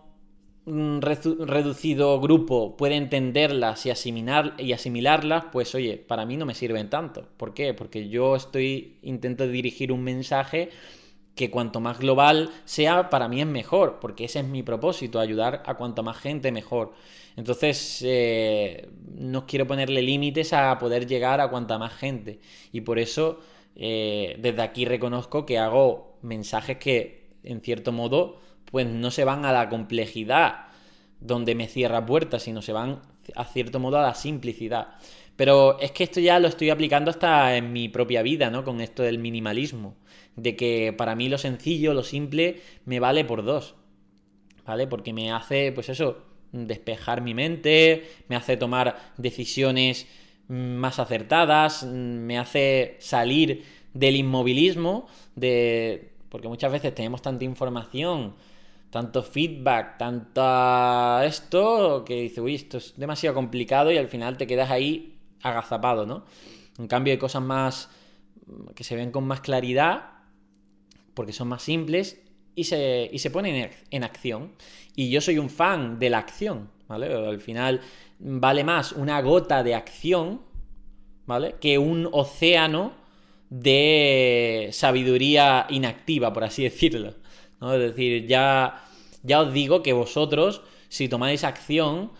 reducido 0.65 2.19
grupo 2.19 2.75
puede 2.75 2.95
entenderlas 2.95 3.85
y, 3.85 3.91
asimilar, 3.91 4.55
y 4.57 4.73
asimilarlas, 4.73 5.45
pues 5.51 5.75
oye, 5.75 5.97
para 5.97 6.25
mí 6.25 6.37
no 6.37 6.45
me 6.45 6.55
sirven 6.55 6.89
tanto. 6.89 7.27
¿Por 7.37 7.53
qué? 7.53 7.73
Porque 7.73 8.09
yo 8.09 8.35
estoy 8.35 8.97
intento 9.03 9.47
dirigir 9.47 9.91
un 9.91 10.03
mensaje 10.03 10.69
que 11.35 11.51
cuanto 11.51 11.81
más 11.81 11.99
global 11.99 12.49
sea, 12.63 13.09
para 13.09 13.27
mí 13.27 13.41
es 13.41 13.47
mejor, 13.47 13.99
porque 13.99 14.25
ese 14.25 14.39
es 14.39 14.45
mi 14.45 14.63
propósito, 14.63 15.19
ayudar 15.19 15.63
a 15.65 15.75
cuanto 15.75 16.01
más 16.01 16.17
gente 16.17 16.51
mejor. 16.51 16.93
Entonces, 17.35 18.01
eh, 18.05 18.89
no 19.13 19.45
quiero 19.45 19.67
ponerle 19.67 20.01
límites 20.01 20.53
a 20.53 20.77
poder 20.79 21.05
llegar 21.05 21.41
a 21.41 21.49
cuanta 21.49 21.77
más 21.77 21.93
gente. 21.93 22.39
Y 22.71 22.81
por 22.81 22.97
eso, 22.97 23.39
eh, 23.75 24.37
desde 24.39 24.61
aquí 24.61 24.85
reconozco 24.85 25.45
que 25.45 25.59
hago 25.59 26.17
mensajes 26.21 26.77
que, 26.77 27.27
en 27.43 27.59
cierto 27.61 27.91
modo, 27.91 28.39
pues 28.71 28.87
no 28.87 29.11
se 29.11 29.23
van 29.23 29.45
a 29.45 29.51
la 29.51 29.69
complejidad 29.69 30.65
donde 31.19 31.55
me 31.55 31.67
cierra 31.67 32.05
puertas, 32.05 32.43
sino 32.43 32.61
se 32.61 32.73
van 32.73 33.01
a 33.35 33.45
cierto 33.45 33.79
modo 33.79 33.97
a 33.97 34.03
la 34.03 34.15
simplicidad. 34.15 34.95
Pero 35.35 35.79
es 35.79 35.91
que 35.91 36.03
esto 36.03 36.19
ya 36.19 36.39
lo 36.39 36.47
estoy 36.47 36.69
aplicando 36.69 37.11
hasta 37.11 37.57
en 37.57 37.73
mi 37.73 37.89
propia 37.89 38.21
vida, 38.21 38.49
¿no? 38.49 38.63
Con 38.63 38.79
esto 38.81 39.03
del 39.03 39.19
minimalismo. 39.19 39.95
De 40.35 40.55
que 40.55 40.93
para 40.93 41.15
mí 41.15 41.29
lo 41.29 41.37
sencillo, 41.37 41.93
lo 41.93 42.03
simple, 42.03 42.61
me 42.85 42.99
vale 42.99 43.25
por 43.25 43.43
dos. 43.43 43.75
¿Vale? 44.65 44.87
Porque 44.87 45.13
me 45.13 45.31
hace, 45.31 45.71
pues 45.71 45.89
eso, 45.89 46.23
despejar 46.51 47.21
mi 47.21 47.33
mente, 47.33 48.09
me 48.27 48.35
hace 48.35 48.57
tomar 48.57 49.13
decisiones 49.17 50.07
más 50.47 50.99
acertadas, 50.99 51.83
me 51.83 52.37
hace 52.37 52.95
salir 52.99 53.63
del 53.93 54.15
inmovilismo, 54.15 55.07
de... 55.35 56.13
porque 56.29 56.47
muchas 56.47 56.71
veces 56.71 56.93
tenemos 56.93 57.21
tanta 57.21 57.45
información 57.45 58.35
tanto 58.95 59.23
feedback, 59.23 59.97
tanta 59.97 61.21
esto, 61.25 62.05
que 62.05 62.21
dice, 62.21 62.39
uy, 62.39 62.55
esto 62.55 62.77
es 62.77 62.93
demasiado 62.95 63.35
complicado 63.35 63.91
y 63.91 63.97
al 63.97 64.07
final 64.07 64.37
te 64.37 64.47
quedas 64.47 64.71
ahí 64.71 65.19
agazapado, 65.41 66.05
¿no? 66.05 66.23
En 66.79 66.87
cambio 66.87 67.11
hay 67.11 67.17
cosas 67.17 67.43
más 67.43 67.89
que 68.73 68.85
se 68.85 68.95
ven 68.95 69.11
con 69.11 69.27
más 69.27 69.41
claridad, 69.41 70.11
porque 71.13 71.33
son 71.33 71.49
más 71.49 71.61
simples 71.61 72.23
y 72.55 72.63
se, 72.63 73.09
y 73.11 73.19
se 73.19 73.31
ponen 73.31 73.69
en 73.91 74.03
acción. 74.05 74.53
Y 74.95 75.09
yo 75.09 75.19
soy 75.19 75.39
un 75.39 75.49
fan 75.49 75.99
de 75.99 76.09
la 76.09 76.19
acción, 76.19 76.69
¿vale? 76.87 77.13
Al 77.13 77.41
final 77.41 77.81
vale 78.19 78.63
más 78.63 78.93
una 78.93 79.21
gota 79.21 79.61
de 79.61 79.75
acción, 79.75 80.39
¿vale? 81.25 81.55
Que 81.59 81.77
un 81.77 82.07
océano 82.13 82.93
de 83.49 84.69
sabiduría 84.71 85.67
inactiva, 85.69 86.31
por 86.31 86.45
así 86.45 86.63
decirlo. 86.71 87.13
¿no? 87.59 87.73
Es 87.73 87.81
decir, 87.81 88.25
ya 88.25 88.84
ya 89.25 89.41
os 89.41 89.53
digo 89.53 89.81
que 89.83 89.93
vosotros, 89.93 90.61
si 90.87 91.09
tomáis 91.09 91.43
acción, 91.43 92.11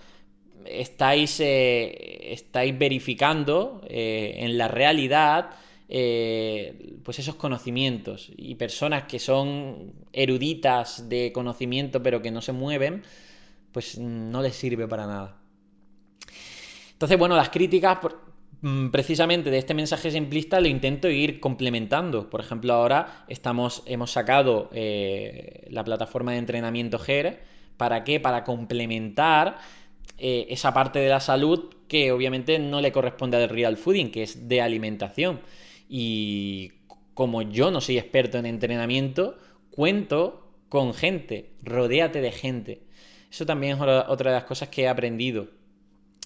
estáis, 0.65 1.39
eh, 1.39 2.34
estáis 2.34 2.78
verificando 2.78 3.82
eh, 3.88 4.36
en 4.39 4.58
la 4.58 4.68
realidad 4.68 5.52
eh, 5.88 6.98
pues 7.04 7.20
esos 7.20 7.36
conocimientos 7.36 8.32
y 8.36 8.56
personas 8.56 9.04
que 9.04 9.20
son 9.20 9.94
eruditas 10.12 11.08
de 11.08 11.32
conocimiento 11.32 12.02
pero 12.02 12.22
que 12.22 12.32
no 12.32 12.41
se 12.41 12.54
mueven, 12.54 13.04
pues 13.72 14.00
no 14.00 14.41
les 14.41 14.56
sirve 14.56 14.88
para 14.88 15.06
nada. 15.06 15.38
Entonces, 16.94 17.20
bueno, 17.20 17.36
las 17.36 17.50
críticas 17.50 18.00
precisamente 18.91 19.51
de 19.51 19.60
este 19.60 19.73
mensaje 19.73 20.10
simplista 20.10 20.60
lo 20.60 20.67
intento 20.67 21.10
ir 21.10 21.39
complementando. 21.39 22.30
Por 22.30 22.39
ejemplo, 22.39 22.73
ahora 22.73 23.25
estamos, 23.28 23.84
hemos 23.86 24.12
sacado 24.12 24.69
eh, 24.73 25.67
la 25.69 25.84
plataforma 25.84 26.32
de 26.32 26.39
entrenamiento 26.39 26.97
GER. 26.97 27.41
¿Para 27.78 28.04
qué? 28.04 28.19
Para 28.19 28.43
complementar 28.43 29.58
eh, 30.17 30.47
esa 30.49 30.73
parte 30.73 30.99
de 30.99 31.10
la 31.10 31.19
salud 31.19 31.75
que 31.88 32.12
obviamente 32.12 32.58
no 32.58 32.82
le 32.82 32.91
corresponde 32.91 33.38
al 33.38 33.49
real 33.49 33.78
fooding, 33.78 34.10
que 34.10 34.23
es 34.23 34.47
de 34.47 34.62
alimentación. 34.62 35.41
Y 35.88 36.71
como 37.13 37.43
yo 37.43 37.69
no 37.69 37.82
soy 37.82 37.99
experto 37.99 38.39
en 38.39 38.47
entrenamiento, 38.47 39.38
cuento 39.69 40.49
con 40.69 40.93
gente, 40.93 41.51
rodéate 41.62 42.21
de 42.21 42.32
gente. 42.32 42.82
Eso 43.30 43.45
también 43.45 43.75
es 43.75 43.82
otra 43.82 44.32
de 44.32 44.38
las 44.38 44.45
cosas 44.45 44.69
que 44.69 44.84
he 44.84 44.88
aprendido 44.88 45.49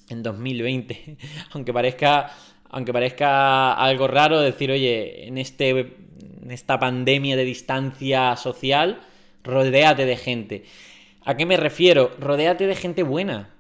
en 0.10 0.24
2020. 0.24 1.18
aunque 1.52 1.74
parezca, 1.74 2.32
aunque 2.70 2.94
parezca 2.94 3.74
algo 3.74 4.08
raro 4.08 4.42
decir, 4.42 4.72
oye, 4.72 5.28
en, 5.28 5.38
este, 5.38 5.70
en 5.70 6.52
esta 6.52 6.80
pandemia 6.80 7.36
de 7.36 7.46
distancia 7.46 8.36
social, 8.36 9.02
rodéate 9.44 10.06
de 10.06 10.18
gente. 10.18 10.64
¿A 11.26 11.36
qué 11.36 11.46
me 11.46 11.58
refiero? 11.58 12.12
Rodéate 12.20 12.68
de 12.68 12.76
gente 12.76 13.04
buena. 13.04 13.54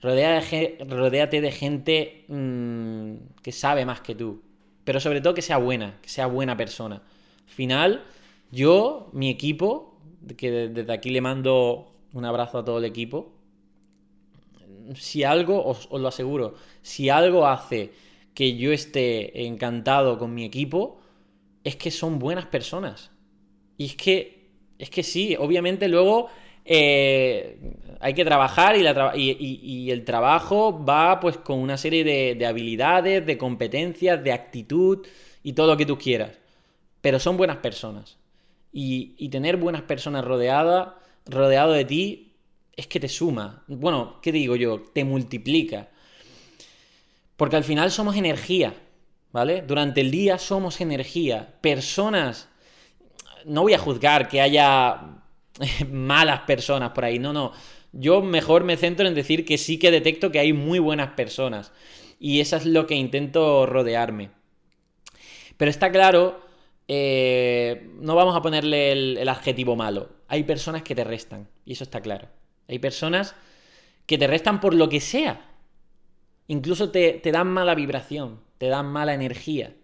Rodéate 0.00 1.40
de 1.40 1.52
gente 1.52 2.24
mm, 2.28 3.14
que 3.42 3.52
sabe 3.52 3.84
más 3.84 4.00
que 4.00 4.14
tú. 4.14 4.42
Pero 4.84 4.98
sobre 4.98 5.20
todo 5.20 5.34
que 5.34 5.42
sea 5.42 5.58
buena, 5.58 5.98
que 6.02 6.08
sea 6.08 6.26
buena 6.26 6.56
persona. 6.56 6.96
Al 6.96 7.54
final, 7.54 8.04
yo, 8.50 9.10
mi 9.12 9.30
equipo, 9.30 10.00
que 10.36 10.50
desde 10.68 10.92
aquí 10.92 11.10
le 11.10 11.20
mando 11.20 11.92
un 12.12 12.24
abrazo 12.24 12.58
a 12.58 12.64
todo 12.64 12.78
el 12.78 12.84
equipo, 12.84 13.32
si 14.94 15.24
algo, 15.24 15.64
os, 15.64 15.88
lo 15.90 16.08
aseguro, 16.08 16.54
si 16.82 17.08
algo 17.08 17.46
hace 17.46 17.92
que 18.34 18.56
yo 18.56 18.72
esté 18.72 19.46
encantado 19.46 20.18
con 20.18 20.34
mi 20.34 20.44
equipo, 20.44 21.00
es 21.64 21.76
que 21.76 21.90
son 21.90 22.18
buenas 22.18 22.46
personas. 22.46 23.10
Y 23.76 23.86
es 23.86 23.96
que, 23.96 24.50
es 24.78 24.90
que 24.90 25.02
sí, 25.02 25.36
obviamente 25.38 25.88
luego 25.88 26.28
eh, 26.64 27.58
hay 28.00 28.14
que 28.14 28.24
trabajar 28.24 28.76
y, 28.76 29.90
el 29.90 30.04
trabajo 30.04 30.84
va 30.84 31.20
pues 31.20 31.36
con 31.36 31.58
una 31.58 31.76
serie 31.76 32.04
de, 32.04 32.46
habilidades, 32.46 33.24
de 33.26 33.38
competencias, 33.38 34.22
de 34.22 34.32
actitud 34.32 35.06
y 35.42 35.52
todo 35.52 35.68
lo 35.68 35.76
que 35.76 35.86
tú 35.86 35.98
quieras. 35.98 36.38
Pero 37.00 37.18
son 37.18 37.36
buenas 37.36 37.58
personas. 37.58 38.18
Y, 38.72 39.28
tener 39.28 39.56
buenas 39.56 39.82
personas 39.82 40.24
rodeadas, 40.24 40.94
rodeado 41.26 41.72
de 41.72 41.84
ti, 41.84 42.31
es 42.76 42.86
que 42.86 43.00
te 43.00 43.08
suma. 43.08 43.64
Bueno, 43.66 44.18
¿qué 44.22 44.32
digo 44.32 44.56
yo? 44.56 44.80
Te 44.80 45.04
multiplica. 45.04 45.90
Porque 47.36 47.56
al 47.56 47.64
final 47.64 47.90
somos 47.90 48.16
energía, 48.16 48.74
¿vale? 49.32 49.62
Durante 49.62 50.00
el 50.00 50.10
día 50.10 50.38
somos 50.38 50.80
energía. 50.80 51.54
Personas... 51.60 52.48
No 53.44 53.62
voy 53.62 53.74
a 53.74 53.78
juzgar 53.78 54.28
que 54.28 54.40
haya 54.40 55.18
malas 55.90 56.40
personas 56.42 56.92
por 56.92 57.04
ahí, 57.04 57.18
no, 57.18 57.32
no. 57.32 57.52
Yo 57.92 58.22
mejor 58.22 58.64
me 58.64 58.76
centro 58.76 59.06
en 59.06 59.14
decir 59.14 59.44
que 59.44 59.58
sí 59.58 59.78
que 59.78 59.90
detecto 59.90 60.30
que 60.30 60.38
hay 60.38 60.52
muy 60.52 60.78
buenas 60.78 61.14
personas. 61.14 61.72
Y 62.20 62.40
eso 62.40 62.56
es 62.56 62.66
lo 62.66 62.86
que 62.86 62.94
intento 62.94 63.66
rodearme. 63.66 64.30
Pero 65.56 65.70
está 65.70 65.90
claro, 65.90 66.40
eh, 66.86 67.90
no 68.00 68.14
vamos 68.14 68.36
a 68.36 68.42
ponerle 68.42 68.92
el 68.92 69.28
adjetivo 69.28 69.74
malo. 69.74 70.10
Hay 70.28 70.44
personas 70.44 70.82
que 70.82 70.94
te 70.94 71.04
restan, 71.04 71.48
y 71.66 71.72
eso 71.72 71.84
está 71.84 72.00
claro. 72.00 72.28
Hay 72.68 72.78
personas 72.78 73.34
que 74.06 74.18
te 74.18 74.26
restan 74.26 74.60
por 74.60 74.74
lo 74.74 74.88
que 74.88 75.00
sea. 75.00 75.48
Incluso 76.48 76.90
te, 76.90 77.20
dan 77.32 77.48
mala 77.48 77.74
vibración, 77.74 78.40
te 78.58 78.66
dan 78.68 78.86
mala 78.86 79.14
energía. 79.14 79.74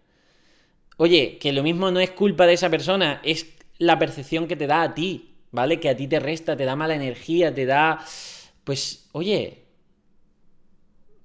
Oye, 0.97 1.39
que 1.39 1.53
lo 1.53 1.63
mismo 1.63 1.91
no 1.91 2.01
es 2.01 2.11
culpa 2.11 2.47
de 2.47 2.55
esa 2.55 2.69
persona, 2.69 3.21
es 3.25 3.55
la 3.79 3.99
percepción 3.99 4.49
que 4.49 4.57
te 4.57 4.67
da 4.67 4.83
a 4.83 4.95
ti, 4.95 5.37
¿vale? 5.53 5.79
Que 5.79 5.89
a 5.89 5.97
ti 5.97 6.09
te 6.09 6.19
resta, 6.19 6.57
te 6.57 6.65
da 6.65 6.77
mala 6.77 6.95
energía, 6.95 7.55
te 7.55 7.65
da... 7.65 8.05
Pues, 8.65 9.09
oye, 9.13 9.65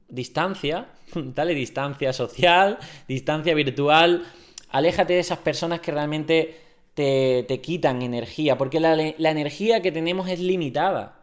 distancia, 0.08 0.88
dale 1.16 1.56
distancia 1.56 2.14
social, 2.14 2.78
distancia 3.08 3.56
virtual, 3.56 4.24
aléjate 4.70 5.14
de 5.14 5.20
esas 5.20 5.40
personas 5.40 5.82
que 5.82 5.92
realmente 5.92 6.62
te, 6.94 7.60
quitan 7.62 8.04
energía, 8.04 8.58
porque 8.58 8.80
la, 8.80 8.96
la 8.96 9.32
energía 9.32 9.82
que 9.82 9.92
tenemos 9.92 10.30
es 10.30 10.40
limitada 10.40 11.23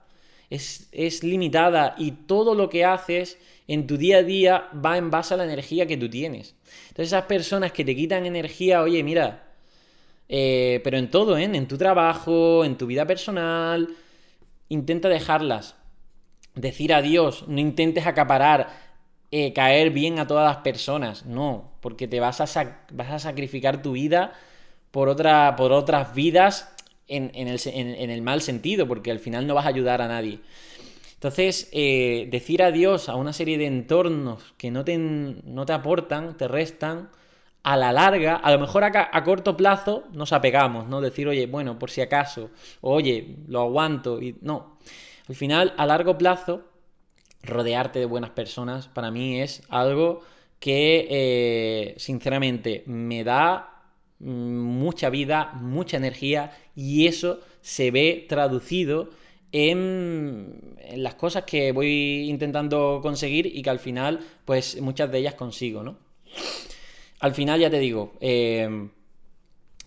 es, 0.51 1.23
limitada 1.23 1.95
y 1.97 2.11
todo 2.11 2.55
lo 2.55 2.69
que 2.69 2.85
haces 2.85 3.39
en 3.69 3.87
tu 3.87 3.97
día 3.97 4.19
a 4.19 4.23
día 4.23 4.69
va 4.85 4.99
en 4.99 5.11
base 5.11 5.35
a 5.35 5.37
la 5.37 5.45
energía 5.45 5.87
que 5.87 5.97
tú 5.97 6.11
tienes. 6.11 6.57
Entonces 6.89 7.07
esas 7.07 7.25
personas 7.25 7.73
que 7.73 7.85
te 7.85 7.95
quitan 7.95 8.27
energía, 8.27 8.83
oye, 8.83 9.03
mira, 9.05 9.45
eh, 10.29 10.81
pero 10.83 10.99
en 10.99 11.11
todo, 11.11 11.39
¿eh? 11.39 11.45
en 11.45 11.69
tu 11.69 11.79
trabajo, 11.79 12.65
en 12.65 12.77
tu 12.77 12.87
vida 12.87 13.07
personal, 13.07 13.89
intenta 14.69 15.09
dejarlas. 15.09 15.77
Decir 16.57 16.93
adiós, 16.93 17.45
no 17.47 17.61
intentes 17.61 18.07
acaparar, 18.07 18.69
eh, 19.31 19.53
caer 19.53 19.91
bien 19.91 20.19
a 20.19 20.27
todas 20.27 20.53
las 20.53 20.65
personas, 20.65 21.25
no, 21.25 21.71
porque 21.81 22.09
te 22.09 22.19
vas 22.19 22.41
a, 22.41 22.87
vas 22.91 23.11
a 23.11 23.19
sacrificar 23.21 23.83
tu 23.83 23.93
vida 23.93 24.33
por, 24.91 25.09
otra, 25.09 25.55
por 25.55 25.71
otras 25.71 26.13
vidas 26.13 26.75
en, 27.11 28.11
el, 28.11 28.23
mal 28.23 28.40
sentido, 28.40 28.87
porque 28.88 29.11
al 29.11 29.18
final 29.18 29.46
no 29.46 29.55
vas 29.55 29.66
a 29.66 29.70
ayudar 29.70 30.01
a 30.01 30.09
nadie. 30.09 30.40
Entonces, 31.14 31.68
eh, 31.73 32.29
decir 32.31 32.62
adiós 32.62 33.09
a 33.09 33.16
una 33.16 33.33
serie 33.33 33.59
de 33.59 33.66
entornos 33.66 34.55
que 34.57 34.70
no 34.70 34.85
te, 34.85 34.96
no 34.96 35.66
te 35.66 35.73
aportan, 35.73 36.37
te 36.37 36.49
restan, 36.49 37.11
a 37.62 37.77
la 37.77 37.92
larga, 37.92 38.37
a 38.37 38.51
lo 38.53 38.59
mejor 38.59 38.85
a, 38.85 39.11
a, 39.12 39.25
corto 39.25 39.55
plazo 39.55 40.05
nos 40.12 40.33
apegamos, 40.33 40.87
¿no? 40.88 41.03
Decir, 41.03 41.29
oye, 41.29 41.46
bueno, 41.46 41.79
por 41.79 41.90
si 41.90 42.01
acaso, 42.01 42.51
oye, 42.81 43.37
lo 43.49 43.61
aguanto, 43.61 44.20
y 44.23 44.37
no. 44.40 44.79
Al 45.29 45.35
final, 45.35 45.75
a 45.77 45.85
largo 45.85 46.16
plazo, 46.16 46.64
rodearte 47.42 47.99
de 47.99 48.07
buenas 48.07 48.31
personas 48.31 48.88
para 48.88 49.11
mí 49.11 49.40
es 49.40 49.62
algo 49.68 50.23
que, 50.59 51.07
eh, 51.11 51.94
sinceramente, 51.99 52.83
me 52.87 53.25
da 53.25 53.80
mucha 54.21 55.11
vida, 55.11 55.53
mucha 55.61 55.97
energía 55.97 56.57
y 56.77 57.07
eso 57.07 57.41
se 57.63 57.91
ve 57.91 58.27
traducido 58.29 59.11
en, 59.53 60.77
las 60.97 61.15
cosas 61.15 61.45
que 61.45 61.73
voy 61.73 62.29
intentando 62.29 63.01
conseguir 63.03 63.47
y 63.47 63.63
que 63.63 63.71
al 63.71 63.79
final, 63.79 64.21
pues 64.45 64.81
muchas 64.81 65.11
de 65.11 65.19
ellas 65.19 65.35
consigo, 65.35 65.83
¿no? 65.83 65.99
Al 67.21 67.35
final, 67.35 67.61
ya 67.61 67.71
te 67.71 67.79
digo, 67.79 68.13
em, 68.21 68.91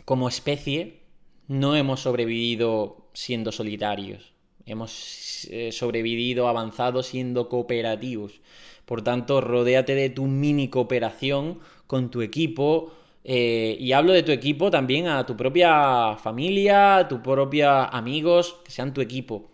como 0.06 0.28
especie, 0.28 1.00
no 1.48 1.76
hemos 1.76 2.02
sobrevivido 2.02 3.10
siendo 3.14 3.52
solitarios. 3.52 4.34
Hemos 4.66 5.48
eh, 5.52 5.72
sobrevivido, 5.72 6.48
avanzado 6.48 7.04
siendo 7.04 7.50
cooperativos. 7.50 8.42
Por 8.86 9.02
tanto, 9.02 9.42
rodéate 9.42 9.96
de 9.96 10.10
tu 10.10 10.26
mini 10.26 10.68
cooperación 10.70 11.60
con 11.88 12.12
tu 12.12 12.22
equipo, 12.22 12.94
eh, 13.24 13.78
y 13.80 13.92
hablo 13.94 14.12
de 14.12 14.24
tu 14.24 14.32
equipo 14.32 14.70
también 14.70 15.08
a 15.08 15.26
tu 15.26 15.38
propia 15.38 16.16
familia, 16.18 16.98
a 16.98 17.08
tus 17.08 17.20
propios 17.20 17.88
amigos, 17.92 18.60
que 18.66 18.72
sean 18.72 18.94
tu 18.94 19.02
equipo, 19.02 19.52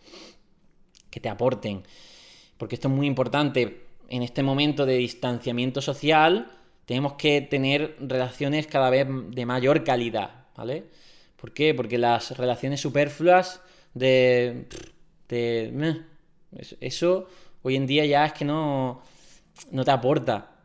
que 1.10 1.20
te 1.20 1.30
aporten. 1.30 1.84
Porque 2.58 2.76
esto 2.76 2.88
es 2.88 2.94
muy 2.94 3.08
importante. 3.08 3.86
En 4.08 4.24
este 4.24 4.42
momento 4.42 4.86
de 4.86 4.98
distanciamiento 4.98 5.82
social, 5.82 6.52
tenemos 6.86 7.14
que 7.14 7.42
tener 7.42 7.96
relaciones 8.00 8.66
cada 8.68 8.90
vez 8.90 9.08
de 9.08 9.46
mayor 9.46 9.84
calidad, 9.84 10.48
¿vale? 10.56 10.86
¿Por 11.36 11.54
qué? 11.54 11.74
Porque 11.74 11.98
las 11.98 12.38
relaciones 12.38 12.82
superfluas 12.82 13.62
de... 13.94 14.68
de 15.28 16.04
eso 16.82 17.28
hoy 17.62 17.76
en 17.76 17.86
día 17.86 18.06
ya 18.06 18.26
es 18.26 18.34
que 18.34 18.46
no, 18.46 19.02
no 19.72 19.84
te 19.86 19.92
aporta. 19.92 20.59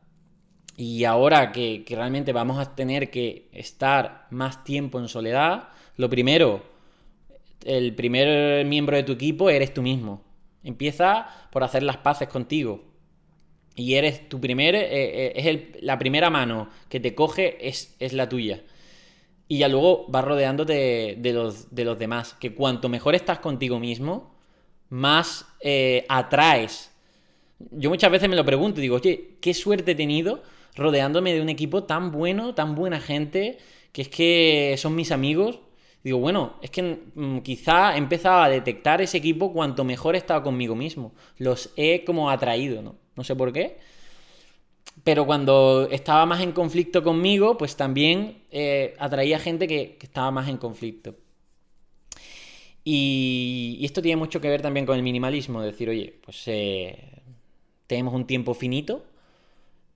Y 0.76 1.04
ahora 1.04 1.52
que, 1.52 1.84
realmente 1.88 2.32
vamos 2.32 2.58
a 2.58 2.74
tener 2.74 3.10
que 3.10 3.48
estar 3.52 4.26
más 4.30 4.64
tiempo 4.64 4.98
en 4.98 5.08
soledad, 5.08 5.68
lo 5.96 6.10
primero, 6.10 6.64
el 7.64 7.94
primer 7.94 8.64
miembro 8.66 8.96
de 8.96 9.04
tu 9.04 9.12
equipo 9.12 9.50
eres 9.50 9.72
tú 9.72 9.82
mismo. 9.82 10.22
Empieza 10.64 11.28
por 11.52 11.62
hacer 11.62 11.82
las 11.82 11.98
paces 11.98 12.28
contigo. 12.28 12.84
Y 13.76 13.94
eres 13.94 14.28
tu 14.28 14.40
primer, 14.40 14.74
eh, 14.74 14.88
eh, 14.90 15.32
es 15.36 15.82
la 15.82 15.98
primera 15.98 16.30
mano 16.30 16.68
que 16.88 17.00
te 17.00 17.14
coge 17.14 17.68
es, 17.68 17.96
la 18.12 18.28
tuya. 18.28 18.62
Y 19.46 19.58
ya 19.58 19.68
luego 19.68 20.06
vas 20.08 20.24
rodeándote 20.24 21.16
de, 21.18 21.32
los, 21.32 21.74
de 21.74 21.84
los 21.84 21.98
demás. 21.98 22.34
Que 22.40 22.54
cuanto 22.54 22.88
mejor 22.88 23.14
estás 23.14 23.38
contigo 23.38 23.78
mismo, 23.78 24.34
más 24.88 25.46
eh, 25.60 26.04
atraes. 26.08 26.92
Yo 27.70 27.90
muchas 27.90 28.10
veces 28.10 28.28
me 28.28 28.36
lo 28.36 28.44
pregunto 28.44 28.80
y 28.80 28.82
digo, 28.82 28.96
oye, 28.96 29.36
qué 29.40 29.54
suerte 29.54 29.92
he 29.92 29.94
tenido 29.94 30.42
rodeándome 30.74 31.34
de 31.34 31.40
un 31.40 31.48
equipo 31.48 31.84
tan 31.84 32.10
bueno, 32.10 32.54
tan 32.54 32.74
buena 32.74 33.00
gente, 33.00 33.58
que 33.92 34.02
es 34.02 34.08
que 34.08 34.74
son 34.78 34.94
mis 34.94 35.12
amigos. 35.12 35.60
Digo, 36.02 36.18
bueno, 36.18 36.54
es 36.62 36.70
que 36.70 37.00
mm, 37.14 37.38
quizá 37.38 37.94
he 37.94 37.98
empezado 37.98 38.42
a 38.42 38.48
detectar 38.48 39.00
ese 39.00 39.18
equipo 39.18 39.52
cuanto 39.52 39.84
mejor 39.84 40.14
he 40.14 40.18
estado 40.18 40.42
conmigo 40.42 40.74
mismo. 40.74 41.14
Los 41.38 41.70
he 41.76 42.04
como 42.04 42.30
atraído, 42.30 42.82
¿no? 42.82 42.96
No 43.16 43.24
sé 43.24 43.34
por 43.36 43.52
qué. 43.52 43.78
Pero 45.02 45.26
cuando 45.26 45.88
estaba 45.90 46.24
más 46.26 46.40
en 46.40 46.52
conflicto 46.52 47.02
conmigo, 47.02 47.56
pues 47.58 47.76
también 47.76 48.42
eh, 48.50 48.94
atraía 48.98 49.38
gente 49.38 49.66
que, 49.66 49.98
estaba 50.00 50.30
más 50.30 50.48
en 50.48 50.56
conflicto. 50.56 51.16
Y, 52.84 53.80
esto 53.82 54.02
tiene 54.02 54.16
mucho 54.16 54.40
que 54.40 54.48
ver 54.48 54.62
también 54.62 54.86
con 54.86 54.96
el 54.96 55.02
minimalismo, 55.02 55.62
decir, 55.62 55.88
oye, 55.88 56.14
pues 56.24 56.42
eh, 56.46 57.22
tenemos 57.86 58.14
un 58.14 58.26
tiempo 58.26 58.54
finito, 58.54 59.04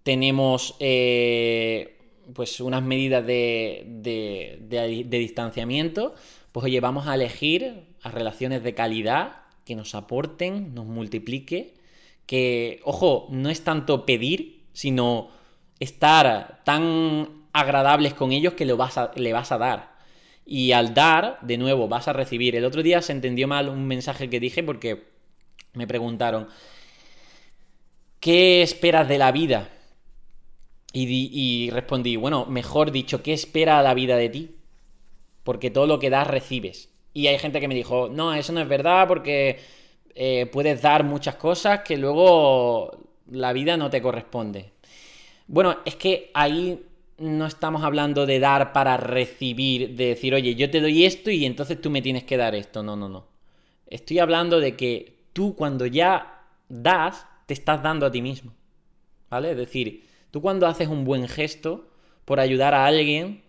tenemos 0.08 0.74
eh, 0.80 1.98
pues 2.32 2.60
unas 2.60 2.82
medidas 2.82 3.26
de, 3.26 3.84
de, 3.86 5.06
distanciamiento, 5.10 6.14
pues 6.50 6.64
oye, 6.64 6.80
vamos 6.80 7.06
a 7.06 7.14
elegir 7.14 7.84
a 8.00 8.10
relaciones 8.10 8.62
de 8.62 8.72
calidad 8.72 9.42
que 9.66 9.76
nos 9.76 9.94
aporten, 9.94 10.72
nos 10.72 10.86
multiplique, 10.86 11.74
que, 12.24 12.80
ojo, 12.84 13.26
no 13.28 13.50
es 13.50 13.64
tanto 13.64 14.06
pedir, 14.06 14.62
sino 14.72 15.28
estar 15.78 16.62
tan 16.64 17.44
agradables 17.52 18.14
con 18.14 18.32
ellos 18.32 18.54
que 18.54 18.64
lo 18.64 18.78
vas 18.78 18.98
le 19.14 19.34
vas 19.34 19.52
a 19.52 19.58
dar. 19.58 19.98
Y 20.46 20.72
al 20.72 20.94
dar, 20.94 21.38
de 21.42 21.58
nuevo, 21.58 21.86
vas 21.86 22.08
a 22.08 22.14
recibir. 22.14 22.56
El 22.56 22.64
otro 22.64 22.82
día 22.82 23.02
se 23.02 23.12
entendió 23.12 23.46
mal 23.46 23.68
un 23.68 23.86
mensaje 23.86 24.30
que 24.30 24.40
dije 24.40 24.62
porque 24.62 25.04
me 25.74 25.86
preguntaron, 25.86 26.48
¿qué 28.20 28.62
esperas 28.62 29.06
de 29.06 29.18
la 29.18 29.32
vida? 29.32 29.68
Y, 31.06 31.70
respondí, 31.70 32.16
bueno, 32.16 32.46
mejor 32.46 32.90
dicho, 32.90 33.22
¿qué 33.22 33.32
espera 33.32 33.82
la 33.82 33.94
vida 33.94 34.16
de 34.16 34.28
ti? 34.28 34.56
Porque 35.44 35.70
todo 35.70 35.86
lo 35.86 35.98
que 35.98 36.10
das 36.10 36.26
recibes. 36.26 36.90
Y 37.14 37.26
hay 37.26 37.38
gente 37.38 37.60
que 37.60 37.68
me 37.68 37.74
dijo, 37.74 38.08
no, 38.08 38.34
eso 38.34 38.52
no 38.52 38.60
es 38.60 38.68
verdad 38.68 39.06
porque 39.06 39.58
eh, 40.14 40.46
puedes 40.52 40.82
dar 40.82 41.04
muchas 41.04 41.36
cosas 41.36 41.80
que 41.80 41.96
luego 41.96 42.98
la 43.30 43.52
vida 43.52 43.76
no 43.76 43.90
te 43.90 44.02
corresponde. 44.02 44.72
Bueno, 45.46 45.78
es 45.84 45.96
que 45.96 46.30
ahí 46.34 46.82
no 47.18 47.46
estamos 47.46 47.82
hablando 47.82 48.26
de 48.26 48.38
dar 48.38 48.72
para 48.72 48.96
recibir, 48.96 49.96
de 49.96 50.06
decir, 50.06 50.34
oye, 50.34 50.54
yo 50.54 50.70
te 50.70 50.80
doy 50.80 51.04
esto 51.04 51.30
y 51.30 51.44
entonces 51.44 51.80
tú 51.80 51.90
me 51.90 52.02
tienes 52.02 52.24
que 52.24 52.36
dar 52.36 52.54
esto. 52.54 52.82
No, 52.82 52.96
no, 52.96 53.08
no. 53.08 53.26
Estoy 53.86 54.18
hablando 54.18 54.60
de 54.60 54.76
que 54.76 55.14
tú 55.32 55.54
cuando 55.56 55.86
ya 55.86 56.44
das, 56.68 57.26
te 57.46 57.54
estás 57.54 57.82
dando 57.82 58.06
a 58.06 58.10
ti 58.10 58.22
mismo. 58.22 58.52
¿Vale? 59.30 59.50
Es 59.52 59.56
decir, 59.56 60.07
tú 60.30 60.40
cuando 60.40 60.66
haces 60.66 60.88
un 60.88 61.04
buen 61.04 61.28
gesto 61.28 61.88
por 62.24 62.40
ayudar 62.40 62.74
a 62.74 62.86
alguien, 62.86 63.42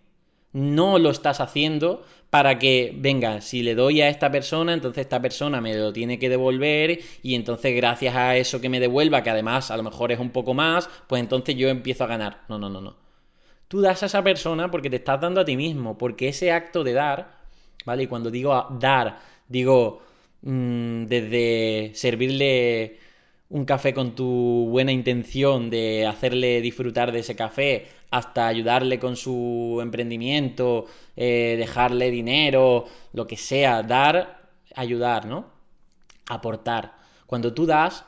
no 0.52 0.98
lo 0.98 1.10
estás 1.10 1.40
haciendo 1.40 2.04
para 2.30 2.58
que, 2.58 2.94
venga, 2.96 3.40
si 3.40 3.62
le 3.62 3.74
doy 3.74 4.00
a 4.00 4.08
esta 4.08 4.30
persona, 4.30 4.72
entonces 4.72 5.02
esta 5.02 5.20
persona 5.20 5.60
me 5.60 5.74
lo 5.76 5.92
tiene 5.92 6.18
que 6.18 6.28
devolver 6.28 7.00
y 7.22 7.34
entonces 7.34 7.74
gracias 7.74 8.14
a 8.14 8.36
eso 8.36 8.60
que 8.60 8.68
me 8.68 8.78
devuelva, 8.78 9.22
que 9.22 9.30
además 9.30 9.70
a 9.70 9.76
lo 9.76 9.82
mejor 9.82 10.12
es 10.12 10.20
un 10.20 10.30
poco 10.30 10.54
más, 10.54 10.88
pues 11.08 11.20
entonces 11.20 11.56
yo 11.56 11.68
empiezo 11.68 12.04
a 12.04 12.06
ganar. 12.06 12.42
No, 12.48 12.58
no, 12.58 12.70
no, 12.70 12.80
no. 12.80 12.96
Tú 13.66 13.80
das 13.80 14.02
a 14.02 14.06
esa 14.06 14.22
persona 14.22 14.70
porque 14.70 14.90
te 14.90 14.96
estás 14.96 15.20
dando 15.20 15.40
a 15.40 15.44
ti 15.44 15.56
mismo, 15.56 15.98
porque 15.98 16.28
ese 16.28 16.52
acto 16.52 16.84
de 16.84 16.92
dar, 16.92 17.38
¿vale? 17.84 18.04
Y 18.04 18.06
cuando 18.06 18.30
digo 18.30 18.66
dar, 18.78 19.18
digo 19.48 20.02
mm, 20.42 21.06
desde 21.06 21.92
servirle 21.94 22.98
un 23.50 23.64
café 23.64 23.92
con 23.92 24.14
tu 24.14 24.68
buena 24.70 24.92
intención 24.92 25.70
de 25.70 26.06
hacerle 26.06 26.60
disfrutar 26.60 27.10
de 27.10 27.18
ese 27.18 27.34
café, 27.34 27.88
hasta 28.10 28.46
ayudarle 28.46 28.98
con 29.00 29.16
su 29.16 29.80
emprendimiento, 29.82 30.86
eh, 31.16 31.56
dejarle 31.58 32.10
dinero, 32.10 32.86
lo 33.12 33.26
que 33.26 33.36
sea, 33.36 33.82
dar, 33.82 34.48
ayudar, 34.74 35.26
¿no? 35.26 35.46
Aportar. 36.28 36.94
Cuando 37.26 37.52
tú 37.52 37.66
das, 37.66 38.04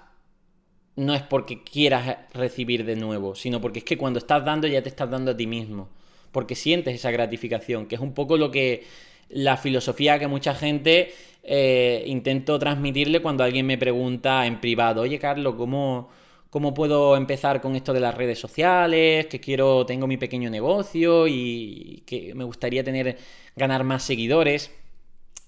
no 0.95 1.13
es 1.15 1.23
porque 1.23 1.65
quieras 1.65 2.19
recibir 2.33 2.85
de 2.85 2.97
nuevo, 2.97 3.35
sino 3.35 3.61
porque 3.61 3.81
es 3.81 3.85
que 3.85 3.99
cuando 3.99 4.21
estás 4.21 4.45
dando 4.45 4.69
ya 4.69 4.83
te 4.83 4.89
estás 4.89 5.11
dando 5.11 5.33
a 5.33 5.37
ti 5.37 5.49
mismo, 5.49 5.89
porque 6.31 6.55
sientes 6.55 6.95
esa 6.95 7.11
gratificación, 7.11 7.87
que 7.87 7.97
es 7.97 8.01
un 8.01 8.15
poco 8.15 8.37
lo 8.37 8.53
que 8.53 8.85
la 9.29 9.57
filosofía 9.57 10.19
que 10.19 10.29
mucha 10.29 10.55
gente 10.55 11.13
eh, 11.43 12.05
intento 12.07 12.59
transmitirle 12.59 13.21
cuando 13.21 13.45
alguien 13.45 13.67
me 13.67 13.79
pregunta 13.79 14.47
en 14.47 14.61
privado, 14.61 15.03
oye 15.03 15.19
Carlos, 15.19 15.55
¿cómo, 15.57 16.11
¿cómo 16.51 16.73
puedo 16.75 17.17
empezar 17.17 17.61
con 17.61 17.75
esto 17.75 17.93
de 17.93 18.01
las 18.01 18.15
redes 18.15 18.39
sociales? 18.39 19.27
Que 19.27 19.41
quiero, 19.41 19.85
tengo 19.87 20.07
mi 20.07 20.17
pequeño 20.17 20.51
negocio 20.51 21.27
y 21.27 22.03
que 22.07 22.35
me 22.35 22.45
gustaría 22.45 22.85
tener, 22.85 23.19
ganar 23.57 23.85
más 23.85 24.03
seguidores. 24.05 24.73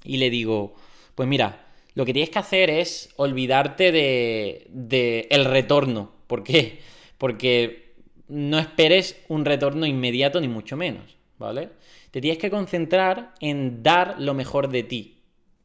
Y 0.02 0.16
le 0.18 0.30
digo, 0.30 0.74
pues 1.14 1.28
mira, 1.28 1.66
lo 1.94 2.04
que 2.04 2.12
tienes 2.12 2.30
que 2.30 2.38
hacer 2.40 2.70
es 2.70 3.10
olvidarte 3.16 3.92
de, 3.92 4.66
de 4.70 5.28
el 5.30 5.44
retorno. 5.44 6.12
¿Por 6.26 6.42
qué? 6.42 6.80
Porque 7.18 7.94
no 8.28 8.58
esperes 8.58 9.22
un 9.28 9.44
retorno 9.44 9.86
inmediato 9.86 10.40
ni 10.40 10.48
mucho 10.48 10.76
menos, 10.76 11.16
¿vale? 11.38 11.70
Te 12.10 12.20
tienes 12.20 12.38
que 12.38 12.50
concentrar 12.50 13.34
en 13.40 13.82
dar 13.82 14.16
lo 14.18 14.34
mejor 14.34 14.68
de 14.68 14.82
ti. 14.82 15.13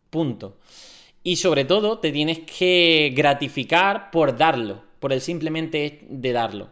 Punto. 0.09 0.57
Y 1.23 1.35
sobre 1.35 1.65
todo 1.65 1.99
te 1.99 2.11
tienes 2.11 2.39
que 2.39 3.13
gratificar 3.15 4.11
por 4.11 4.37
darlo, 4.37 4.83
por 4.99 5.13
el 5.13 5.21
simplemente 5.21 6.05
de 6.09 6.31
darlo. 6.31 6.69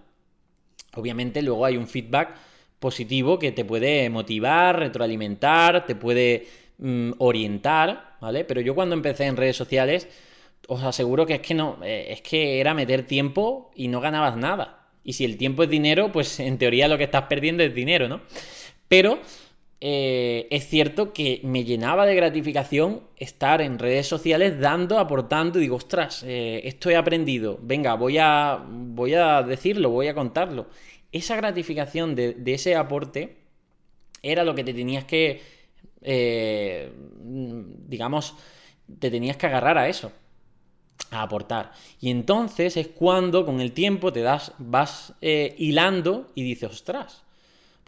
Obviamente 0.95 1.41
luego 1.41 1.65
hay 1.65 1.77
un 1.77 1.87
feedback 1.87 2.35
positivo 2.79 3.39
que 3.39 3.51
te 3.51 3.65
puede 3.65 4.09
motivar, 4.09 4.79
retroalimentar, 4.79 5.85
te 5.85 5.95
puede 5.95 6.47
mm, 6.77 7.11
orientar, 7.17 8.17
¿vale? 8.21 8.45
Pero 8.45 8.61
yo 8.61 8.75
cuando 8.75 8.95
empecé 8.95 9.25
en 9.25 9.37
redes 9.37 9.57
sociales, 9.57 10.07
os 10.67 10.83
aseguro 10.83 11.25
que 11.25 11.35
es 11.35 11.41
que 11.41 11.53
no, 11.53 11.79
eh, 11.83 12.07
es 12.09 12.21
que 12.21 12.59
era 12.59 12.73
meter 12.73 13.05
tiempo 13.05 13.71
y 13.75 13.87
no 13.87 14.01
ganabas 14.01 14.37
nada. 14.37 14.87
Y 15.03 15.13
si 15.13 15.25
el 15.25 15.37
tiempo 15.37 15.63
es 15.63 15.69
dinero, 15.69 16.11
pues 16.11 16.39
en 16.39 16.57
teoría 16.57 16.87
lo 16.87 16.97
que 16.97 17.05
estás 17.05 17.23
perdiendo 17.23 17.63
es 17.63 17.73
dinero, 17.73 18.07
¿no? 18.07 18.21
Pero 18.87 19.19
eh, 19.79 20.47
es 20.49 20.67
cierto 20.67 21.13
que 21.13 21.39
me 21.43 21.63
llenaba 21.63 22.07
de 22.07 22.15
gratificación 22.15 23.03
estar 23.15 23.61
en 23.61 23.77
redes 23.77 24.07
sociales 24.07 24.59
dando, 24.59 24.97
aportando 24.97 25.59
y 25.59 25.63
digo, 25.63 25.75
ostras, 25.75 26.23
eh, 26.25 26.61
esto 26.63 26.89
he 26.89 26.95
aprendido, 26.95 27.59
venga, 27.61 27.93
voy 27.93 28.17
a, 28.17 28.65
voy 28.67 29.13
a 29.13 29.43
decirlo, 29.43 29.91
voy 29.91 30.07
a 30.07 30.15
contarlo. 30.15 30.67
Esa 31.11 31.35
gratificación 31.35 32.15
de, 32.15 32.35
ese 32.47 32.75
aporte 32.75 33.37
era 34.23 34.43
lo 34.43 34.55
que 34.55 34.63
te 34.63 34.73
tenías 34.73 35.05
que, 35.05 35.41
eh, 36.01 36.91
digamos, 37.21 38.35
te 38.99 39.11
tenías 39.11 39.37
que 39.37 39.45
agarrar 39.45 39.77
a 39.77 39.87
eso, 39.87 40.11
a 41.11 41.21
aportar. 41.21 41.71
Y 42.01 42.09
entonces 42.09 42.77
es 42.77 42.87
cuando 42.87 43.45
con 43.45 43.61
el 43.61 43.73
tiempo 43.73 44.11
te 44.11 44.21
das, 44.21 44.53
vas 44.57 45.13
hilando 45.21 46.31
y 46.33 46.43
dices, 46.43 46.71
ostras, 46.71 47.26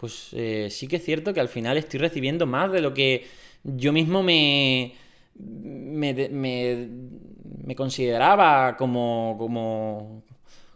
pues 0.00 0.30
eh, 0.32 0.68
sí 0.70 0.88
que 0.88 0.96
es 0.96 1.04
cierto 1.04 1.34
que 1.34 1.40
al 1.40 1.50
final 1.50 1.76
estoy 1.76 2.00
recibiendo 2.00 2.46
más 2.46 2.72
de 2.72 2.80
lo 2.80 2.94
que 2.94 3.26
yo 3.62 3.92
mismo 3.92 4.22
me, 4.22 4.94
me, 5.36 6.88
consideraba 7.76 8.78
como, 8.78 9.36
como, 9.38 10.22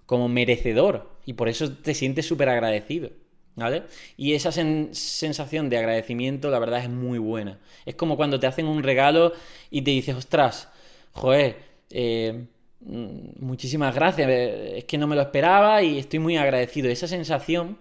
como 0.04 0.28
merecedor. 0.28 1.08
Y 1.24 1.32
por 1.32 1.48
eso 1.48 1.72
te 1.72 1.94
sientes 1.94 2.26
súper 2.26 2.50
agradecido. 2.50 3.10
¿Vale? 3.56 3.84
Y 4.16 4.34
esa 4.34 4.50
sensación 4.52 5.70
de 5.70 5.78
agradecimiento, 5.78 6.50
la 6.50 6.58
verdad, 6.58 6.82
es 6.82 6.90
muy 6.90 7.18
buena. 7.18 7.60
Es 7.86 7.94
como 7.94 8.16
cuando 8.16 8.38
te 8.40 8.48
hacen 8.48 8.66
un 8.66 8.82
regalo 8.82 9.32
y 9.70 9.80
te 9.82 9.92
dices, 9.92 10.16
ostras, 10.16 10.68
joder, 11.12 11.56
eh, 11.90 12.46
mm, 12.80 13.44
muchísimas 13.44 13.94
gracias, 13.94 14.28
es 14.28 14.84
que 14.84 14.98
no 14.98 15.06
me 15.06 15.14
lo 15.14 15.22
esperaba 15.22 15.82
y 15.82 15.98
estoy 16.00 16.18
muy 16.18 16.36
agradecido. 16.36 16.90
Esa 16.90 17.06
sensación 17.06 17.78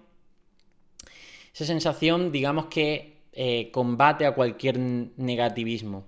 esa 1.53 1.65
sensación, 1.65 2.31
digamos 2.31 2.65
que 2.65 3.13
eh, 3.31 3.69
combate 3.71 4.25
a 4.25 4.33
cualquier 4.33 4.79
negativismo, 4.79 6.05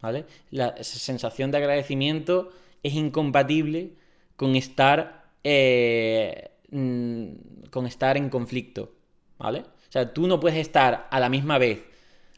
¿vale? 0.00 0.26
La 0.50 0.68
esa 0.68 0.98
sensación 0.98 1.50
de 1.50 1.58
agradecimiento 1.58 2.50
es 2.82 2.94
incompatible 2.94 3.92
con 4.36 4.56
estar, 4.56 5.30
eh, 5.44 6.50
con 6.70 7.86
estar 7.86 8.16
en 8.16 8.28
conflicto, 8.28 8.92
¿vale? 9.38 9.60
O 9.60 9.92
sea, 9.92 10.12
tú 10.12 10.26
no 10.26 10.40
puedes 10.40 10.58
estar 10.58 11.08
a 11.10 11.20
la 11.20 11.28
misma 11.28 11.58
vez 11.58 11.84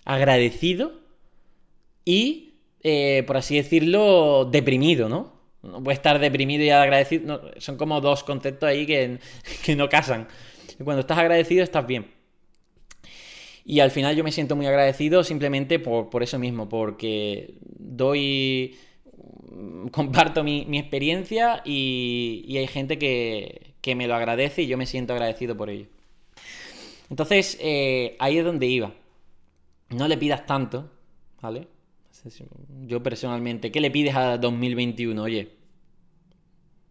agradecido 0.04 0.92
y, 2.04 2.54
eh, 2.82 3.24
por 3.26 3.36
así 3.38 3.56
decirlo, 3.56 4.44
deprimido, 4.44 5.08
¿no? 5.08 5.32
No 5.62 5.82
puedes 5.82 5.98
estar 5.98 6.18
deprimido 6.18 6.64
y 6.64 6.70
agradecido. 6.70 7.52
son 7.58 7.76
como 7.76 8.00
dos 8.00 8.24
conceptos 8.24 8.68
ahí 8.68 8.86
que, 8.86 9.18
que 9.64 9.76
no 9.76 9.88
casan. 9.88 10.28
Cuando 10.82 11.00
estás 11.00 11.18
agradecido 11.18 11.62
estás 11.62 11.86
bien. 11.86 12.19
Y 13.64 13.80
al 13.80 13.90
final 13.90 14.16
yo 14.16 14.24
me 14.24 14.32
siento 14.32 14.56
muy 14.56 14.66
agradecido 14.66 15.22
simplemente 15.22 15.78
por, 15.78 16.22
eso 16.22 16.38
mismo, 16.38 16.68
porque 16.68 17.54
doy, 17.62 18.76
comparto 19.92 20.42
mi, 20.44 20.78
experiencia 20.78 21.62
y, 21.64 22.56
hay 22.56 22.66
gente 22.66 22.98
que, 22.98 23.74
que 23.80 23.94
me 23.94 24.06
lo 24.06 24.14
agradece 24.14 24.62
y 24.62 24.66
yo 24.66 24.78
me 24.78 24.86
siento 24.86 25.12
agradecido 25.12 25.56
por 25.56 25.70
ello. 25.70 25.86
Entonces, 27.11 27.58
eh, 27.61 28.16
ahí 28.18 28.38
es 28.38 28.44
donde 28.44 28.66
iba. 28.66 28.94
No 29.90 30.06
le 30.06 30.16
pidas 30.16 30.46
tanto, 30.46 30.88
¿vale? 31.42 31.66
Yo 32.86 33.02
personalmente, 33.02 33.72
¿qué 33.72 33.80
le 33.80 33.90
pides 33.90 34.14
a 34.14 34.38
2021? 34.38 35.22
Oye, 35.22 35.50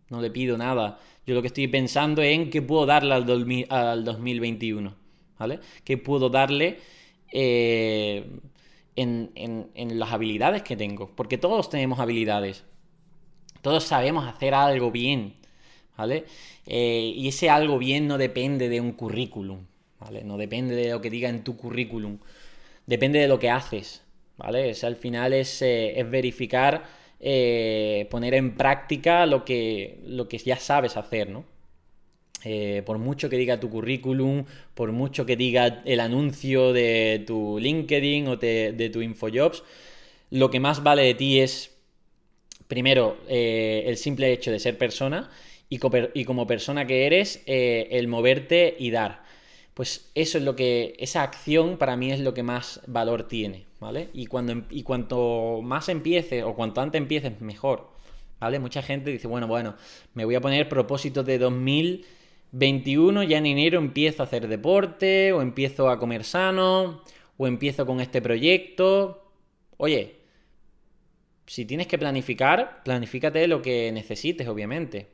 no 0.10 0.22
le 0.22 0.32
pido 0.32 0.58
nada. 0.58 1.00
Yo 1.26 1.36
lo 1.36 1.42
que 1.42 1.48
estoy 1.48 1.68
pensando 1.68 2.22
es 2.22 2.36
en 2.36 2.50
qué 2.50 2.62
puedo 2.62 2.86
darle 2.86 3.14
al, 3.14 3.26
2021, 4.04 4.96
¿vale? 5.40 5.60
¿Qué 5.84 5.98
puedo 5.98 6.30
darle 6.30 6.78
eh, 7.32 8.30
en, 8.96 9.32
en 9.36 10.00
las 10.00 10.12
habilidades 10.12 10.62
que 10.62 10.76
tengo? 10.76 11.16
Porque 11.16 11.40
todos 11.40 11.70
tenemos 11.70 12.00
habilidades. 12.00 12.66
Todos 13.62 13.84
sabemos 13.84 14.28
hacer 14.28 14.54
algo 14.54 14.92
bien, 14.92 15.36
¿vale? 15.98 16.26
Eh, 16.66 17.14
y 17.16 17.28
ese 17.28 17.50
algo 17.50 17.78
bien 17.78 18.08
no 18.08 18.18
depende 18.18 18.70
de 18.70 18.80
un 18.80 18.94
currículum, 18.94 19.66
¿vale? 20.00 20.24
No 20.24 20.38
depende 20.38 20.76
de 20.76 20.92
lo 20.92 21.02
que 21.02 21.10
diga 21.10 21.30
en 21.30 21.44
tu 21.44 21.58
currículum, 21.58 22.20
depende 22.86 23.20
de 23.20 23.28
lo 23.28 23.40
que 23.40 23.50
haces, 23.50 24.04
¿vale? 24.38 24.74
al 24.82 24.96
final 24.96 25.34
es, 25.34 25.62
eh, 25.62 26.06
verificar, 26.10 26.84
eh, 27.20 28.08
poner 28.10 28.34
en 28.34 28.56
práctica 28.56 29.26
lo 29.26 29.44
que, 29.44 30.00
lo 30.06 30.30
que 30.30 30.38
ya 30.38 30.58
sabes 30.58 30.96
hacer, 30.96 31.30
¿no? 31.30 31.44
Por 32.86 32.98
mucho 32.98 33.30
que 33.30 33.38
diga 33.38 33.60
tu 33.60 33.70
currículum, 33.70 34.46
por 34.74 34.92
mucho 34.92 35.26
que 35.26 35.36
diga 35.36 35.82
el 35.86 36.00
anuncio 36.00 36.74
de 36.74 37.24
tu 37.28 37.60
LinkedIn 37.60 38.28
o 38.28 38.38
de, 38.38 38.90
tu 38.92 39.02
InfoJobs, 39.02 39.64
lo 40.32 40.50
que 40.50 40.60
más 40.60 40.84
vale 40.84 41.04
de 41.04 41.14
ti 41.16 41.40
es 41.40 41.80
primero, 42.70 43.18
eh, 43.28 43.84
el 43.88 43.98
simple 43.98 44.32
hecho 44.32 44.52
de 44.52 44.60
ser 44.60 44.78
persona 44.78 45.30
y, 45.70 45.80
como 45.80 46.48
persona 46.48 46.86
que 46.86 47.08
eres, 47.08 47.42
eh, 47.48 47.88
el 47.92 48.08
moverte 48.08 48.76
y 48.80 48.92
dar. 48.92 49.24
Pues 49.74 50.12
eso 50.14 50.38
es 50.38 50.44
lo 50.44 50.56
que, 50.56 50.96
esa 51.00 51.24
acción 51.24 51.78
para 51.78 51.98
mí 51.98 52.12
es 52.12 52.20
lo 52.20 52.34
que 52.34 52.44
más 52.44 52.82
valor 52.86 53.28
tiene, 53.28 53.66
¿vale? 53.80 54.10
Y, 54.14 54.28
cuando, 54.28 54.66
y 54.70 54.84
cuanto 54.84 55.62
más 55.64 55.90
empieces 55.90 56.44
o 56.44 56.54
cuanto 56.54 56.82
antes 56.82 57.00
empieces, 57.00 57.42
mejor, 57.42 57.90
¿vale? 58.40 58.60
Mucha 58.60 58.84
gente 58.84 59.10
dice, 59.10 59.28
bueno, 59.28 59.48
bueno, 59.48 59.76
me 60.14 60.26
voy 60.26 60.36
a 60.36 60.42
poner 60.42 60.70
propósitos 60.70 61.26
de 61.26 61.40
2021, 62.52 63.24
ya 63.24 63.38
en 63.38 63.46
enero 63.46 63.78
empiezo 63.78 64.24
a 64.24 64.26
hacer 64.26 64.48
deporte, 64.48 65.32
o 65.34 65.42
empiezo 65.42 65.90
a 65.90 66.00
comer 66.00 66.24
sano, 66.24 67.04
o 67.38 67.48
empiezo 67.48 67.86
con 67.86 68.00
este 68.00 68.22
proyecto. 68.22 69.32
Oye, 69.78 70.18
si 71.46 71.66
tienes 71.66 71.88
que 71.88 71.98
planificar, 71.98 72.84
planifícate 72.84 73.48
lo 73.48 73.62
que 73.62 73.92
necesites, 73.92 74.48
obviamente. 74.48 75.10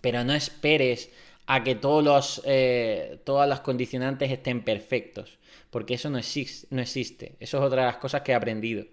Pero 0.00 0.24
no 0.24 0.34
esperes 0.34 1.10
a 1.46 1.64
que 1.64 1.74
todos 1.74 2.04
los, 2.04 2.42
eh, 2.44 3.20
todas 3.24 3.48
las 3.48 3.60
condicionantes 3.60 4.30
estén 4.30 4.62
perfectos, 4.62 5.38
porque 5.70 5.94
eso 5.94 6.10
no 6.10 6.18
existe, 6.18 6.66
no 6.70 6.80
existe. 6.80 7.36
Eso 7.40 7.58
es 7.58 7.64
otra 7.64 7.82
de 7.82 7.88
las 7.88 7.96
cosas 7.98 8.22
que 8.22 8.32
he 8.32 8.34
aprendido. 8.34 8.84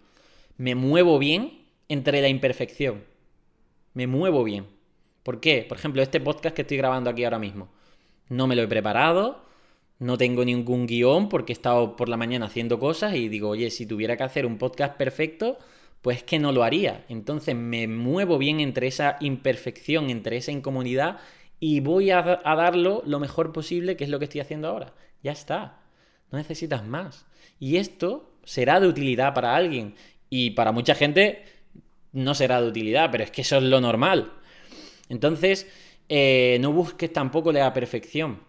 Me 0.58 0.76
muevo 0.76 1.20
bien 1.20 1.66
entre 1.89 2.22
la 2.22 2.30
imperfección. 2.30 3.03
Me 3.93 4.08
muevo 4.08 4.43
bien. 4.43 4.74
¿Por 5.26 5.39
qué? 5.39 5.65
Por 5.67 5.80
ejemplo, 5.80 6.03
este 6.03 6.21
podcast 6.21 6.55
que 6.55 6.61
estoy 6.61 6.78
grabando 6.78 7.09
aquí 7.09 7.23
ahora 7.23 7.39
mismo. 7.39 7.69
No 8.30 8.45
me 8.45 8.55
lo 8.55 8.61
he 8.61 8.67
preparado, 8.67 9.43
no 9.97 10.19
tengo 10.19 10.45
ningún 10.45 10.86
guion 10.86 11.30
porque 11.30 11.51
he 11.51 11.55
estado 11.55 11.95
por 11.95 12.09
la 12.09 12.15
mañana 12.15 12.45
haciendo 12.45 12.78
cosas 12.78 13.15
y 13.15 13.28
digo, 13.28 13.49
oye, 13.49 13.71
si 13.71 13.88
tuviera 13.88 14.17
que 14.17 14.23
hacer 14.23 14.45
un 14.45 14.59
podcast 14.59 14.97
perfecto, 14.97 15.57
pues 16.03 16.21
que 16.21 16.38
no 16.38 16.51
lo 16.51 16.63
haría. 16.63 17.05
Entonces 17.09 17.55
me 17.55 17.88
muevo 17.88 18.38
bien 18.38 18.59
entre 18.59 18.86
esa 18.86 19.17
imperfección, 19.19 20.11
entre 20.11 20.38
esa 20.38 20.51
incomodidad 20.51 21.17
y 21.59 21.80
voy 21.80 22.11
a, 22.11 22.21
darlo 22.21 23.01
lo 23.07 23.19
mejor 23.19 23.51
posible, 23.51 23.97
que 23.97 24.03
es 24.03 24.11
lo 24.11 24.19
que 24.19 24.26
estoy 24.26 24.41
haciendo 24.41 24.67
ahora. 24.67 24.93
Ya 25.23 25.32
está. 25.32 25.80
No 26.32 26.38
necesitas 26.38 26.86
más. 26.86 27.26
Y 27.59 27.78
esto 27.78 28.30
será 28.43 28.80
de 28.80 28.88
utilidad 28.88 29.34
para 29.34 29.55
alguien. 29.55 29.95
Y 30.30 30.51
para 30.51 30.71
mucha 30.71 30.93
gente 30.93 31.45
no 32.11 32.36
será 32.36 32.61
de 32.61 32.67
utilidad, 32.67 33.09
pero 33.11 33.23
es 33.23 33.32
que 33.32 33.41
eso 33.41 33.57
es 33.57 33.63
lo 33.63 33.82
normal. 33.82 34.32
Entonces, 35.10 35.68
eh, 36.10 36.58
no 36.62 36.72
busques 36.72 37.12
tampoco 37.14 37.51
la 37.51 37.74
perfección. 37.74 38.39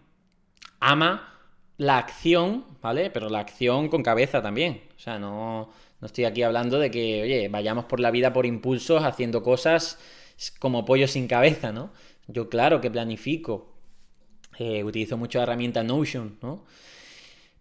Ama 0.79 1.33
la 1.77 1.97
acción, 1.97 2.65
¿vale? 2.81 3.09
Pero 3.09 3.29
la 3.29 3.39
acción 3.39 3.89
con 3.89 4.03
cabeza 4.03 4.41
también. 4.41 4.81
O 4.95 4.99
sea, 4.99 5.19
no 5.19 5.69
no 5.99 6.05
estoy 6.05 6.25
aquí 6.25 6.43
hablando 6.43 6.79
de 6.79 6.91
que, 6.91 7.23
oye, 7.23 7.47
vayamos 7.49 7.85
por 7.85 7.99
la 7.99 8.11
vida 8.11 8.31
por 8.33 8.45
impulsos 8.45 9.03
haciendo 9.03 9.41
cosas 9.41 9.97
como 10.59 10.85
pollo 10.85 11.07
sin 11.07 11.27
cabeza, 11.27 11.71
¿no? 11.71 11.91
Yo 12.27 12.49
claro 12.49 12.81
que 12.81 12.91
planifico. 12.91 13.73
Eh, 14.59 14.83
utilizo 14.83 15.17
mucho 15.17 15.39
la 15.39 15.43
herramienta 15.43 15.83
Notion, 15.83 16.37
¿no? 16.41 16.65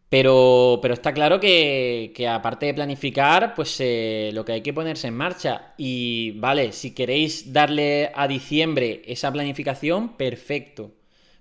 Pero, 0.08 0.78
pero 0.82 0.94
está 0.94 1.12
claro 1.12 1.40
que, 1.40 2.12
aparte 2.30 2.66
de 2.66 2.74
planificar, 2.74 3.54
pues 3.54 3.76
eh, 3.80 4.30
lo 4.32 4.44
que 4.44 4.52
hay 4.52 4.62
que 4.62 4.72
ponerse 4.72 5.08
en 5.08 5.16
marcha. 5.16 5.74
Y 5.76 6.32
vale, 6.32 6.72
si 6.72 6.94
queréis 6.94 7.52
darle 7.52 8.12
a 8.14 8.28
diciembre 8.28 9.02
esa 9.06 9.32
planificación, 9.32 10.16
perfecto. 10.16 10.92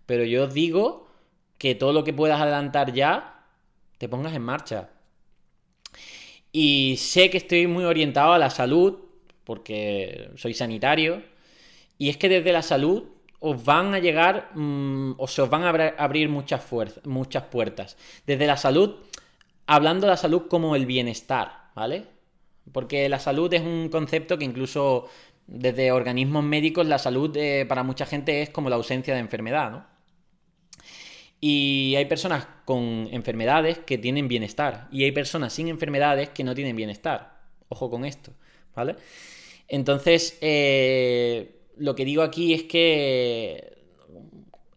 Pero 0.05 0.24
yo 0.24 0.45
os 0.45 0.53
digo 0.53 1.07
que 1.57 1.76
todo 1.76 1.93
lo 1.93 2.03
que 2.03 2.13
puedas 2.13 2.41
adelantar 2.41 2.93
ya, 2.93 3.45
te 3.97 4.09
pongas 4.09 4.34
en 4.34 4.41
marcha. 4.41 4.89
Y 6.51 6.95
sé 6.97 7.30
que 7.30 7.38
estoy 7.38 7.68
muy 7.68 7.84
orientado 7.84 8.34
a 8.34 8.39
la 8.39 8.49
salud, 8.49 8.99
porque 9.43 10.30
soy 10.38 10.53
sanitario, 10.53 11.22
y 11.97 12.09
es 12.09 12.18
que 12.18 12.30
desde 12.30 12.51
la 12.51 12.61
salud 12.61 13.03
os 13.48 13.64
van 13.64 13.93
a 13.93 14.00
llegar 14.00 14.50
mm, 14.56 15.14
o 15.18 15.28
se 15.28 15.41
os 15.43 15.50
van 15.50 15.64
a 15.64 15.70
abrir 16.00 16.30
muchas, 16.30 16.66
muchas 17.04 17.43
puertas. 17.43 17.96
Desde 18.26 18.48
la 18.48 18.58
salud, 18.58 18.96
hablando 19.68 20.08
de 20.08 20.12
la 20.12 20.18
salud 20.18 20.48
como 20.50 20.76
el 20.76 20.88
bienestar, 20.88 21.70
¿vale? 21.76 22.08
Porque 22.72 23.08
la 23.08 23.20
salud 23.20 23.54
es 23.54 23.62
un 23.62 23.89
concepto 23.89 24.39
que 24.39 24.46
incluso 24.46 25.08
desde 25.46 25.91
organismos 25.91 26.43
médicos 26.43 26.88
la 26.88 26.98
salud 26.98 27.38
eh, 27.38 27.68
para 27.70 27.84
mucha 27.84 28.08
gente 28.08 28.41
es 28.41 28.50
como 28.50 28.68
la 28.72 28.78
ausencia 28.78 29.14
de 29.14 29.20
enfermedad, 29.20 29.70
¿no? 29.70 29.86
Y 31.39 31.93
hay 31.98 32.06
personas 32.06 32.48
con 32.66 33.08
enfermedades 33.12 33.78
que 33.78 34.00
tienen 34.00 34.28
bienestar. 34.28 34.88
Y 34.91 35.04
hay 35.04 35.12
personas 35.12 35.54
sin 35.54 35.68
enfermedades 35.68 36.30
que 36.30 36.43
no 36.43 36.56
tienen 36.56 36.76
bienestar. 36.76 37.41
Ojo 37.70 37.91
con 37.91 38.06
esto, 38.06 38.32
¿vale? 38.74 38.96
Entonces, 39.68 40.39
eh, 40.41 41.55
lo 41.78 41.95
que 41.95 42.05
digo 42.05 42.21
aquí 42.21 42.53
es 42.53 42.63
que 42.63 43.78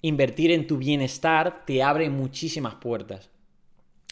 invertir 0.02 0.50
en 0.50 0.66
tu 0.66 0.76
bienestar 0.76 1.64
te 1.66 1.82
abre 1.82 2.10
muchísimas 2.10 2.74
puertas. 2.76 3.30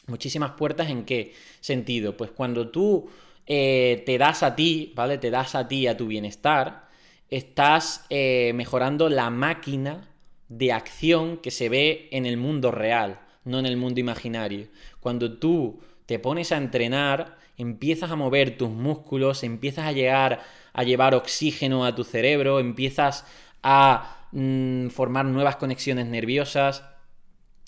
Muchísimas 0.07 0.53
puertas 0.53 0.89
en 0.91 1.05
qué 1.05 1.33
sentido? 1.61 2.17
Pues 2.17 2.31
cuando 2.31 2.69
tú 2.69 3.09
eh, 3.47 4.03
te 4.07 4.19
das 4.19 4.43
a 4.43 4.55
ti, 4.55 4.93
¿vale? 4.95 5.19
Te 5.19 5.31
das 5.31 5.55
a 5.55 5.67
ti, 5.67 5.87
a 5.87 5.97
tu 5.97 6.07
bienestar, 6.07 6.89
estás 7.29 8.05
eh, 8.11 8.53
mejorando 8.55 9.09
la 9.09 9.31
máquina 9.31 10.09
de 10.49 10.73
acción 10.73 11.39
que 11.39 11.51
se 11.51 11.69
ve 11.69 12.09
en 12.13 12.25
el 12.25 12.37
mundo 12.37 12.71
real, 12.71 13.21
no 13.45 13.59
en 13.59 13.67
el 13.67 13.77
mundo 13.77 13.99
imaginario. 13.99 14.69
Cuando 15.01 15.39
tú 15.39 15.81
te 16.07 16.21
pones 16.21 16.53
a 16.53 16.57
entrenar, 16.57 17.37
empiezas 17.57 18.11
a 18.11 18.17
mover 18.17 18.57
tus 18.57 18.71
músculos, 18.71 19.43
empiezas 19.43 19.87
a 19.87 19.93
llegar 19.93 20.43
a 20.77 20.85
llevar 20.85 21.15
oxígeno 21.15 21.87
a 21.87 21.95
tu 21.95 22.05
cerebro, 22.05 22.61
empiezas 22.61 23.25
a 23.63 24.29
mm, 24.33 24.89
formar 24.89 25.25
nuevas 25.25 25.57
conexiones 25.57 26.07
nerviosas, 26.07 26.85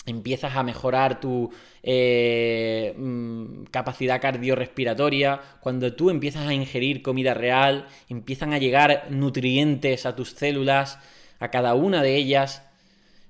empiezas 0.05 0.55
a 0.55 0.61
mejorar 0.61 1.19
tu 1.19 1.51
eh, 1.81 2.93
mm, 2.95 3.63
capacidad 3.71 4.21
cardiorrespiratoria, 4.21 5.41
cuando 5.59 5.91
tú 5.95 6.11
empiezas 6.11 6.47
a 6.47 6.53
ingerir 6.53 7.01
comida 7.01 7.33
real, 7.33 7.87
empiezan 8.09 8.53
a 8.53 8.59
llegar 8.59 9.07
nutrientes 9.09 10.05
a 10.05 10.15
tus 10.15 10.35
células, 10.35 10.99
a 11.39 11.49
cada 11.49 11.73
una 11.73 12.03
de 12.03 12.15
ellas, 12.15 12.61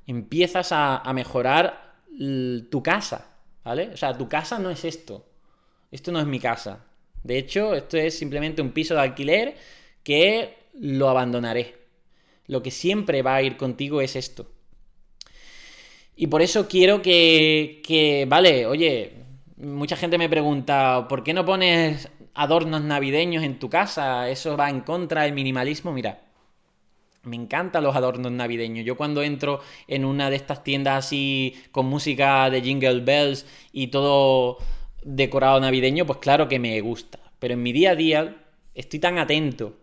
empiezas 0.06 0.74
a, 0.74 1.02
mejorar 1.14 1.96
tu 2.70 2.84
casa, 2.84 3.30
¿vale? 3.64 3.92
O 3.94 3.98
sea, 3.98 4.18
tu 4.18 4.28
casa 4.28 4.60
no 4.60 4.72
es 4.72 4.84
esto. 4.84 5.26
Esto 5.90 6.12
no 6.12 6.20
es 6.20 6.26
mi 6.26 6.42
casa. 6.42 6.89
De 7.24 7.38
hecho, 7.38 7.74
esto 7.74 7.98
es 7.98 8.18
simplemente 8.18 8.62
un 8.62 8.72
piso 8.72 8.96
de 8.96 9.02
alquiler 9.02 9.56
que 10.04 10.56
lo 10.80 11.10
abandonaré. 11.10 11.76
Lo 12.48 12.64
que 12.64 12.72
siempre 12.72 13.22
va 13.22 13.36
a 13.36 13.42
ir 13.42 13.58
contigo 13.58 14.02
es 14.02 14.16
esto. 14.16 14.50
Y 16.16 16.28
por 16.28 16.42
eso 16.42 16.68
quiero 16.68 17.02
que, 17.02 17.82
que, 17.86 18.26
vale, 18.28 18.66
oye, 18.66 19.14
mucha 19.58 19.96
gente 19.96 20.18
me 20.18 20.30
pregunta, 20.30 21.08
¿por 21.08 21.24
qué 21.24 21.34
no 21.34 21.46
pones 21.46 22.10
adornos 22.34 22.82
navideños 22.82 23.44
en 23.44 23.60
tu 23.60 23.70
casa? 23.70 24.30
Eso 24.30 24.58
va 24.58 24.70
en 24.70 24.82
contra 24.82 25.24
del 25.24 25.34
minimalismo. 25.34 25.94
Mira, 25.94 26.22
me 27.24 27.36
encantan 27.36 27.84
los 27.84 27.96
adornos 27.96 28.32
navideños. 28.32 28.86
Yo 28.86 28.98
cuando 28.98 29.22
entro 29.22 29.62
en 29.88 30.06
una 30.06 30.30
de 30.30 30.36
estas 30.36 30.64
tiendas 30.64 31.06
así 31.06 31.56
con 31.72 31.86
música 31.86 32.50
de 32.50 32.62
Jingle 32.62 33.02
Bells 33.02 33.46
y 33.72 33.88
todo 33.88 34.58
decorado 35.04 35.60
navideño, 35.60 36.06
pues 36.06 36.20
claro 36.20 36.48
que 36.48 36.60
me 36.60 36.80
gusta. 36.82 37.20
Pero 37.40 37.54
en 37.54 37.64
mi 37.64 37.72
día 37.72 37.92
a 37.92 37.96
día 37.96 38.36
estoy 38.76 39.00
tan 39.00 39.18
atento 39.18 39.78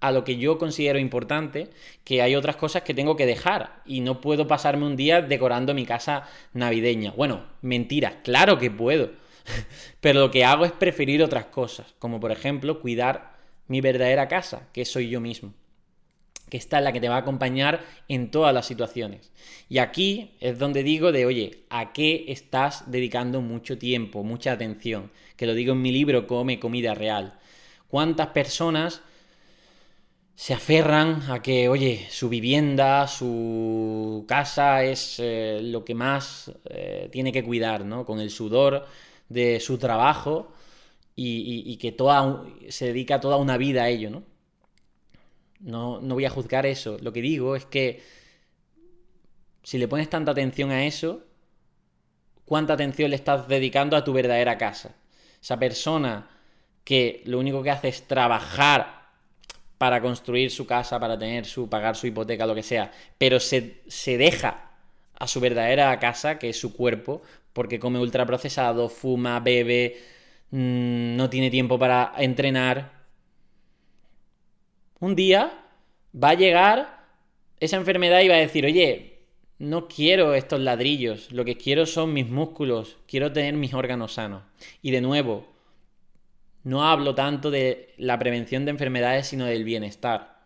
a 0.00 0.12
lo 0.12 0.24
que 0.24 0.36
yo 0.36 0.58
considero 0.58 0.98
importante, 0.98 1.70
que 2.04 2.22
hay 2.22 2.36
otras 2.36 2.56
cosas 2.56 2.82
que 2.82 2.94
tengo 2.94 3.16
que 3.16 3.26
dejar 3.26 3.82
y 3.84 4.00
no 4.00 4.20
puedo 4.20 4.46
pasarme 4.46 4.86
un 4.86 4.96
día 4.96 5.22
decorando 5.22 5.74
mi 5.74 5.86
casa 5.86 6.28
navideña. 6.52 7.12
Bueno, 7.12 7.42
mentira, 7.62 8.22
claro 8.22 8.58
que 8.58 8.70
puedo, 8.70 9.10
pero 10.00 10.20
lo 10.20 10.30
que 10.30 10.44
hago 10.44 10.64
es 10.64 10.72
preferir 10.72 11.22
otras 11.22 11.46
cosas, 11.46 11.94
como 11.98 12.20
por 12.20 12.30
ejemplo 12.30 12.80
cuidar 12.80 13.32
mi 13.66 13.80
verdadera 13.80 14.28
casa, 14.28 14.68
que 14.72 14.84
soy 14.84 15.08
yo 15.08 15.20
mismo 15.20 15.52
que 16.48 16.56
esta 16.56 16.78
es 16.78 16.84
la 16.84 16.92
que 16.92 17.00
te 17.00 17.08
va 17.08 17.16
a 17.16 17.20
acompañar 17.20 17.84
en 18.08 18.30
todas 18.30 18.54
las 18.54 18.66
situaciones. 18.66 19.32
Y 19.68 19.78
aquí 19.78 20.32
es 20.40 20.58
donde 20.58 20.82
digo 20.82 21.12
de, 21.12 21.26
oye, 21.26 21.64
¿a 21.70 21.92
qué 21.92 22.26
estás 22.28 22.90
dedicando 22.90 23.40
mucho 23.40 23.78
tiempo, 23.78 24.24
mucha 24.24 24.52
atención? 24.52 25.10
Que 25.36 25.46
lo 25.46 25.54
digo 25.54 25.72
en 25.72 25.82
mi 25.82 25.92
libro, 25.92 26.26
Come 26.26 26.58
comida 26.58 26.94
real. 26.94 27.38
¿Cuántas 27.88 28.28
personas 28.28 29.02
se 30.38 30.54
aferran 30.54 31.22
a 31.30 31.42
que, 31.42 31.68
oye, 31.68 32.06
su 32.10 32.28
vivienda, 32.28 33.08
su 33.08 34.24
casa 34.28 34.84
es 34.84 35.16
eh, 35.18 35.58
lo 35.62 35.84
que 35.84 35.96
más 35.96 36.52
eh, 36.70 37.08
tiene 37.10 37.32
que 37.32 37.42
cuidar, 37.42 37.84
¿no? 37.84 38.04
Con 38.04 38.20
el 38.20 38.30
sudor 38.30 38.86
de 39.28 39.58
su 39.58 39.78
trabajo 39.78 40.52
y, 41.16 41.76
que 41.78 41.90
toda, 41.90 42.44
se 42.68 42.86
dedica 42.86 43.20
toda 43.20 43.36
una 43.36 43.56
vida 43.56 43.82
a 43.82 43.88
ello, 43.88 44.10
¿no? 44.10 44.22
¿No? 45.60 46.00
No 46.00 46.14
voy 46.14 46.24
a 46.24 46.30
juzgar 46.30 46.66
eso. 46.66 46.98
Lo 47.00 47.12
que 47.12 47.22
digo 47.22 47.56
es 47.56 47.64
que 47.64 48.02
si 49.62 49.78
le 49.78 49.88
pones 49.88 50.08
tanta 50.08 50.32
atención 50.32 50.70
a 50.70 50.84
eso, 50.86 51.24
¿cuánta 52.44 52.72
atención 52.74 53.10
le 53.10 53.16
estás 53.16 53.48
dedicando 53.48 53.96
a 53.96 54.04
tu 54.04 54.12
verdadera 54.12 54.56
casa? 54.56 54.94
Esa 55.40 55.58
persona 55.58 56.28
que 56.84 57.22
lo 57.26 57.38
único 57.38 57.62
que 57.62 57.70
hace 57.70 57.88
es 57.88 58.02
trabajar 58.08 58.98
para 59.76 60.00
construir 60.00 60.50
su 60.50 60.66
casa, 60.66 60.98
para 60.98 61.18
tener 61.18 61.44
su, 61.46 61.68
pagar 61.68 61.96
su 61.96 62.06
hipoteca, 62.06 62.46
lo 62.46 62.54
que 62.54 62.62
sea, 62.62 62.90
pero 63.16 63.38
se, 63.38 63.82
deja 64.16 64.70
a 65.18 65.26
su 65.28 65.38
verdadera 65.40 65.98
casa, 65.98 66.38
que 66.38 66.48
es 66.48 66.58
su 66.58 66.74
cuerpo, 66.74 67.22
porque 67.52 67.78
come 67.78 67.98
ultraprocesado, 68.00 68.88
fuma, 68.88 69.38
bebe, 69.40 69.98
mm, 70.50 71.16
no 71.16 71.30
tiene 71.30 71.50
tiempo 71.50 71.78
para 71.78 72.12
entrenar. 72.18 72.97
Un 75.00 75.14
día 75.14 75.64
va 76.12 76.30
a 76.30 76.34
llegar 76.34 77.06
esa 77.60 77.76
enfermedad 77.76 78.20
y 78.20 78.28
va 78.28 78.34
a 78.34 78.38
decir, 78.38 78.64
oye, 78.64 79.18
no 79.58 79.88
quiero 79.88 80.34
estos 80.34 80.60
ladrillos, 80.60 81.32
lo 81.32 81.44
que 81.44 81.56
quiero 81.56 81.86
son 81.86 82.12
mis 82.12 82.28
músculos, 82.28 82.96
quiero 83.06 83.32
tener 83.32 83.54
mis 83.54 83.74
órganos 83.74 84.14
sanos. 84.14 84.42
Y 84.82 84.90
de 84.90 85.00
nuevo, 85.00 85.46
no 86.64 86.84
hablo 86.84 87.14
tanto 87.14 87.50
de 87.50 87.94
la 87.96 88.18
prevención 88.18 88.64
de 88.64 88.70
enfermedades, 88.70 89.26
sino 89.26 89.46
del 89.46 89.64
bienestar. 89.64 90.38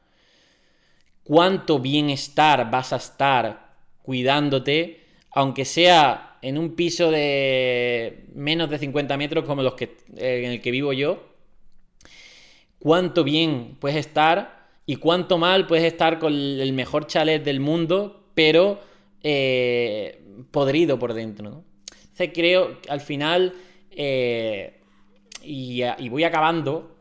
¿Cuánto 1.24 1.78
bienestar 1.78 2.70
vas 2.70 2.92
a 2.92 2.96
estar 2.96 3.74
cuidándote, 4.02 5.00
aunque 5.30 5.64
sea 5.64 6.38
en 6.42 6.58
un 6.58 6.74
piso 6.74 7.10
de 7.10 8.24
menos 8.34 8.68
de 8.70 8.78
50 8.78 9.16
metros 9.16 9.44
como 9.44 9.62
los 9.62 9.74
que, 9.74 9.96
eh, 10.16 10.42
en 10.44 10.52
el 10.52 10.60
que 10.60 10.70
vivo 10.70 10.92
yo? 10.92 11.31
¿Cuánto 12.82 13.22
bien 13.22 13.76
puedes 13.78 13.98
estar 13.98 14.66
y 14.86 14.96
cuánto 14.96 15.38
mal 15.38 15.68
puedes 15.68 15.84
estar 15.84 16.18
con 16.18 16.32
el 16.34 16.72
mejor 16.72 17.06
chalet 17.06 17.44
del 17.44 17.60
mundo, 17.60 18.24
pero 18.34 18.80
eh, 19.22 20.20
podrido 20.50 20.98
por 20.98 21.14
dentro? 21.14 21.48
¿no? 21.48 21.64
creo 22.34 22.82
que 22.82 22.90
al 22.90 23.00
final... 23.00 23.54
Eh, 23.92 24.80
y, 25.44 26.08
voy 26.08 26.24
acabando. 26.24 26.96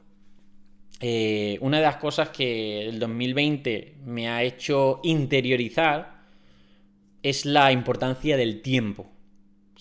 Eh, 1.00 1.58
una 1.62 1.78
de 1.78 1.84
las 1.84 1.98
cosas 1.98 2.30
que 2.30 2.88
el 2.88 3.00
2020 3.00 3.96
me 4.06 4.30
ha 4.30 4.44
hecho 4.44 5.00
interiorizar 5.02 6.22
es 7.24 7.48
la 7.48 7.72
importancia 7.72 8.38
del 8.38 8.62
tiempo. 8.62 9.10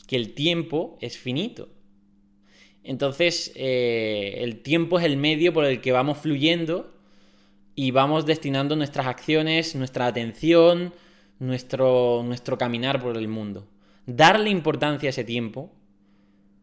Que 0.06 0.16
el 0.16 0.32
tiempo 0.32 0.96
es 1.02 1.18
finito. 1.18 1.68
Entonces, 2.82 3.52
eh, 3.56 4.38
el 4.38 4.62
tiempo 4.62 4.98
es 4.98 5.04
el 5.04 5.16
medio 5.16 5.52
por 5.52 5.64
el 5.64 5.80
que 5.80 5.92
vamos 5.92 6.18
fluyendo 6.18 6.94
y 7.74 7.90
vamos 7.90 8.26
destinando 8.26 8.76
nuestras 8.76 9.06
acciones, 9.06 9.74
nuestra 9.74 10.06
atención, 10.06 10.94
nuestro, 11.38 12.22
nuestro 12.24 12.58
caminar 12.58 13.00
por 13.00 13.16
el 13.16 13.28
mundo. 13.28 13.68
Darle 14.06 14.50
importancia 14.50 15.08
a 15.08 15.10
ese 15.10 15.24
tiempo 15.24 15.70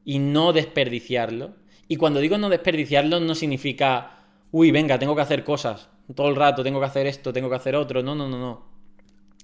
y 0.03 0.19
no 0.19 0.53
desperdiciarlo 0.53 1.55
y 1.87 1.95
cuando 1.95 2.19
digo 2.19 2.37
no 2.37 2.49
desperdiciarlo, 2.49 3.19
no 3.19 3.33
significa, 3.33 4.25
uy, 4.51 4.71
venga, 4.71 4.99
tengo 4.99 5.15
que 5.15 5.21
hacer 5.21 5.43
cosas. 5.43 5.89
Todo 6.13 6.29
el 6.29 6.35
rato 6.35 6.63
tengo 6.63 6.79
que 6.79 6.85
hacer 6.85 7.07
esto, 7.07 7.31
tengo 7.31 7.49
que 7.49 7.55
hacer 7.55 7.75
otro. 7.75 8.03
No, 8.03 8.15
no, 8.15 8.27
no, 8.27 8.37
no. 8.37 8.65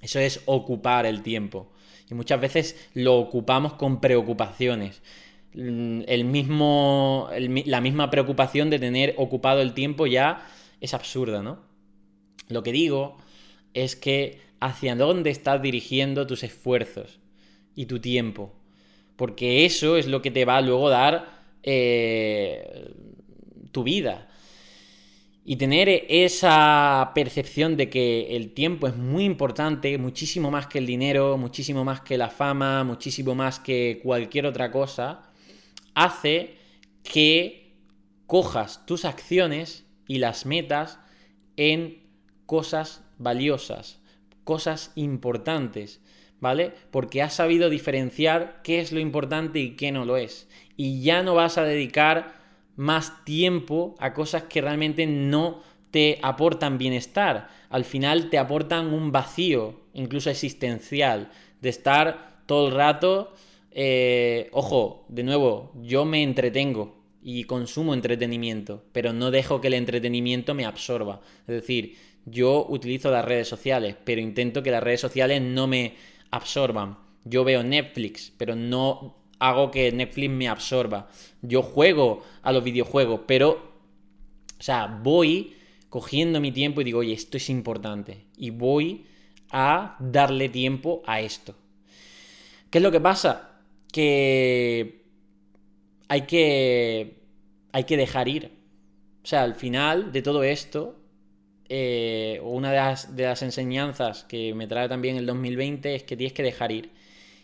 Eso 0.02 0.20
es 0.20 0.42
ocupar 0.46 1.06
el 1.06 1.22
tiempo. 1.24 1.72
Y 2.10 2.14
muchas 2.14 2.42
veces 2.42 2.90
lo 2.94 3.16
ocupamos 3.16 3.74
con 3.74 4.02
preocupaciones. 4.02 5.02
Mm, 5.56 6.02
el 6.08 6.26
mismo, 6.26 7.30
la 7.66 7.82
misma 7.82 8.10
preocupación 8.10 8.70
de 8.70 8.80
tener 8.80 9.14
ocupado 9.18 9.62
el 9.62 9.74
tiempo 9.74 10.08
ya 10.08 10.48
es 10.82 10.94
absurda, 10.94 11.44
¿no? 11.44 11.60
Lo 12.50 12.64
que 12.64 12.72
digo 12.72 13.18
es 13.74 13.96
que 13.96 14.40
hacia 14.60 14.96
dónde 14.96 15.30
estás 15.30 15.62
dirigiendo 15.62 16.26
tus 16.28 16.44
esfuerzos 16.44 17.20
y 17.76 17.86
tu 17.86 18.00
tiempo. 18.00 18.54
Porque 19.16 19.66
eso 19.66 19.98
es 19.98 20.08
lo 20.08 20.22
que 20.22 20.32
te 20.32 20.46
va 20.46 20.58
a 20.58 20.62
luego 20.62 20.90
dar 20.90 21.44
eh, 21.62 22.92
tu 23.72 23.84
vida. 23.84 24.30
Y 25.46 25.58
tener 25.58 26.06
esa 26.08 27.12
percepción 27.14 27.76
de 27.76 27.90
que 27.90 28.36
el 28.36 28.54
tiempo 28.54 28.88
es 28.88 28.96
muy 28.96 29.26
importante, 29.26 29.98
muchísimo 29.98 30.50
más 30.50 30.68
que 30.68 30.80
el 30.80 30.86
dinero, 30.86 31.38
muchísimo 31.38 31.84
más 31.84 32.02
que 32.02 32.18
la 32.18 32.30
fama, 32.30 32.84
muchísimo 32.84 33.36
más 33.36 33.60
que 33.60 34.00
cualquier 34.02 34.46
otra 34.46 34.72
cosa, 34.72 35.33
hace 35.96 36.58
que 37.04 37.76
cojas 38.28 38.86
tus 38.86 39.06
acciones 39.06 39.86
y 40.08 40.18
las 40.18 40.46
metas 40.46 41.00
en 41.58 42.04
cosas 42.46 43.04
valiosas, 43.18 44.00
cosas 44.44 44.92
importantes, 44.96 46.02
¿vale? 46.40 46.74
Porque 46.92 47.22
has 47.22 47.34
sabido 47.34 47.70
diferenciar 47.70 48.62
qué 48.64 48.80
es 48.80 48.92
lo 48.92 49.00
importante 49.00 49.60
y 49.60 49.76
qué 49.76 49.92
no 49.92 50.06
lo 50.06 50.18
es. 50.18 50.48
Y 50.78 51.02
ya 51.02 51.24
no 51.24 51.36
vas 51.36 51.58
a 51.58 51.64
dedicar 51.64 52.34
más 52.76 53.24
tiempo 53.24 53.96
a 54.00 54.14
cosas 54.14 54.44
que 54.44 54.62
realmente 54.62 55.06
no 55.06 55.62
te 55.92 56.20
aportan 56.24 56.78
bienestar. 56.78 57.50
Al 57.70 57.86
final 57.86 58.30
te 58.30 58.40
aportan 58.40 58.94
un 58.94 59.12
vacío, 59.12 59.82
incluso 59.94 60.30
existencial, 60.30 61.30
de 61.62 61.70
estar 61.70 62.42
todo 62.46 62.68
el 62.68 62.74
rato... 62.74 63.34
Eh, 63.76 64.50
ojo, 64.52 65.06
de 65.10 65.24
nuevo, 65.24 65.72
yo 65.82 66.06
me 66.06 66.22
entretengo 66.22 67.04
y 67.24 67.46
consumo 67.46 67.94
entretenimiento, 67.94 68.84
pero 68.92 69.14
no 69.14 69.32
dejo 69.32 69.62
que 69.62 69.68
el 69.68 69.74
entretenimiento 69.74 70.54
me 70.54 70.66
absorba. 70.66 71.22
Es 71.48 71.56
decir, 71.56 71.98
yo 72.26 72.66
utilizo 72.70 73.10
las 73.12 73.26
redes 73.26 73.48
sociales, 73.48 73.96
pero 74.04 74.22
intento 74.22 74.62
que 74.62 74.72
las 74.72 74.84
redes 74.84 75.02
sociales 75.02 75.42
no 75.42 75.68
me 75.68 75.96
absorban. 76.30 76.98
Yo 77.26 77.44
veo 77.44 77.64
Netflix, 77.64 78.32
pero 78.38 78.56
no 78.56 79.16
hago 79.40 79.72
que 79.72 79.92
Netflix 79.92 80.30
me 80.30 80.48
absorba. 80.48 81.10
Yo 81.42 81.64
juego 81.64 82.24
a 82.44 82.52
los 82.52 82.64
videojuegos, 82.64 83.22
pero, 83.26 83.52
o 84.60 84.64
sea, 84.64 85.00
voy 85.02 85.56
cogiendo 85.90 86.40
mi 86.40 86.52
tiempo 86.52 86.82
y 86.82 86.84
digo, 86.84 87.00
oye, 87.00 87.14
esto 87.14 87.38
es 87.38 87.50
importante. 87.50 88.26
Y 88.38 88.52
voy 88.52 89.06
a 89.52 89.96
darle 90.00 90.50
tiempo 90.50 91.02
a 91.06 91.22
esto. 91.22 91.56
¿Qué 92.70 92.80
es 92.80 92.84
lo 92.84 92.92
que 92.92 93.00
pasa? 93.00 93.53
Que 93.94 95.06
hay 96.10 96.24
que, 96.24 97.24
hay 97.72 97.84
que 97.86 97.98
dejar 97.98 98.28
ir. 98.28 98.52
O 99.24 99.26
sea, 99.26 99.44
al 99.44 99.56
final 99.56 100.12
de 100.12 100.22
todo 100.22 100.44
esto, 100.44 101.00
eh, 101.70 102.40
una 102.44 102.72
de 102.72 103.24
las, 103.24 103.42
enseñanzas 103.42 104.26
que 104.26 104.54
me 104.54 104.68
trae 104.68 104.90
también 104.90 105.16
el 105.16 105.26
2020 105.26 105.96
es 105.96 106.04
que 106.04 106.18
tienes 106.18 106.34
que 106.34 106.44
dejar 106.44 106.72
ir, 106.72 106.92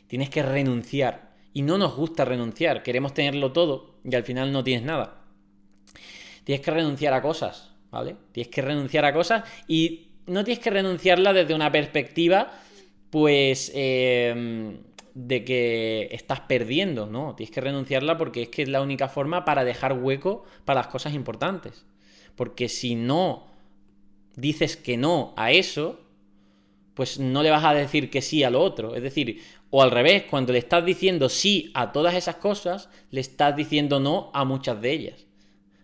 tienes 0.07 0.29
que 0.29 0.43
renunciar. 0.43 1.29
Y 1.53 1.63
no 1.63 1.77
nos 1.77 1.95
gusta 1.95 2.25
renunciar, 2.25 2.83
queremos 2.83 3.13
tenerlo 3.13 3.51
todo 3.53 3.95
y 4.03 4.13
al 4.13 4.23
final 4.23 4.51
no 4.51 4.63
tienes 4.63 4.83
nada. 4.83 5.25
Tienes 6.43 6.63
que 6.63 6.71
renunciar 6.71 7.13
a 7.13 7.21
cosas, 7.21 7.71
¿vale? 7.89 8.17
Tienes 8.31 8.53
que 8.53 8.61
renunciar 8.61 9.05
a 9.05 9.13
cosas 9.13 9.43
y 9.67 10.09
no 10.27 10.43
tienes 10.43 10.63
que 10.63 10.69
renunciarla 10.69 11.33
desde 11.33 11.55
una 11.55 11.71
perspectiva, 11.71 12.51
pues, 13.09 13.71
em, 13.73 14.77
de 15.27 15.43
que 15.43 16.07
estás 16.11 16.39
perdiendo, 16.41 17.05
¿no? 17.05 17.35
Tienes 17.35 17.53
que 17.53 17.59
renunciarla 17.59 18.17
porque 18.17 18.43
es 18.43 18.49
que 18.49 18.61
es 18.61 18.69
la 18.69 18.81
única 18.81 19.09
forma 19.09 19.43
para 19.43 19.65
dejar 19.65 19.93
hueco 19.93 20.45
para 20.63 20.79
las 20.79 20.87
cosas 20.87 21.13
importantes. 21.13 21.85
Porque 22.37 22.69
si 22.69 22.95
no 22.95 23.47
dices 24.37 24.77
que 24.77 24.95
no 24.95 25.33
a 25.35 25.51
eso, 25.51 25.99
pues 26.93 27.19
no 27.19 27.43
le 27.43 27.49
vas 27.49 27.65
a 27.65 27.73
decir 27.73 28.09
que 28.09 28.21
sí 28.21 28.43
a 28.43 28.49
lo 28.49 28.61
otro. 28.61 28.95
Es 28.95 29.03
decir, 29.03 29.41
o 29.69 29.83
al 29.83 29.91
revés, 29.91 30.23
cuando 30.23 30.53
le 30.53 30.59
estás 30.59 30.85
diciendo 30.85 31.27
sí 31.27 31.69
a 31.73 31.91
todas 31.91 32.15
esas 32.15 32.37
cosas, 32.37 32.89
le 33.11 33.19
estás 33.19 33.57
diciendo 33.57 33.99
no 33.99 34.31
a 34.33 34.45
muchas 34.45 34.81
de 34.81 34.91
ellas. 34.93 35.25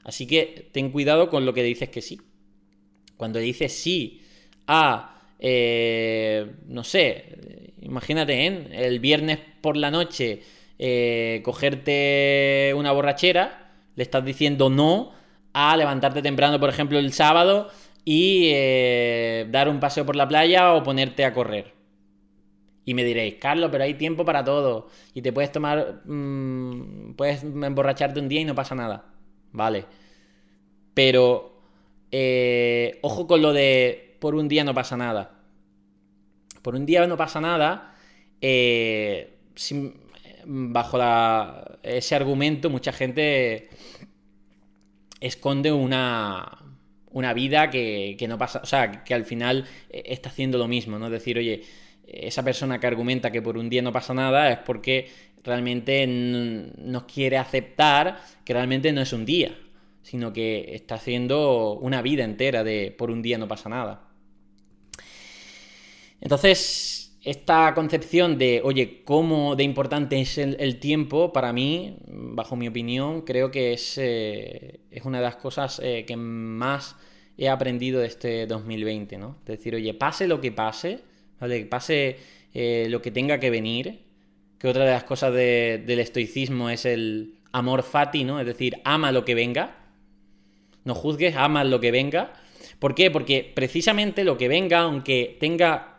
Así 0.06 0.28
que 0.28 0.70
ten 0.72 0.92
cuidado 0.92 1.30
con 1.30 1.46
lo 1.46 1.54
que 1.54 1.64
dices 1.64 1.90
que 1.90 2.02
sí. 2.02 2.22
cuando 3.18 3.40
dices 3.40 3.74
sí 3.74 4.22
a, 4.66 5.22
eh, 5.40 6.54
no 6.68 6.86
sé, 6.86 7.65
imagínate, 7.86 8.48
¿eh? 8.48 8.68
el 8.72 9.00
viernes 9.00 9.40
por 9.62 9.78
la 9.78 9.92
noche 9.92 10.42
eh, 10.78 11.42
cogerte 11.44 12.74
una 12.76 12.92
borrachera, 12.92 13.72
le 13.96 14.04
estás 14.04 14.26
diciendo 14.26 14.70
no 14.70 15.14
a 15.54 15.78
levantarte 15.78 16.22
temprano, 16.22 16.60
por 16.60 16.70
ejemplo, 16.70 17.00
el 17.00 17.14
sábado 17.14 17.70
y 18.04 18.50
eh, 18.54 19.48
dar 19.50 19.70
un 19.70 19.80
paseo 19.80 20.06
por 20.06 20.16
la 20.16 20.28
playa 20.28 20.74
o 20.74 20.84
ponerte 20.84 21.24
a 21.24 21.34
correr. 21.34 21.74
Y 22.84 22.94
me 22.94 23.04
diréis, 23.04 23.36
Carlos, 23.36 23.70
pero 23.72 23.84
hay 23.84 23.96
tiempo 23.96 24.26
para 24.26 24.44
todo. 24.44 24.90
Y 25.14 25.24
te 25.24 25.34
puedes 25.34 25.52
tomar. 25.52 26.02
Mmm, 26.06 27.14
puedes 27.16 27.44
emborracharte 27.44 28.20
un 28.20 28.30
día 28.30 28.42
y 28.42 28.46
no 28.46 28.54
pasa 28.54 28.76
nada. 28.76 29.06
Vale. 29.52 29.86
Pero. 30.94 31.54
Eh, 32.12 33.00
ojo 33.02 33.26
con 33.26 33.42
lo 33.42 33.52
de 33.52 34.18
por 34.22 34.36
un 34.36 34.48
día 34.48 34.64
no 34.64 34.76
pasa 34.76 34.96
nada. 34.96 35.35
Por 36.66 36.76
un 36.76 36.88
día 36.88 37.06
no 37.06 37.16
pasa 37.16 37.40
nada. 37.40 37.94
Eh, 38.42 39.38
bajo 40.46 40.98
ese 41.84 42.16
argumento, 42.16 42.72
mucha 42.72 42.92
gente 42.92 43.70
esconde 45.20 45.72
una, 45.72 46.58
una 47.12 47.34
vida 47.34 47.70
que, 47.70 48.16
que, 48.18 48.28
no 48.28 48.40
pasa, 48.40 48.62
o 48.64 48.66
sea, 48.66 49.04
que 49.04 49.14
al 49.14 49.26
final 49.26 49.68
está 49.92 50.30
haciendo 50.30 50.58
lo 50.58 50.68
mismo, 50.68 50.98
¿no? 50.98 51.06
Es 51.06 51.12
decir, 51.12 51.38
oye, 51.38 51.62
esa 52.08 52.42
persona 52.44 52.80
que 52.80 52.88
argumenta 52.88 53.32
que 53.32 53.44
por 53.44 53.60
un 53.60 53.70
día 53.70 53.84
no 53.84 53.92
pasa 53.94 54.16
nada 54.16 54.52
es 54.52 54.58
porque 54.58 55.08
realmente 55.44 56.08
no 56.08 57.06
quiere 57.06 57.38
aceptar 57.38 58.24
que 58.44 58.54
realmente 58.54 58.92
no 58.92 59.02
es 59.02 59.14
un 59.14 59.24
día, 59.24 59.56
sino 60.02 60.34
que 60.34 60.74
está 60.74 60.96
haciendo 60.96 61.74
una 61.74 62.02
vida 62.02 62.24
entera 62.24 62.64
de 62.64 62.90
por 62.98 63.12
un 63.12 63.22
día 63.22 63.38
no 63.38 63.48
pasa 63.48 63.70
nada. 63.70 64.05
Entonces, 66.22 67.06
esta 67.26 67.74
concepción 67.74 68.38
de, 68.38 68.62
oye, 68.64 69.02
cómo 69.04 69.56
de 69.56 69.64
importante 69.64 70.22
es 70.22 70.38
el, 70.38 70.80
tiempo, 70.80 71.34
para 71.34 71.52
mí, 71.54 71.98
bajo 72.08 72.56
mi 72.56 72.68
opinión, 72.68 73.22
creo 73.22 73.50
que 73.50 73.74
es, 73.74 73.98
eh, 73.98 74.82
es 74.92 75.06
una 75.06 75.18
de 75.18 75.24
las 75.24 75.36
cosas 75.38 75.82
eh, 75.84 76.06
que 76.06 76.16
más 76.16 76.96
he 77.38 77.50
aprendido 77.50 78.00
de 78.00 78.08
este 78.08 78.46
2020, 78.46 79.18
¿no? 79.18 79.38
Es 79.42 79.58
decir, 79.58 79.74
oye, 79.74 79.94
pase 79.96 80.28
lo 80.28 80.40
que 80.40 80.52
pase, 80.52 81.00
¿vale? 81.40 81.66
Pase 81.66 82.18
eh, 82.54 82.88
lo 82.90 83.02
que 83.02 83.10
tenga 83.10 83.40
que 83.40 83.50
venir, 83.50 84.02
que 84.60 84.68
otra 84.68 84.86
de 84.86 84.92
las 84.92 85.04
cosas 85.04 85.34
del 85.34 86.00
estoicismo 86.00 86.70
es 86.70 86.86
el 86.86 87.40
amor 87.52 87.82
fati, 87.82 88.24
¿no? 88.24 88.40
Es 88.40 88.46
decir, 88.46 88.82
ama 88.84 89.12
lo 89.12 89.26
que 89.26 89.34
venga, 89.34 89.78
no 90.84 90.94
juzgues, 90.94 91.36
ama 91.36 91.64
lo 91.64 91.80
que 91.80 91.90
venga. 91.90 92.34
¿Por 92.78 92.94
qué? 92.94 93.10
Porque 93.10 93.52
precisamente 93.56 94.24
lo 94.24 94.38
que 94.38 94.48
venga, 94.48 94.82
aunque 94.82 95.38
tenga 95.40 95.95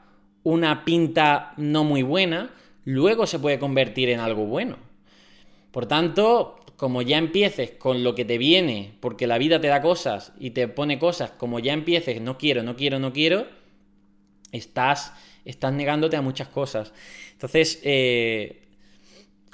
una 0.47 0.85
pinta 0.85 1.55
no 1.57 1.83
muy 1.83 2.05
buena, 2.05 2.55
luego 2.85 3.27
se 3.27 3.41
puede 3.41 3.59
convertir 3.59 4.11
en 4.11 4.21
algo 4.21 4.47
bueno. 4.47 4.77
Por 5.73 5.87
tanto, 5.87 6.61
como 6.77 7.03
ya 7.03 7.19
empieces 7.19 7.73
con 7.73 8.05
lo 8.05 8.15
que 8.15 8.25
te 8.25 8.39
viene, 8.39 8.95
porque 9.01 9.27
la 9.27 9.39
vida 9.39 9.61
te 9.61 9.67
da 9.67 9.83
cosas 9.83 10.33
y 10.39 10.51
te 10.51 10.69
pone 10.69 11.01
cosas, 11.01 11.33
como 11.33 11.59
ya 11.59 11.73
empieces, 11.73 12.21
no 12.21 12.39
quiero, 12.39 12.63
no 12.63 12.77
quiero, 12.77 13.01
no 13.01 13.13
quiero, 13.13 13.49
estás 14.53 15.15
estás 15.45 15.73
negándote 15.73 16.17
a 16.17 16.23
muchas 16.23 16.47
cosas. 16.47 16.93
Entonces, 17.33 17.81
eh, 17.83 18.63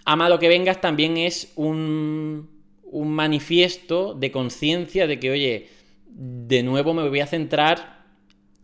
ama 0.04 0.28
lo 0.28 0.38
que 0.38 0.48
vengas 0.48 0.82
también 0.82 1.16
es 1.16 1.52
un, 1.56 2.50
un 2.82 3.10
manifiesto 3.10 4.12
de 4.12 4.30
conciencia 4.30 5.06
de 5.06 5.18
que, 5.18 5.30
oye, 5.30 5.68
de 6.06 6.62
nuevo 6.62 6.92
me 6.92 7.08
voy 7.08 7.20
a 7.20 7.26
centrar 7.26 8.01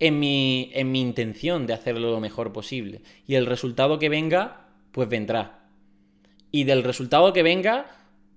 en 0.01 0.19
mi, 0.19 0.71
en 0.75 0.93
mi 0.93 1.01
intención 1.01 1.67
de 1.67 1.75
hacerlo 1.75 2.11
lo 2.11 2.21
mejor 2.21 2.53
posible. 2.53 3.01
Y 3.27 3.35
el 3.35 3.47
resultado 3.47 3.99
que 3.99 4.09
venga, 4.09 4.69
pues 4.93 5.09
vendrá. 5.09 5.69
Y 6.51 6.65
del 6.65 6.85
resultado 6.85 7.33
que 7.33 7.43
venga, 7.43 7.87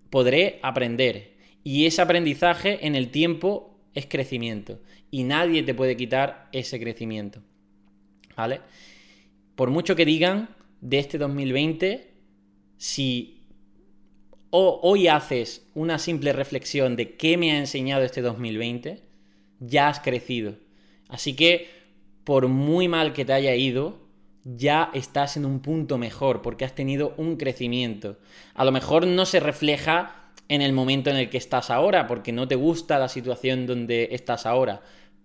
podré 0.10 0.60
aprender. 0.64 1.38
Y 1.64 1.86
ese 1.86 2.02
aprendizaje 2.02 2.86
en 2.86 2.96
el 2.96 3.10
tiempo 3.10 3.80
es 3.94 4.06
crecimiento. 4.08 4.80
Y 5.10 5.24
nadie 5.24 5.64
te 5.64 5.74
puede 5.74 5.96
quitar 5.98 6.50
ese 6.52 6.80
crecimiento. 6.80 7.42
¿Vale? 8.36 8.62
Por 9.56 9.70
mucho 9.70 9.96
que 9.96 10.06
digan 10.06 10.56
de 10.80 11.00
este 11.00 11.18
2020, 11.18 12.12
si 12.78 13.42
hoy 14.50 15.08
haces 15.08 15.68
una 15.76 16.00
simple 16.00 16.34
reflexión 16.34 16.96
de 16.96 17.16
qué 17.16 17.38
me 17.38 17.52
ha 17.52 17.58
enseñado 17.58 18.04
este 18.04 18.22
2020, 18.22 19.02
ya 19.60 19.90
has 19.90 20.00
crecido. 20.00 20.56
Así 21.12 21.36
que, 21.36 21.70
por 22.24 22.48
muy 22.48 22.88
mal 22.88 23.14
que 23.14 23.26
te 23.26 23.34
haya 23.34 23.54
ido, 23.54 24.00
ya 24.44 24.90
estás 24.94 25.38
en 25.38 25.46
un 25.46 25.60
punto 25.60 25.98
mejor 25.98 26.42
porque 26.42 26.66
has 26.66 26.74
tenido 26.74 27.14
un 27.18 27.36
crecimiento. 27.36 28.18
A 28.56 28.66
lo 28.66 28.72
mejor 28.72 29.06
no 29.06 29.26
se 29.26 29.40
refleja 29.40 30.32
en 30.48 30.62
el 30.62 30.74
momento 30.74 31.10
en 31.10 31.18
el 31.18 31.30
que 31.30 31.38
estás 31.38 31.70
ahora, 31.70 32.08
porque 32.08 32.32
no 32.32 32.48
te 32.48 32.56
gusta 32.56 32.98
la 32.98 33.08
situación 33.08 33.68
donde 33.68 34.10
estás 34.12 34.46
ahora, 34.46 34.82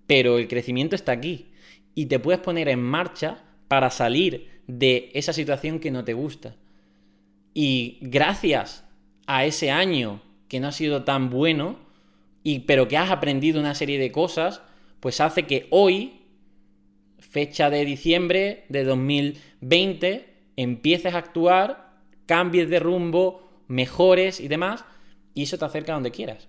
pero 0.07 0.39
el 0.39 0.49
crecimiento 0.49 0.95
está 0.95 1.13
aquí 1.13 1.47
y 1.95 2.07
te 2.07 2.19
puedes 2.19 2.41
poner 2.41 2.69
en 2.69 2.83
marcha 2.83 3.43
para 3.69 3.91
salir 3.91 4.61
de 4.67 5.11
esa 5.15 5.33
situación 5.33 5.81
que 5.81 5.91
no 5.91 6.05
te 6.05 6.13
gusta. 6.13 6.55
Y 7.55 7.99
gracias 8.03 8.85
a 9.27 9.45
ese 9.45 9.71
año 9.71 10.21
que 10.49 10.61
no 10.61 10.69
ha 10.69 10.73
sido 10.73 11.05
tan 11.05 11.31
bueno, 11.31 11.79
y, 12.43 12.61
pero 12.61 12.87
que 12.87 12.97
has 12.97 13.11
aprendido 13.11 13.59
una 13.59 13.75
serie 13.75 13.99
de 13.99 14.13
cosas, 14.13 14.63
pues 15.07 15.21
hace 15.21 15.45
que 15.45 15.69
hoy, 15.71 16.23
fecha 17.21 17.71
de 17.71 17.85
diciembre 17.85 18.65
de 18.69 18.83
2020, 18.83 20.27
empieces 20.57 21.15
a 21.15 21.19
actuar, 21.19 21.93
cambies 22.27 22.69
de 22.69 22.81
rumbo, 22.81 23.63
mejores 23.69 24.41
y 24.41 24.49
demás, 24.49 24.85
y 25.33 25.45
eso 25.45 25.59
te 25.59 25.65
acerca 25.65 25.93
a 25.93 25.95
donde 25.95 26.11
quieras. 26.11 26.49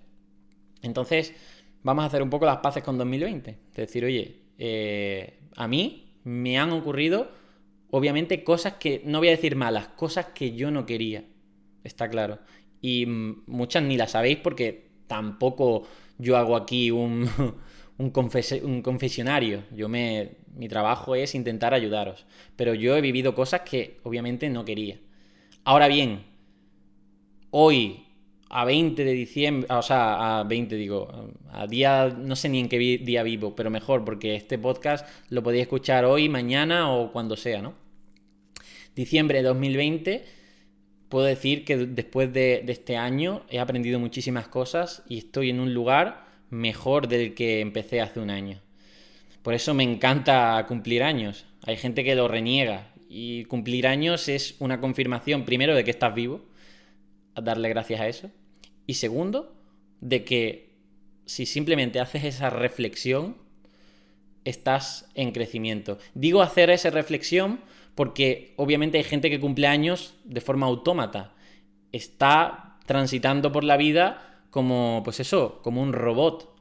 Entonces, 0.82 1.36
vamos 1.84 2.02
a 2.02 2.08
hacer 2.08 2.20
un 2.20 2.30
poco 2.30 2.46
las 2.46 2.56
paces 2.56 2.82
con 2.82 2.98
2020. 2.98 3.50
Es 3.50 3.76
decir, 3.76 4.04
oye, 4.04 4.40
eh, 4.58 5.38
a 5.54 5.68
mí 5.68 6.18
me 6.24 6.58
han 6.58 6.72
ocurrido, 6.72 7.30
obviamente, 7.92 8.42
cosas 8.42 8.72
que, 8.72 9.02
no 9.04 9.20
voy 9.20 9.28
a 9.28 9.36
decir 9.36 9.54
malas, 9.54 9.86
cosas 9.86 10.30
que 10.34 10.56
yo 10.56 10.72
no 10.72 10.84
quería. 10.84 11.22
Está 11.84 12.10
claro. 12.10 12.40
Y 12.82 13.06
muchas 13.06 13.84
ni 13.84 13.96
las 13.96 14.10
sabéis 14.10 14.38
porque 14.38 14.90
tampoco 15.06 15.86
yo 16.18 16.36
hago 16.36 16.56
aquí 16.56 16.90
un, 16.90 17.30
un, 17.98 18.12
un 18.62 18.82
confesionario. 18.82 19.64
Yo 19.74 19.88
me, 19.88 20.36
mi 20.54 20.68
trabajo 20.68 21.14
es 21.14 21.34
intentar 21.34 21.74
ayudaros. 21.74 22.26
Pero 22.56 22.74
yo 22.74 22.96
he 22.96 23.00
vivido 23.00 23.34
cosas 23.34 23.62
que 23.62 23.98
obviamente 24.04 24.48
no 24.48 24.64
quería. 24.64 24.98
Ahora 25.64 25.88
bien, 25.88 26.22
hoy 27.50 28.04
a 28.50 28.64
20 28.64 29.04
de 29.04 29.12
diciembre, 29.12 29.68
o 29.70 29.82
sea, 29.82 30.40
a 30.40 30.44
20 30.44 30.74
digo, 30.76 31.34
a 31.52 31.66
día, 31.66 32.16
no 32.18 32.34
sé 32.34 32.48
ni 32.48 32.60
en 32.60 32.68
qué 32.68 32.78
día 32.78 33.22
vivo, 33.22 33.54
pero 33.54 33.70
mejor, 33.70 34.04
porque 34.04 34.34
este 34.36 34.58
podcast 34.58 35.06
lo 35.28 35.42
podéis 35.42 35.62
escuchar 35.62 36.04
hoy, 36.06 36.28
mañana 36.28 36.90
o 36.90 37.12
cuando 37.12 37.36
sea, 37.36 37.60
¿no? 37.60 37.74
Diciembre 38.94 39.38
de 39.38 39.44
2020, 39.48 40.24
puedo 41.08 41.26
decir 41.26 41.64
que 41.64 41.76
después 41.76 42.32
de, 42.32 42.62
de 42.64 42.72
este 42.72 42.96
año 42.96 43.42
he 43.50 43.58
aprendido 43.58 44.00
muchísimas 44.00 44.48
cosas 44.48 45.02
y 45.08 45.18
estoy 45.18 45.50
en 45.50 45.60
un 45.60 45.74
lugar 45.74 46.27
mejor 46.50 47.08
del 47.08 47.34
que 47.34 47.60
empecé 47.60 48.00
hace 48.00 48.20
un 48.20 48.30
año. 48.30 48.60
Por 49.42 49.54
eso 49.54 49.74
me 49.74 49.84
encanta 49.84 50.64
cumplir 50.68 51.02
años. 51.02 51.46
Hay 51.64 51.76
gente 51.76 52.04
que 52.04 52.14
lo 52.14 52.28
reniega 52.28 52.92
y 53.08 53.44
cumplir 53.44 53.86
años 53.86 54.28
es 54.28 54.56
una 54.58 54.80
confirmación, 54.80 55.44
primero, 55.44 55.74
de 55.74 55.84
que 55.84 55.90
estás 55.90 56.14
vivo 56.14 56.48
darle 57.42 57.68
gracias 57.68 58.00
a 58.00 58.08
eso. 58.08 58.30
Y 58.86 58.94
segundo, 58.94 59.54
de 60.00 60.24
que 60.24 60.76
si 61.26 61.46
simplemente 61.46 62.00
haces 62.00 62.24
esa 62.24 62.50
reflexión, 62.50 63.36
estás 64.44 65.08
en 65.14 65.32
crecimiento. 65.32 65.98
Digo 66.14 66.42
hacer 66.42 66.70
esa 66.70 66.90
reflexión 66.90 67.60
porque 67.94 68.54
obviamente 68.56 68.98
hay 68.98 69.04
gente 69.04 69.28
que 69.30 69.40
cumple 69.40 69.66
años 69.66 70.14
de 70.24 70.40
forma 70.40 70.66
autómata. 70.66 71.34
Está 71.92 72.78
transitando 72.86 73.52
por 73.52 73.64
la 73.64 73.76
vida 73.76 74.27
como, 74.50 75.02
pues 75.04 75.20
eso, 75.20 75.60
como 75.62 75.82
un 75.82 75.92
robot. 75.92 76.56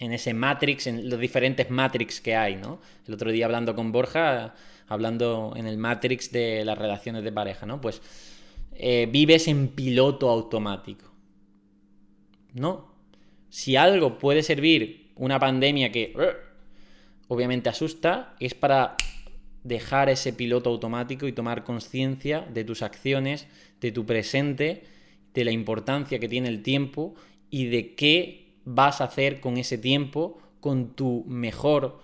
En 0.00 0.12
ese 0.12 0.32
Matrix, 0.32 0.86
en 0.86 1.10
los 1.10 1.18
diferentes 1.18 1.70
Matrix 1.70 2.20
que 2.20 2.36
hay, 2.36 2.54
¿no? 2.54 2.78
El 3.06 3.14
otro 3.14 3.32
día 3.32 3.46
hablando 3.46 3.74
con 3.74 3.90
Borja, 3.90 4.54
hablando 4.86 5.52
en 5.56 5.66
el 5.66 5.76
Matrix 5.76 6.30
de 6.30 6.64
las 6.64 6.78
relaciones 6.78 7.24
de 7.24 7.32
pareja, 7.32 7.66
¿no? 7.66 7.80
Pues 7.80 8.00
eh, 8.74 9.08
vives 9.10 9.48
en 9.48 9.68
piloto 9.68 10.30
automático. 10.30 11.10
No. 12.54 12.94
Si 13.50 13.74
algo 13.74 14.18
puede 14.18 14.44
servir, 14.44 15.10
una 15.16 15.40
pandemia 15.40 15.90
que 15.90 16.14
obviamente 17.26 17.68
asusta, 17.68 18.36
es 18.38 18.54
para 18.54 18.96
dejar 19.64 20.08
ese 20.08 20.32
piloto 20.32 20.70
automático 20.70 21.26
y 21.26 21.32
tomar 21.32 21.64
conciencia 21.64 22.40
de 22.40 22.64
tus 22.64 22.82
acciones, 22.82 23.46
de 23.80 23.92
tu 23.92 24.06
presente, 24.06 24.84
de 25.34 25.44
la 25.44 25.52
importancia 25.52 26.18
que 26.18 26.28
tiene 26.28 26.48
el 26.48 26.62
tiempo 26.62 27.14
y 27.50 27.66
de 27.66 27.94
qué 27.94 28.54
vas 28.64 29.00
a 29.00 29.04
hacer 29.04 29.40
con 29.40 29.56
ese 29.56 29.78
tiempo 29.78 30.38
con 30.60 30.94
tu 30.94 31.24
mejor 31.26 32.00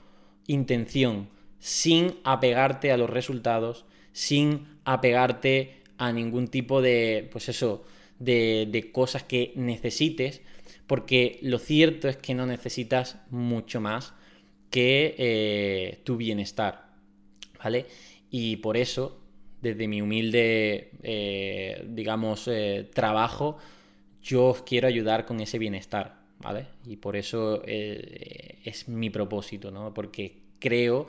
intención, 0.47 1.29
sin 1.59 2.15
apegarte 2.25 2.93
a 2.93 2.97
los 2.97 3.11
resultados, 3.11 3.85
sin 4.13 4.67
apegarte 4.85 5.83
a 5.99 6.13
ningún 6.13 6.49
tipo 6.49 6.83
de, 6.83 7.29
pues 7.33 7.49
eso, 7.49 7.85
de, 8.19 8.91
cosas 8.93 9.23
que 9.25 9.53
necesites, 9.57 10.43
porque 10.87 11.39
lo 11.43 11.59
cierto 11.59 12.09
es 12.09 12.17
que 12.17 12.35
no 12.35 12.47
necesitas 12.47 13.19
mucho 13.31 13.81
más 13.81 14.15
que 14.71 15.15
eh, 15.19 16.01
tu 16.05 16.17
bienestar, 16.17 16.91
¿vale? 17.63 17.87
Y 18.31 18.57
por 18.57 18.77
eso, 18.77 19.24
desde 19.65 19.89
mi 19.89 20.01
humilde, 20.01 20.91
eh, 21.03 21.85
digamos, 21.89 22.47
eh, 22.47 22.89
trabajo, 22.93 23.57
yo 24.23 24.47
os 24.47 24.63
quiero 24.63 24.87
ayudar 24.87 25.27
con 25.27 25.41
ese 25.41 25.59
bienestar, 25.59 26.21
¿vale? 26.39 26.67
Y 26.87 26.97
por 26.97 27.17
eso 27.17 27.63
es 27.65 28.89
mi 28.89 29.11
propósito, 29.11 29.71
¿no? 29.71 29.93
Porque 29.93 30.37
creo 30.59 31.09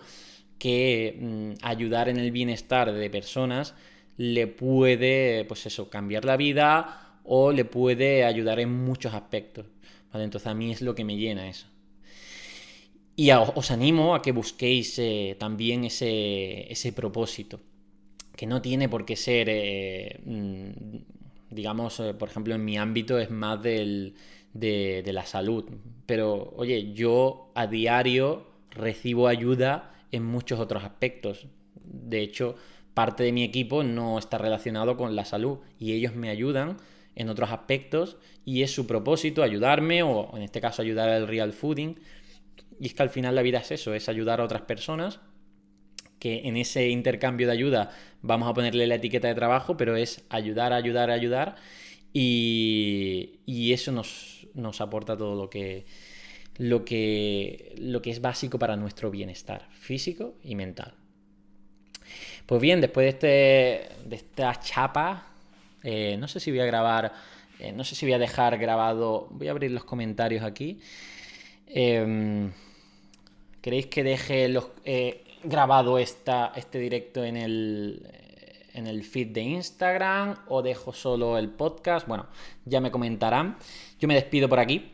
que 0.58 1.18
mm, 1.20 1.52
ayudar 1.62 2.10
en 2.10 2.18
el 2.18 2.32
bienestar 2.32 2.92
de 2.92 3.10
personas 3.10 3.76
le 4.18 4.48
puede, 4.48 5.46
pues 5.46 5.66
eso, 5.66 5.90
cambiar 5.90 6.26
la 6.26 6.38
vida 6.38 7.20
o 7.24 7.52
le 7.52 7.66
puede 7.66 8.24
ayudar 8.24 8.60
en 8.60 8.72
muchos 8.72 9.14
aspectos. 9.14 9.66
¿vale? 10.12 10.26
Entonces 10.26 10.48
a 10.48 10.54
mí 10.54 10.72
es 10.72 10.82
lo 10.82 10.96
que 10.96 11.04
me 11.04 11.18
llena 11.18 11.50
eso. 11.50 11.68
Y 13.18 13.32
os 13.32 13.72
animo 13.72 14.14
a 14.14 14.22
que 14.22 14.34
busquéis 14.34 15.00
eh, 15.00 15.38
también 15.40 15.86
ese, 15.86 16.70
ese, 16.72 16.92
propósito, 16.92 17.62
que 18.36 18.48
no 18.48 18.62
tiene 18.62 18.90
por 18.90 19.06
qué 19.06 19.16
ser, 19.16 19.48
eh, 19.50 20.20
mm, 20.26 20.98
digamos, 21.50 22.00
eh, 22.00 22.14
por 22.14 22.30
ejemplo, 22.30 22.56
en 22.56 22.66
mi 22.66 22.78
ámbito 22.78 23.18
es 23.20 23.30
más 23.30 23.62
del, 23.62 24.16
de, 24.54 25.02
de 25.04 25.14
la 25.14 25.26
salud. 25.26 25.66
Pero, 26.06 26.54
oye, 26.58 26.94
yo 26.94 27.52
a 27.56 27.68
diario 27.68 28.48
recibo 28.72 29.28
ayuda 29.28 29.94
en 30.12 30.26
muchos 30.26 30.60
otros 30.60 30.84
aspectos. 30.84 31.48
De 31.76 32.22
hecho, 32.22 32.56
parte 32.94 33.24
de 33.24 33.32
mi 33.32 33.44
equipo 33.44 33.84
no 33.84 34.18
está 34.20 34.38
relacionado 34.38 34.98
con 34.98 35.16
la 35.16 35.26
salud 35.26 35.60
y 35.80 35.94
ellos 35.94 36.16
me 36.16 36.30
ayudan 36.30 36.78
en 37.16 37.30
otros 37.30 37.52
aspectos 37.52 38.18
y 38.44 38.64
es 38.64 38.72
su 38.72 38.86
propósito 38.88 39.44
ayudarme 39.44 40.04
o 40.04 40.36
en 40.36 40.44
este 40.44 40.62
caso 40.62 40.82
ayudar 40.82 41.10
al 41.10 41.28
real 41.28 41.54
fooding. 41.54 42.00
Y 42.80 42.88
es 42.88 42.94
que 42.94 43.04
al 43.04 43.10
final 43.10 43.36
la 43.36 43.42
vida 43.42 43.60
es 43.60 43.72
eso, 43.72 43.94
es 43.94 44.10
ayudar 44.10 44.42
a 44.42 44.44
otras 44.44 44.64
personas 44.64 45.22
que 46.20 46.48
en 46.48 46.58
ese 46.58 46.90
intercambio 46.90 47.48
de 47.48 47.54
ayuda 47.54 47.92
vamos 48.22 48.50
a 48.50 48.54
ponerle 48.54 48.88
la 48.88 48.96
etiqueta 48.96 49.28
de 49.28 49.36
trabajo, 49.36 49.78
pero 49.78 49.96
es 49.96 50.24
ayudar, 50.30 50.74
ayudar, 50.74 51.10
ayudar 51.10 51.56
y, 52.18 53.72
eso 53.74 53.92
nos, 53.92 54.48
nos 54.54 54.80
aporta 54.80 55.18
todo 55.18 55.36
lo 55.36 55.50
que, 55.50 55.86
lo 56.58 56.86
que, 56.86 57.76
lo 57.78 58.02
que 58.02 58.12
es 58.12 58.22
básico 58.22 58.58
para 58.58 58.78
nuestro 58.78 59.12
bienestar 59.12 59.68
físico 59.74 60.36
y 60.44 60.56
mental. 60.56 60.94
Pues 62.46 62.62
bien, 62.62 62.80
después 62.80 63.06
de, 63.06 63.10
este, 63.10 64.08
de 64.08 64.16
esta 64.16 64.58
chapa, 64.60 65.28
eh, 65.84 66.16
no 66.18 66.28
sé 66.28 66.40
si 66.40 66.52
voy 66.52 66.62
a 66.62 66.66
grabar, 66.66 67.12
eh, 67.60 67.72
no 67.72 67.84
sé 67.84 67.96
si 67.96 68.06
voy 68.06 68.14
a 68.14 68.20
dejar 68.20 68.58
grabado, 68.58 69.28
voy 69.32 69.50
a 69.50 69.52
abrir 69.52 69.72
los 69.72 69.84
comentarios 69.84 70.44
aquí. 70.44 70.80
Em, 71.68 72.52
¿Queréis 73.62 73.88
que 73.88 74.04
deje 74.04 74.48
los, 74.48 74.70
eh, 74.86 75.25
grabado 75.46 75.98
esta, 75.98 76.52
este 76.56 76.80
directo 76.80 77.24
en 77.24 77.38
el, 77.38 78.08
en 78.74 78.88
el 78.88 79.04
feed 79.04 79.28
de 79.30 79.42
Instagram 79.42 80.36
o 80.48 80.62
dejo 80.62 80.94
solo 80.94 81.38
el 81.38 81.50
podcast? 81.50 82.08
Bueno, 82.08 82.28
ya 82.66 82.82
me 82.82 82.92
comentarán. 82.92 83.58
Yo 84.00 84.08
me 84.08 84.16
despido 84.16 84.50
por 84.50 84.60
aquí 84.60 84.92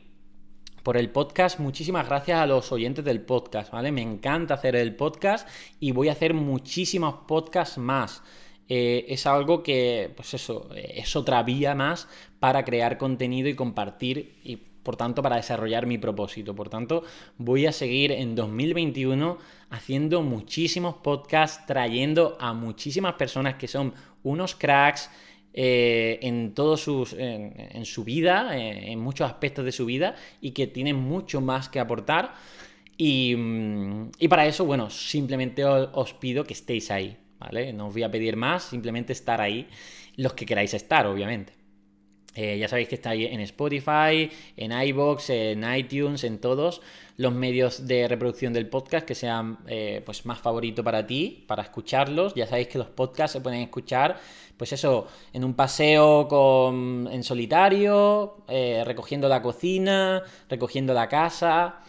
por 0.84 0.98
el 0.98 1.10
podcast. 1.10 1.60
Muchísimas 1.60 2.08
gracias 2.08 2.40
a 2.40 2.46
los 2.46 2.72
oyentes 2.72 3.06
del 3.06 3.22
podcast, 3.22 3.72
¿vale? 3.72 3.92
Me 3.92 4.02
encanta 4.02 4.56
hacer 4.56 4.76
el 4.76 4.96
podcast 4.96 5.48
y 5.80 5.92
voy 5.92 6.10
a 6.10 6.14
hacer 6.14 6.34
muchísimos 6.34 7.16
podcasts 7.28 7.78
más. 7.78 8.24
Eh, 8.68 9.06
es 9.10 9.26
algo 9.26 9.64
que, 9.64 10.14
pues 10.16 10.34
eso, 10.34 10.70
es 10.76 11.16
otra 11.16 11.44
vía 11.44 11.76
más 11.76 12.08
para 12.40 12.64
crear 12.64 12.98
contenido 12.98 13.50
y 13.50 13.56
compartir 13.56 14.40
y 14.44 14.71
por 14.84 14.96
tanto 14.96 15.22
para 15.22 15.36
desarrollar 15.38 15.86
mi 15.86 15.98
propósito. 15.98 16.56
Por 16.56 16.70
tanto, 16.70 17.04
voy 17.38 17.66
a 17.66 17.72
seguir 17.72 18.12
en 18.12 18.36
2021 18.36 19.38
haciendo 19.70 20.22
muchísimos 20.22 20.96
podcasts, 20.96 21.66
trayendo 21.66 22.38
a 22.40 22.54
muchísimas 22.54 23.14
personas 23.14 23.56
que 23.56 23.68
son 23.68 23.94
unos 24.24 24.56
cracks, 24.56 25.10
eh, 25.54 26.18
en 26.22 26.54
todos 26.54 26.80
sus 26.80 27.14
en, 27.18 27.84
su 27.84 28.06
vida, 28.06 28.58
en, 28.58 28.98
muchos 29.00 29.30
aspectos 29.30 29.66
de 29.66 29.74
su 29.74 29.86
vida 29.86 30.16
y 30.40 30.52
que 30.52 30.68
tiene 30.68 30.94
mucho 30.94 31.42
más 31.42 31.68
que 31.68 31.80
aportar. 31.80 32.34
Y, 32.98 33.36
mm, 33.36 34.12
para 34.30 34.46
eso, 34.46 34.64
bueno, 34.64 34.90
simplemente 34.90 35.66
os, 35.66 36.14
pido 36.14 36.44
que 36.46 36.54
estéis 36.54 36.92
ahí, 36.92 37.18
¿vale? 37.40 37.74
No 37.74 37.88
os 37.88 37.94
voy 37.94 38.04
a 38.04 38.12
pedir 38.12 38.38
más, 38.38 38.64
simplemente 38.64 39.12
estar 39.12 39.42
ahí, 39.42 39.68
los 40.16 40.34
que 40.34 40.46
queráis 40.46 40.74
estar, 40.74 41.06
obviamente. 41.08 41.61
Eh, 42.34 42.58
ya 42.58 42.68
sabéis 42.68 42.88
que 42.88 42.96
está 42.96 43.10
ahí 43.10 43.26
en 43.26 43.42
Spotify, 43.42 44.32
en 44.56 44.72
iBox, 44.72 45.30
en 45.32 45.76
iTunes, 45.76 46.24
en 46.24 46.40
todos 46.40 46.82
los 47.18 47.34
medios 47.34 47.88
de 47.88 48.08
reproducción 48.08 48.54
del 48.54 48.68
podcast 48.68 49.06
que 49.06 49.16
sean 49.16 49.60
eh, 49.68 50.02
pues 50.06 50.26
más 50.26 50.40
favorito 50.40 50.84
para 50.84 51.06
ti, 51.06 51.44
para 51.46 51.64
escucharlos. 51.64 52.34
Ya 52.34 52.48
sabéis 52.48 52.68
que 52.70 52.78
los 52.78 52.88
podcasts 52.88 53.34
se 53.34 53.42
pueden 53.42 53.62
escuchar, 53.62 54.20
pues 54.58 54.72
eso, 54.74 55.08
en 55.34 55.44
un 55.44 55.54
paseo 55.54 56.28
con, 56.28 57.10
en 57.12 57.24
solitario, 57.24 58.38
eh, 58.48 58.84
recogiendo 58.86 59.28
la 59.28 59.42
cocina, 59.42 60.24
recogiendo 60.50 60.94
la 60.94 61.08
casa. 61.10 61.82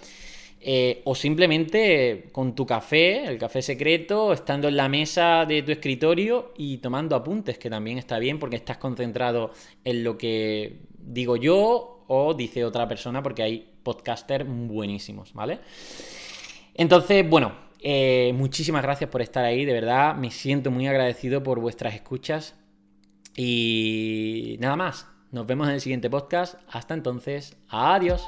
Eh, 0.64 1.02
o 1.04 1.16
simplemente 1.16 2.28
con 2.30 2.54
tu 2.54 2.64
café, 2.64 3.24
el 3.24 3.36
café 3.36 3.62
secreto, 3.62 4.32
estando 4.32 4.68
en 4.68 4.76
la 4.76 4.88
mesa 4.88 5.44
de 5.44 5.62
tu 5.62 5.72
escritorio 5.72 6.52
y 6.56 6.78
tomando 6.78 7.16
apuntes, 7.16 7.58
que 7.58 7.68
también 7.68 7.98
está 7.98 8.20
bien 8.20 8.38
porque 8.38 8.54
estás 8.54 8.78
concentrado 8.78 9.50
en 9.82 10.04
lo 10.04 10.16
que 10.16 10.82
digo 10.98 11.34
yo 11.34 12.04
o 12.06 12.34
dice 12.34 12.64
otra 12.64 12.86
persona, 12.86 13.24
porque 13.24 13.42
hay 13.42 13.72
podcasters 13.82 14.46
buenísimos, 14.48 15.34
¿vale? 15.34 15.58
Entonces, 16.74 17.28
bueno, 17.28 17.54
eh, 17.80 18.32
muchísimas 18.32 18.82
gracias 18.82 19.10
por 19.10 19.20
estar 19.20 19.44
ahí, 19.44 19.64
de 19.64 19.72
verdad, 19.72 20.14
me 20.14 20.30
siento 20.30 20.70
muy 20.70 20.86
agradecido 20.86 21.42
por 21.42 21.58
vuestras 21.58 21.92
escuchas 21.92 22.54
y 23.34 24.58
nada 24.60 24.76
más, 24.76 25.08
nos 25.32 25.44
vemos 25.44 25.66
en 25.66 25.74
el 25.74 25.80
siguiente 25.80 26.08
podcast, 26.08 26.54
hasta 26.68 26.94
entonces, 26.94 27.56
adiós. 27.68 28.22